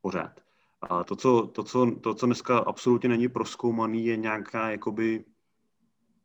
Pořád. 0.00 0.40
A 0.82 1.04
to 1.04 1.16
co, 1.16 1.46
to, 1.46 1.62
co, 1.62 1.90
to, 2.00 2.14
co 2.14 2.26
dneska 2.26 2.58
absolutně 2.58 3.08
není 3.08 3.28
proskoumaný, 3.28 4.06
je 4.06 4.16
nějaká 4.16 4.70
jakoby 4.70 5.24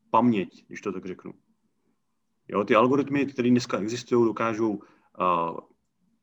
paměť, 0.09 0.65
když 0.67 0.81
to 0.81 0.91
tak 0.91 1.05
řeknu. 1.05 1.33
Jo, 2.47 2.63
ty 2.63 2.75
algoritmy, 2.75 3.25
které 3.25 3.49
dneska 3.49 3.77
existují, 3.77 4.25
dokážou 4.25 4.71
uh, 4.71 4.79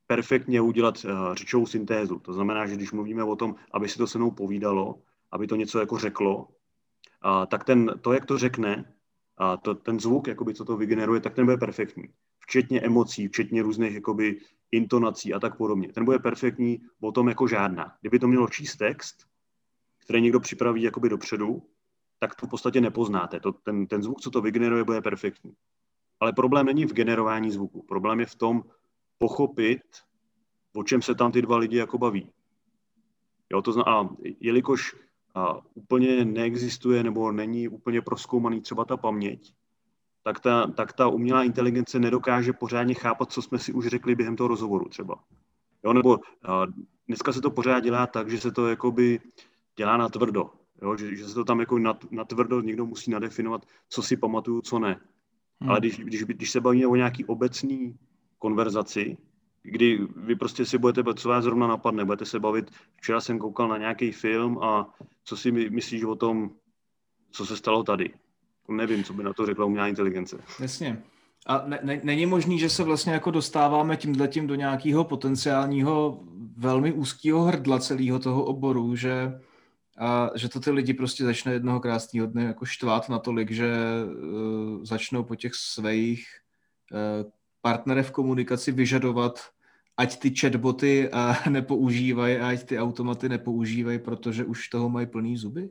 perfektně 0.07 0.61
udělat 0.61 1.05
uh, 1.05 1.35
řečovou 1.35 1.67
syntézu. 1.67 2.19
To 2.19 2.33
znamená, 2.33 2.67
že 2.67 2.75
když 2.75 2.93
mluvíme 2.93 3.25
o 3.25 3.37
tom, 3.37 3.55
aby 3.73 3.89
si 3.89 3.99
to 3.99 4.07
se 4.07 4.19
mnou 4.19 4.31
povídalo, 4.31 5.03
aby 5.31 5.47
to 5.47 5.57
něco 5.57 5.81
jako 5.81 5.99
řeklo, 5.99 6.37
uh, 6.39 7.47
tak 7.47 7.65
ten, 7.65 7.99
to, 8.01 8.13
jak 8.13 8.27
to 8.27 8.39
řekne, 8.39 8.95
a 9.39 9.57
to, 9.57 9.75
ten 9.75 10.01
zvuk, 10.01 10.29
jakoby, 10.29 10.55
co 10.55 10.65
to 10.65 10.77
vygeneruje, 10.77 11.21
tak 11.21 11.35
ten 11.35 11.45
bude 11.45 11.57
perfektní. 11.57 12.05
Včetně 12.41 12.81
emocí, 12.81 13.29
včetně 13.29 13.63
různých 13.63 13.95
jakoby, 13.95 14.41
intonací 14.73 15.35
a 15.35 15.41
tak 15.41 15.57
podobně. 15.57 15.93
Ten 15.93 16.05
bude 16.05 16.19
perfektní 16.19 16.81
o 17.01 17.13
tom 17.13 17.29
jako 17.29 17.49
žádná. 17.49 17.97
Kdyby 18.01 18.19
to 18.19 18.29
mělo 18.29 18.49
číst 18.49 18.77
text, 18.77 19.27
který 19.99 20.21
někdo 20.21 20.41
připraví 20.41 20.83
jakoby 20.83 21.09
dopředu, 21.09 21.63
tak 22.19 22.35
to 22.35 22.47
v 22.47 22.51
podstatě 22.51 22.81
nepoznáte. 22.81 23.41
To, 23.41 23.53
ten, 23.53 23.87
ten 23.87 24.03
zvuk, 24.03 24.21
co 24.21 24.31
to 24.31 24.41
vygeneruje, 24.41 24.85
bude 24.85 25.01
perfektní. 25.01 25.55
Ale 26.21 26.33
problém 26.33 26.67
není 26.67 26.85
v 26.85 26.93
generování 26.93 27.51
zvuku. 27.51 27.83
Problém 27.83 28.21
je 28.21 28.27
v 28.27 28.35
tom 28.35 28.63
pochopit, 29.19 29.83
o 30.77 30.85
čem 30.85 31.03
se 31.03 31.15
tam 31.15 31.33
ty 31.33 31.43
dva 31.43 31.57
lidi 31.57 31.77
jako 31.77 31.99
baví. 31.99 32.31
Jo, 33.53 33.63
to 33.63 33.73
znamená, 33.73 34.17
jelikož 34.41 34.97
a 35.35 35.61
úplně 35.75 36.25
neexistuje 36.25 37.03
nebo 37.03 37.33
není 37.33 37.69
úplně 37.69 38.03
proskoumaný 38.03 38.61
třeba 38.61 38.85
ta 38.85 38.97
paměť, 38.97 39.55
tak 40.25 40.41
ta, 40.41 40.67
tak 40.67 40.93
ta 40.93 41.09
umělá 41.09 41.45
inteligence 41.45 41.99
nedokáže 41.99 42.53
pořádně 42.53 42.95
chápat, 42.95 43.33
co 43.33 43.43
jsme 43.43 43.59
si 43.59 43.73
už 43.73 43.87
řekli 43.87 44.15
během 44.15 44.37
toho 44.37 44.49
rozhovoru 44.49 44.89
třeba. 44.89 45.25
Jo, 45.85 45.93
nebo 45.93 46.19
a, 46.45 46.67
dneska 47.09 47.33
se 47.33 47.41
to 47.41 47.51
pořád 47.51 47.81
dělá 47.81 48.07
tak, 48.07 48.31
že 48.31 48.41
se 48.41 48.53
to 48.53 48.69
jakoby 48.69 49.21
dělá 49.77 49.97
na 49.97 50.09
tvrdo. 50.09 50.51
Jo, 50.83 50.97
že, 50.97 51.17
že 51.17 51.29
se 51.29 51.35
to 51.35 51.45
tam 51.45 51.61
jako 51.61 51.79
na, 51.79 51.99
na 52.11 52.25
tvrdo 52.25 52.61
někdo 52.61 52.87
musí 52.87 53.11
nadefinovat, 53.11 53.67
co 53.89 54.03
si 54.03 54.17
pamatuju, 54.17 54.61
co 54.61 54.79
ne. 54.79 55.01
Hmm. 55.61 55.71
Ale 55.71 55.81
když, 55.81 55.99
když, 55.99 56.25
když 56.25 56.51
se 56.51 56.61
bavíme 56.61 56.87
o 56.87 56.97
nějaký 56.97 57.25
obecný 57.25 57.97
konverzaci, 58.39 59.17
kdy 59.63 59.99
vy 60.17 60.37
prostě 60.37 60.65
si 60.65 60.79
budete, 60.79 61.15
co 61.15 61.29
vás 61.29 61.45
zrovna 61.45 61.67
napadne, 61.67 62.05
budete 62.05 62.25
se 62.25 62.41
bavit, 62.41 62.71
včera 62.97 63.21
jsem 63.21 63.39
koukal 63.39 63.69
na 63.69 63.79
nějaký 63.79 64.13
film 64.13 64.59
a 64.63 64.95
co 65.25 65.37
si 65.37 65.53
myslíš 65.53 66.05
o 66.05 66.17
tom, 66.17 66.51
co 67.31 67.47
se 67.47 67.57
stalo 67.57 67.83
tady. 67.83 68.11
Nevím, 68.69 69.05
co 69.05 69.13
by 69.13 69.23
na 69.23 69.33
to 69.33 69.47
řekla 69.47 69.65
umělá 69.65 69.89
inteligence. 69.89 70.39
Jasně. 70.61 71.03
A 71.47 71.63
ne, 71.67 71.79
ne, 71.83 72.01
není 72.05 72.27
možný, 72.27 72.59
že 72.59 72.69
se 72.69 72.85
vlastně 72.85 73.13
jako 73.13 73.31
dostáváme 73.31 73.97
tímhletím 73.97 74.47
do 74.47 74.55
nějakého 74.55 75.05
potenciálního 75.05 76.21
velmi 76.57 76.93
úzkého 76.93 77.43
hrdla 77.43 77.79
celého 77.79 78.19
toho 78.19 78.45
oboru, 78.45 78.97
že, 78.97 79.41
a, 79.99 80.31
že 80.35 80.49
to 80.49 80.61
ty 80.61 80.71
lidi 80.71 80.95
prostě 80.95 81.25
začne 81.25 81.53
jednoho 81.53 81.81
krásného 81.81 82.27
dne 82.27 82.45
jako 82.45 82.65
štvát 82.65 83.09
natolik, 83.09 83.51
že 83.51 83.75
uh, 84.05 84.85
začnou 84.85 85.23
po 85.23 85.37
těch 85.37 85.55
svých 85.55 86.27
uh, 86.93 87.31
partnerech 87.63 88.07
v 88.07 88.11
komunikaci 88.11 88.73
vyžadovat, 88.73 89.41
ať 89.97 90.19
ty 90.19 90.35
chatboty 90.37 91.11
uh, 91.15 91.49
nepoužívají, 91.49 92.37
ať 92.37 92.65
ty 92.65 92.79
automaty 92.79 93.29
nepoužívají, 93.29 93.99
protože 93.99 94.45
už 94.45 94.69
toho 94.69 94.89
mají 94.89 95.07
plný 95.07 95.37
zuby? 95.37 95.71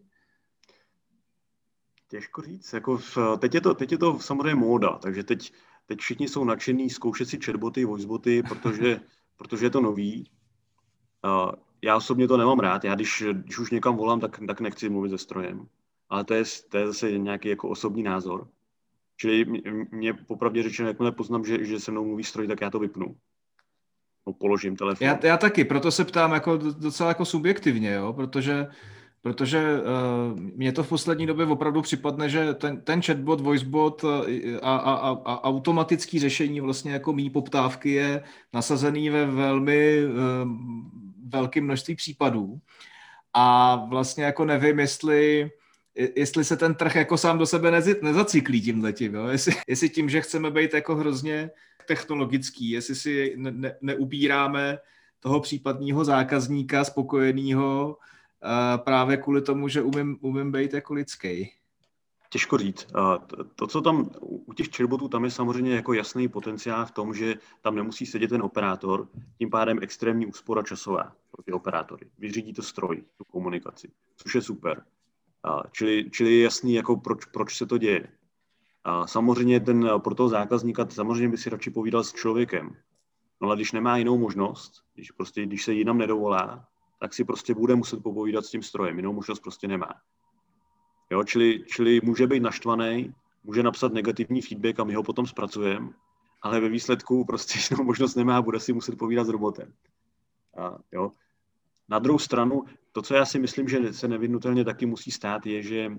Těžko 2.08 2.42
říct. 2.42 2.74
Jako 2.74 2.98
v, 2.98 3.18
teď, 3.40 3.56
je 3.56 3.62
to, 3.62 3.74
teď 3.74 3.92
je 3.92 3.98
to 3.98 4.20
samozřejmě 4.20 4.56
móda, 4.56 4.90
takže 4.90 5.24
teď, 5.24 5.54
teď 5.86 6.00
všichni 6.00 6.28
jsou 6.28 6.44
nadšení 6.44 6.90
zkoušet 6.90 7.30
si 7.30 7.40
chatboty, 7.40 7.86
voiceboty, 7.86 8.44
protože, 8.44 9.00
protože 9.38 9.66
je 9.66 9.70
to 9.70 9.82
nový. 9.82 10.32
Uh, 11.26 11.52
já 11.82 11.96
osobně 11.96 12.28
to 12.28 12.38
nemám 12.38 12.60
rád. 12.60 12.84
Já 12.84 12.96
když, 12.96 13.24
když 13.32 13.60
už 13.60 13.72
někam 13.72 13.98
volám, 13.98 14.20
tak, 14.20 14.40
tak 14.48 14.62
nechci 14.62 14.90
mluvit 14.90 15.10
se 15.10 15.18
strojem. 15.18 15.68
Ale 16.10 16.24
to 16.24 16.34
je, 16.34 16.44
to 16.70 16.78
je 16.78 16.88
zase 16.88 17.18
nějaký 17.18 17.50
jako 17.50 17.70
osobní 17.70 18.04
názor. 18.04 18.48
Čili 19.22 19.46
mě 19.92 20.14
popravdě 20.14 20.64
řečeno, 20.64 20.88
jakmile 20.88 21.12
poznám, 21.12 21.46
že, 21.46 21.66
že 21.66 21.80
se 21.80 21.92
mnou 21.92 22.06
mluví 22.06 22.24
stroj, 22.24 22.48
tak 22.48 22.62
já 22.62 22.70
to 22.70 22.80
vypnu. 22.80 23.16
No, 24.28 24.34
položím 24.34 24.76
telefon. 24.76 25.08
Já, 25.08 25.20
já 25.24 25.38
taky, 25.38 25.66
proto 25.66 25.92
se 25.92 26.06
ptám 26.06 26.32
jako 26.32 26.58
docela 26.58 27.10
jako 27.10 27.26
subjektivně, 27.26 27.94
jo, 27.94 28.14
protože 28.14 28.68
Protože 29.24 29.82
uh, 29.82 30.40
mně 30.40 30.72
to 30.72 30.84
v 30.84 30.90
poslední 30.90 31.26
době 31.26 31.46
opravdu 31.46 31.82
připadne, 31.82 32.30
že 32.30 32.54
ten, 32.54 32.82
ten 32.82 33.02
chatbot, 33.02 33.42
voicebot 33.42 34.04
eh, 34.04 34.60
a, 34.62 34.76
a, 34.76 34.94
a, 34.94 35.10
a 35.10 35.44
automatický 35.44 36.20
řešení 36.20 36.62
vlastně 36.62 36.92
jako 36.92 37.14
mý 37.14 37.30
poptávky 37.30 37.92
je 37.92 38.24
nasazený 38.54 39.10
ve 39.10 39.26
velmi 39.26 40.06
uh, 40.06 40.14
velkém 41.30 41.64
množství 41.64 41.96
případů. 41.96 42.60
A 43.34 43.76
vlastně 43.76 44.24
jako 44.24 44.46
nevím, 44.46 44.80
jestli 44.80 45.52
jestli 45.96 46.44
se 46.44 46.58
ten 46.58 46.76
trh 46.76 46.96
jako 46.96 47.18
sám 47.18 47.38
do 47.38 47.46
sebe 47.46 47.72
nezacyklí 48.02 48.62
tím 48.62 48.84
letím, 48.84 49.16
jo? 49.16 49.28
Jestli, 49.28 49.54
jestli 49.68 49.90
tím, 49.90 50.10
že 50.10 50.22
chceme 50.22 50.52
být 50.52 50.74
jako 50.74 50.96
hrozně 50.96 51.52
technologický, 51.88 52.70
jestli 52.70 52.96
si 52.96 53.34
ne, 53.38 53.52
ne, 53.52 53.78
neubíráme 53.82 54.80
toho 55.20 55.40
případního 55.40 56.06
zákazníka 56.06 56.84
spokojeného 56.84 57.98
právě 58.78 59.18
kvůli 59.18 59.42
tomu, 59.42 59.68
že 59.68 59.82
umím, 59.82 60.18
umím 60.22 60.52
být 60.52 60.74
jako 60.74 60.94
lidský. 60.94 61.52
Těžko 62.30 62.58
říct. 62.58 62.88
To, 63.56 63.68
co 63.68 63.82
tam 63.82 64.10
u 64.22 64.54
těch 64.54 64.68
chatbotů, 64.76 65.08
tam 65.08 65.24
je 65.24 65.32
samozřejmě 65.32 65.76
jako 65.76 65.94
jasný 65.94 66.28
potenciál 66.28 66.86
v 66.86 66.92
tom, 66.92 67.14
že 67.14 67.36
tam 67.62 67.76
nemusí 67.76 68.06
sedět 68.06 68.28
ten 68.28 68.42
operátor, 68.42 69.08
tím 69.38 69.50
pádem 69.50 69.80
extrémní 69.82 70.26
úspora 70.26 70.64
časová 70.64 71.16
pro 71.32 71.44
ty 71.44 71.52
operátory. 71.52 72.06
Vyřídí 72.18 72.54
to 72.54 72.62
stroj, 72.62 73.04
tu 73.18 73.24
komunikaci, 73.24 73.90
což 74.16 74.36
je 74.36 74.42
super. 74.42 74.84
Čili, 75.72 76.10
čili 76.12 76.34
je 76.34 76.44
jasný, 76.44 76.74
jako 76.74 76.98
proč, 76.98 77.26
proč 77.26 77.58
se 77.58 77.66
to 77.66 77.78
děje. 77.78 78.08
A 78.84 79.08
samozřejmě 79.08 79.60
ten, 79.60 79.90
pro 79.98 80.16
toho 80.16 80.30
zákazníka 80.30 80.88
samozřejmě 80.90 81.30
by 81.30 81.38
si 81.38 81.50
radši 81.50 81.70
povídal 81.70 82.04
s 82.04 82.14
člověkem. 82.14 82.76
No 83.42 83.48
ale 83.48 83.56
když 83.56 83.72
nemá 83.72 83.98
jinou 83.98 84.18
možnost, 84.18 84.84
když, 84.94 85.12
prostě, 85.12 85.46
když 85.46 85.64
se 85.64 85.74
jinam 85.74 85.98
nedovolá, 85.98 86.68
tak 87.00 87.14
si 87.14 87.24
prostě 87.24 87.54
bude 87.54 87.76
muset 87.76 88.04
popovídat 88.04 88.46
s 88.46 88.50
tím 88.50 88.64
strojem. 88.64 88.98
Jinou 88.98 89.14
možnost 89.14 89.40
prostě 89.40 89.68
nemá. 89.68 89.92
Jo, 91.12 91.24
čili, 91.24 91.64
čili 91.68 92.02
může 92.04 92.28
být 92.28 92.40
naštvaný, 92.40 93.14
může 93.44 93.64
napsat 93.64 93.94
negativní 93.94 94.42
feedback 94.42 94.80
a 94.80 94.84
my 94.84 94.94
ho 94.94 95.04
potom 95.04 95.28
zpracujeme, 95.28 95.90
ale 96.42 96.60
ve 96.60 96.70
výsledku 96.70 97.26
prostě 97.26 97.60
jinou 97.70 97.84
možnost 97.84 98.16
nemá, 98.16 98.42
bude 98.42 98.60
si 98.60 98.74
muset 98.74 98.98
povídat 98.98 99.28
s 99.28 99.30
robotem. 99.30 99.74
A, 100.58 100.78
jo. 100.92 101.12
Na 101.92 102.00
druhou 102.00 102.20
stranu, 102.20 102.64
to, 102.92 103.02
co 103.02 103.14
já 103.14 103.26
si 103.26 103.40
myslím, 103.40 103.68
že 103.68 103.94
se 103.94 104.08
nevyhnutelně 104.08 104.66
taky 104.66 104.86
musí 104.86 105.12
stát, 105.12 105.46
je, 105.46 105.64
že 105.64 105.92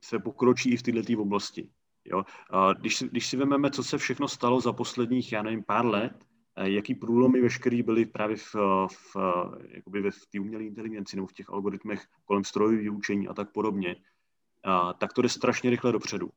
se 0.00 0.18
pokročí 0.18 0.70
i 0.70 0.76
v 0.76 0.82
této 0.82 1.22
oblasti. 1.22 1.70
Jo? 2.04 2.24
Když, 2.80 3.02
když 3.10 3.26
si 3.26 3.36
vezmeme, 3.36 3.70
co 3.70 3.84
se 3.84 3.98
všechno 3.98 4.28
stalo 4.28 4.60
za 4.60 4.72
posledních, 4.72 5.32
já 5.32 5.42
nevím, 5.42 5.62
pár 5.62 5.86
let, 5.86 6.12
jaký 6.62 6.94
průlomy 6.94 7.40
veškerý 7.40 7.82
byly 7.82 8.06
právě 8.06 8.36
v, 8.36 8.54
v, 8.86 9.16
jakoby 9.68 10.10
v 10.10 10.26
té 10.32 10.40
umělé 10.40 10.64
inteligenci 10.64 11.16
nebo 11.16 11.26
v 11.26 11.32
těch 11.32 11.50
algoritmech 11.50 12.06
kolem 12.24 12.44
strojových 12.44 12.80
vyučení 12.80 13.28
a 13.28 13.34
tak 13.34 13.52
podobně, 13.52 13.96
a, 14.64 14.92
tak 14.92 15.12
to 15.12 15.22
jde 15.22 15.28
strašně 15.28 15.70
rychle 15.70 15.92
dopředu. 15.92 16.30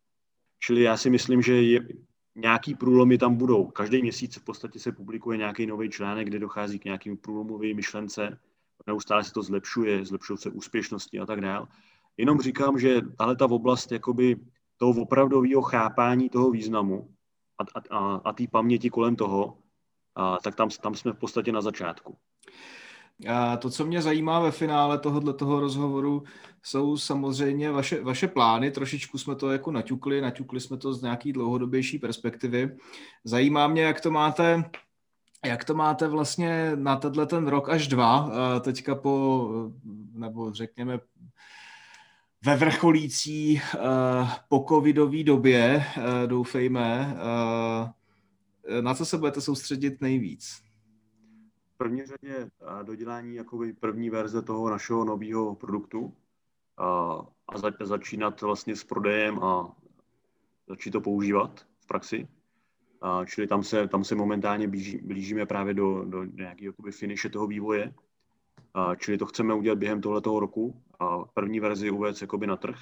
Čili 0.60 0.82
já 0.82 0.98
si 0.98 1.10
myslím, 1.10 1.42
že 1.42 1.62
je, 1.62 1.88
nějaký 2.36 2.76
průlomy 2.76 3.18
tam 3.18 3.36
budou. 3.36 3.66
Každý 3.66 4.02
měsíc 4.02 4.38
v 4.38 4.44
podstatě 4.44 4.80
se 4.80 4.92
publikuje 4.92 5.38
nějaký 5.38 5.66
nový 5.66 5.90
článek, 5.90 6.28
kde 6.28 6.40
dochází 6.40 6.80
k 6.80 6.86
nějakým 6.86 7.18
průlomovým 7.18 7.76
myšlence, 7.76 8.40
neustále 8.88 9.24
se 9.24 9.32
to 9.32 9.44
zlepšuje, 9.44 10.06
zlepšují 10.06 10.38
se 10.38 10.50
úspěšnosti 10.50 11.20
a 11.20 11.26
tak 11.26 11.42
dále. 11.42 11.68
Jenom 12.18 12.42
říkám, 12.42 12.80
že 12.80 13.02
tahle 13.18 13.36
ta 13.36 13.46
oblast 13.46 13.92
jakoby 13.92 14.36
toho 14.78 15.02
opravdového 15.02 15.62
chápání 15.62 16.30
toho 16.30 16.52
významu 16.52 17.10
a, 17.58 17.80
a, 17.80 17.98
a, 17.98 18.16
a 18.16 18.34
té 18.34 18.48
paměti 18.48 18.90
kolem 18.90 19.16
toho, 19.16 19.58
a, 20.16 20.38
tak 20.44 20.56
tam, 20.56 20.70
tam 20.70 20.96
jsme 20.96 21.12
v 21.14 21.20
podstatě 21.20 21.52
na 21.52 21.62
začátku. 21.62 22.18
A 23.28 23.58
to, 23.58 23.70
co 23.70 23.86
mě 23.86 24.02
zajímá 24.02 24.40
ve 24.40 24.52
finále 24.52 25.00
tohohle 25.00 25.34
toho 25.34 25.60
rozhovoru, 25.60 26.24
jsou 26.64 26.98
samozřejmě 26.98 27.72
vaše, 27.72 28.04
vaše 28.04 28.28
plány. 28.28 28.72
Trošičku 28.72 29.18
jsme 29.18 29.36
to 29.36 29.52
jako 29.52 29.72
naťukli, 29.72 30.22
naťukli 30.22 30.60
jsme 30.60 30.78
to 30.78 30.94
z 30.94 31.02
nějaký 31.02 31.34
dlouhodobější 31.34 32.00
perspektivy. 32.00 32.78
Zajímá 33.24 33.68
mě, 33.68 33.82
jak 33.82 34.02
to 34.02 34.12
máte 34.12 34.64
jak 35.46 35.66
to 35.66 35.74
máte 35.74 36.08
vlastně 36.08 36.72
na 36.76 36.96
tenhle 36.96 37.26
ten 37.26 37.48
rok 37.48 37.70
až 37.70 37.88
dva, 37.88 38.32
teďka 38.62 38.96
po, 38.96 39.50
nebo 40.14 40.54
řekněme, 40.54 41.00
ve 42.46 42.56
vrcholící 42.56 43.62
po 44.50 44.66
covidové 44.70 45.24
době, 45.24 45.86
doufejme, 46.26 47.18
na 48.82 48.94
co 48.94 49.06
se 49.06 49.18
budete 49.18 49.42
soustředit 49.42 50.02
nejvíc? 50.02 50.62
V 51.74 51.78
první 51.78 52.06
řadě 52.06 52.50
dodělání 52.84 53.36
jakoby 53.36 53.74
první 53.74 54.10
verze 54.10 54.42
toho 54.42 54.70
našeho 54.70 55.06
nového 55.06 55.56
produktu, 55.56 56.14
a, 56.78 57.20
a 57.48 57.58
za, 57.58 57.72
začínat 57.84 58.42
vlastně 58.42 58.76
s 58.76 58.84
prodejem 58.84 59.44
a 59.44 59.76
začít 60.68 60.92
to 60.92 61.02
používat 61.02 61.66
v 61.80 61.88
praxi. 61.88 62.28
Čili 63.26 63.48
tam 63.48 63.64
se, 63.64 63.88
tam 63.88 64.04
se 64.04 64.16
momentálně 64.16 64.68
blíží, 64.68 64.98
blížíme 64.98 65.46
právě 65.46 65.74
do, 65.74 66.06
do 66.06 66.24
nějakého 66.24 66.74
finiše 66.92 67.30
toho 67.30 67.48
vývoje. 67.48 67.94
A, 68.74 68.96
čili 68.96 69.18
to 69.18 69.26
chceme 69.26 69.54
udělat 69.54 69.80
během 69.80 70.02
tohoto 70.02 70.40
roku 70.40 70.82
a 71.00 71.18
první 71.18 71.60
verzi 71.60 71.92
uvést 71.92 72.22
jakoby 72.22 72.48
na 72.48 72.58
trh. 72.58 72.80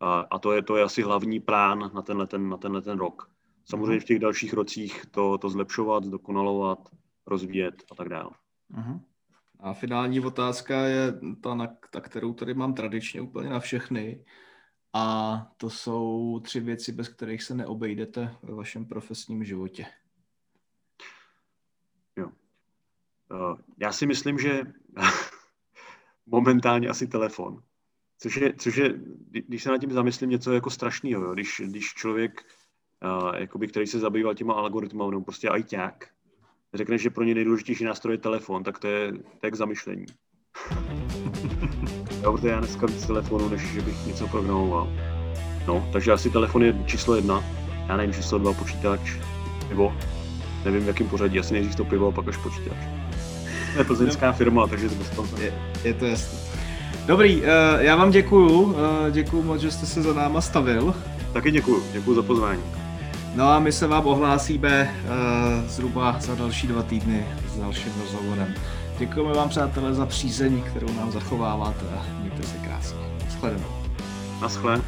A, 0.00 0.20
a 0.20 0.38
to, 0.38 0.52
je, 0.52 0.62
to 0.62 0.76
je 0.76 0.82
asi 0.82 1.02
hlavní 1.02 1.40
plán 1.40 1.90
na 1.94 2.02
tenhle 2.02 2.26
ten, 2.26 2.48
na 2.48 2.56
tenhle 2.56 2.82
ten 2.82 2.98
rok. 2.98 3.30
Samozřejmě 3.64 4.00
v 4.00 4.04
těch 4.04 4.18
dalších 4.18 4.52
rocích 4.52 5.06
to, 5.10 5.38
to 5.38 5.48
zlepšovat, 5.48 6.04
zdokonalovat, 6.04 6.78
rozvíjet 7.26 7.82
a 7.90 7.94
tak 7.94 8.08
dále. 8.08 8.30
Uh-huh. 8.74 9.00
A 9.60 9.74
finální 9.74 10.20
otázka 10.20 10.80
je 10.80 11.20
ta, 11.40 11.54
na, 11.54 11.68
ta, 11.90 12.00
kterou 12.00 12.32
tady 12.34 12.54
mám 12.54 12.74
tradičně 12.74 13.20
úplně 13.20 13.50
na 13.50 13.60
všechny. 13.60 14.24
A 14.98 15.52
to 15.56 15.70
jsou 15.70 16.40
tři 16.44 16.60
věci, 16.60 16.92
bez 16.92 17.08
kterých 17.08 17.42
se 17.42 17.54
neobejdete 17.54 18.34
ve 18.42 18.54
vašem 18.54 18.84
profesním 18.84 19.44
životě. 19.44 19.86
Jo. 22.16 22.26
Uh, 22.26 23.58
já 23.78 23.92
si 23.92 24.06
myslím, 24.06 24.38
že 24.38 24.60
momentálně 26.26 26.88
asi 26.88 27.06
telefon. 27.06 27.62
Což 28.18 28.36
je, 28.36 28.54
což 28.54 28.76
je, 28.76 28.94
když 29.30 29.62
se 29.62 29.70
nad 29.70 29.78
tím 29.78 29.92
zamyslím, 29.92 30.30
něco 30.30 30.52
jako 30.52 30.70
strašného, 30.70 31.34
když, 31.34 31.62
když 31.64 31.94
člověk, 31.94 32.44
uh, 33.04 33.36
jakoby, 33.36 33.68
který 33.68 33.86
se 33.86 33.98
zabýval 33.98 34.34
těma 34.34 34.54
algoritmy, 34.54 35.02
nebo 35.10 35.24
prostě 35.24 35.48
ajťák, 35.48 36.08
řekne, 36.74 36.98
že 36.98 37.10
pro 37.10 37.24
ně 37.24 37.34
nejdůležitější 37.34 37.84
nástroj 37.84 38.14
je 38.14 38.18
telefon, 38.18 38.64
tak 38.64 38.78
to 38.78 38.86
je, 38.86 39.12
tak 39.40 39.54
zamyšlení. 39.54 40.06
Jo, 42.26 42.32
protože 42.32 42.48
já 42.48 42.58
dneska 42.58 42.86
víc 42.86 43.06
telefonu, 43.06 43.48
než 43.48 43.60
že 43.60 43.80
bych 43.80 44.06
něco 44.06 44.28
programoval. 44.28 44.88
No, 45.66 45.88
takže 45.92 46.12
asi 46.12 46.30
telefon 46.30 46.62
je 46.62 46.74
číslo 46.86 47.16
jedna, 47.16 47.44
já 47.88 47.96
nevím, 47.96 48.14
číslo 48.14 48.38
dva 48.38 48.52
počítač, 48.52 49.00
nebo 49.68 49.92
nevím 50.64 50.84
v 50.84 50.86
jakém 50.86 51.08
pořadí, 51.08 51.38
asi 51.38 51.54
nejdřív 51.54 51.74
to 51.74 51.84
pivo 51.84 52.08
a 52.08 52.12
pak 52.12 52.28
až 52.28 52.36
počítač. 52.36 52.76
To 53.72 53.78
je 53.78 53.84
plzeňská 53.84 54.32
firma, 54.32 54.66
takže 54.66 54.88
to 54.88 54.94
bez 54.94 55.40
je, 55.40 55.52
je 55.84 55.94
to 55.94 56.06
jasné. 56.06 56.38
Dobrý, 57.06 57.36
uh, 57.36 57.46
já 57.78 57.96
vám 57.96 58.10
děkuju, 58.10 58.62
uh, 58.62 58.74
děkuju 59.10 59.42
moc, 59.42 59.60
že 59.60 59.70
jste 59.70 59.86
se 59.86 60.02
za 60.02 60.14
náma 60.14 60.40
stavil. 60.40 60.94
Taky 61.32 61.50
děkuju, 61.50 61.82
děkuju 61.92 62.16
za 62.16 62.22
pozvání. 62.22 62.62
No 63.34 63.48
a 63.48 63.58
my 63.58 63.72
se 63.72 63.86
vám 63.86 64.06
ohlásíme 64.06 64.94
uh, 65.04 65.68
zhruba 65.68 66.16
za 66.20 66.34
další 66.34 66.66
dva 66.66 66.82
týdny 66.82 67.26
s 67.54 67.58
dalším 67.58 67.92
rozhovorem. 68.02 68.54
Děkujeme 68.98 69.34
vám, 69.34 69.48
přátelé, 69.48 69.94
za 69.94 70.06
přízeň, 70.06 70.62
kterou 70.62 70.92
nám 70.92 71.12
zachováváte 71.12 71.86
a 71.98 72.06
mějte 72.20 72.42
se 72.42 72.58
krásně. 72.58 72.98
Naschledanou. 73.24 73.68
Naschledanou. 74.40 74.84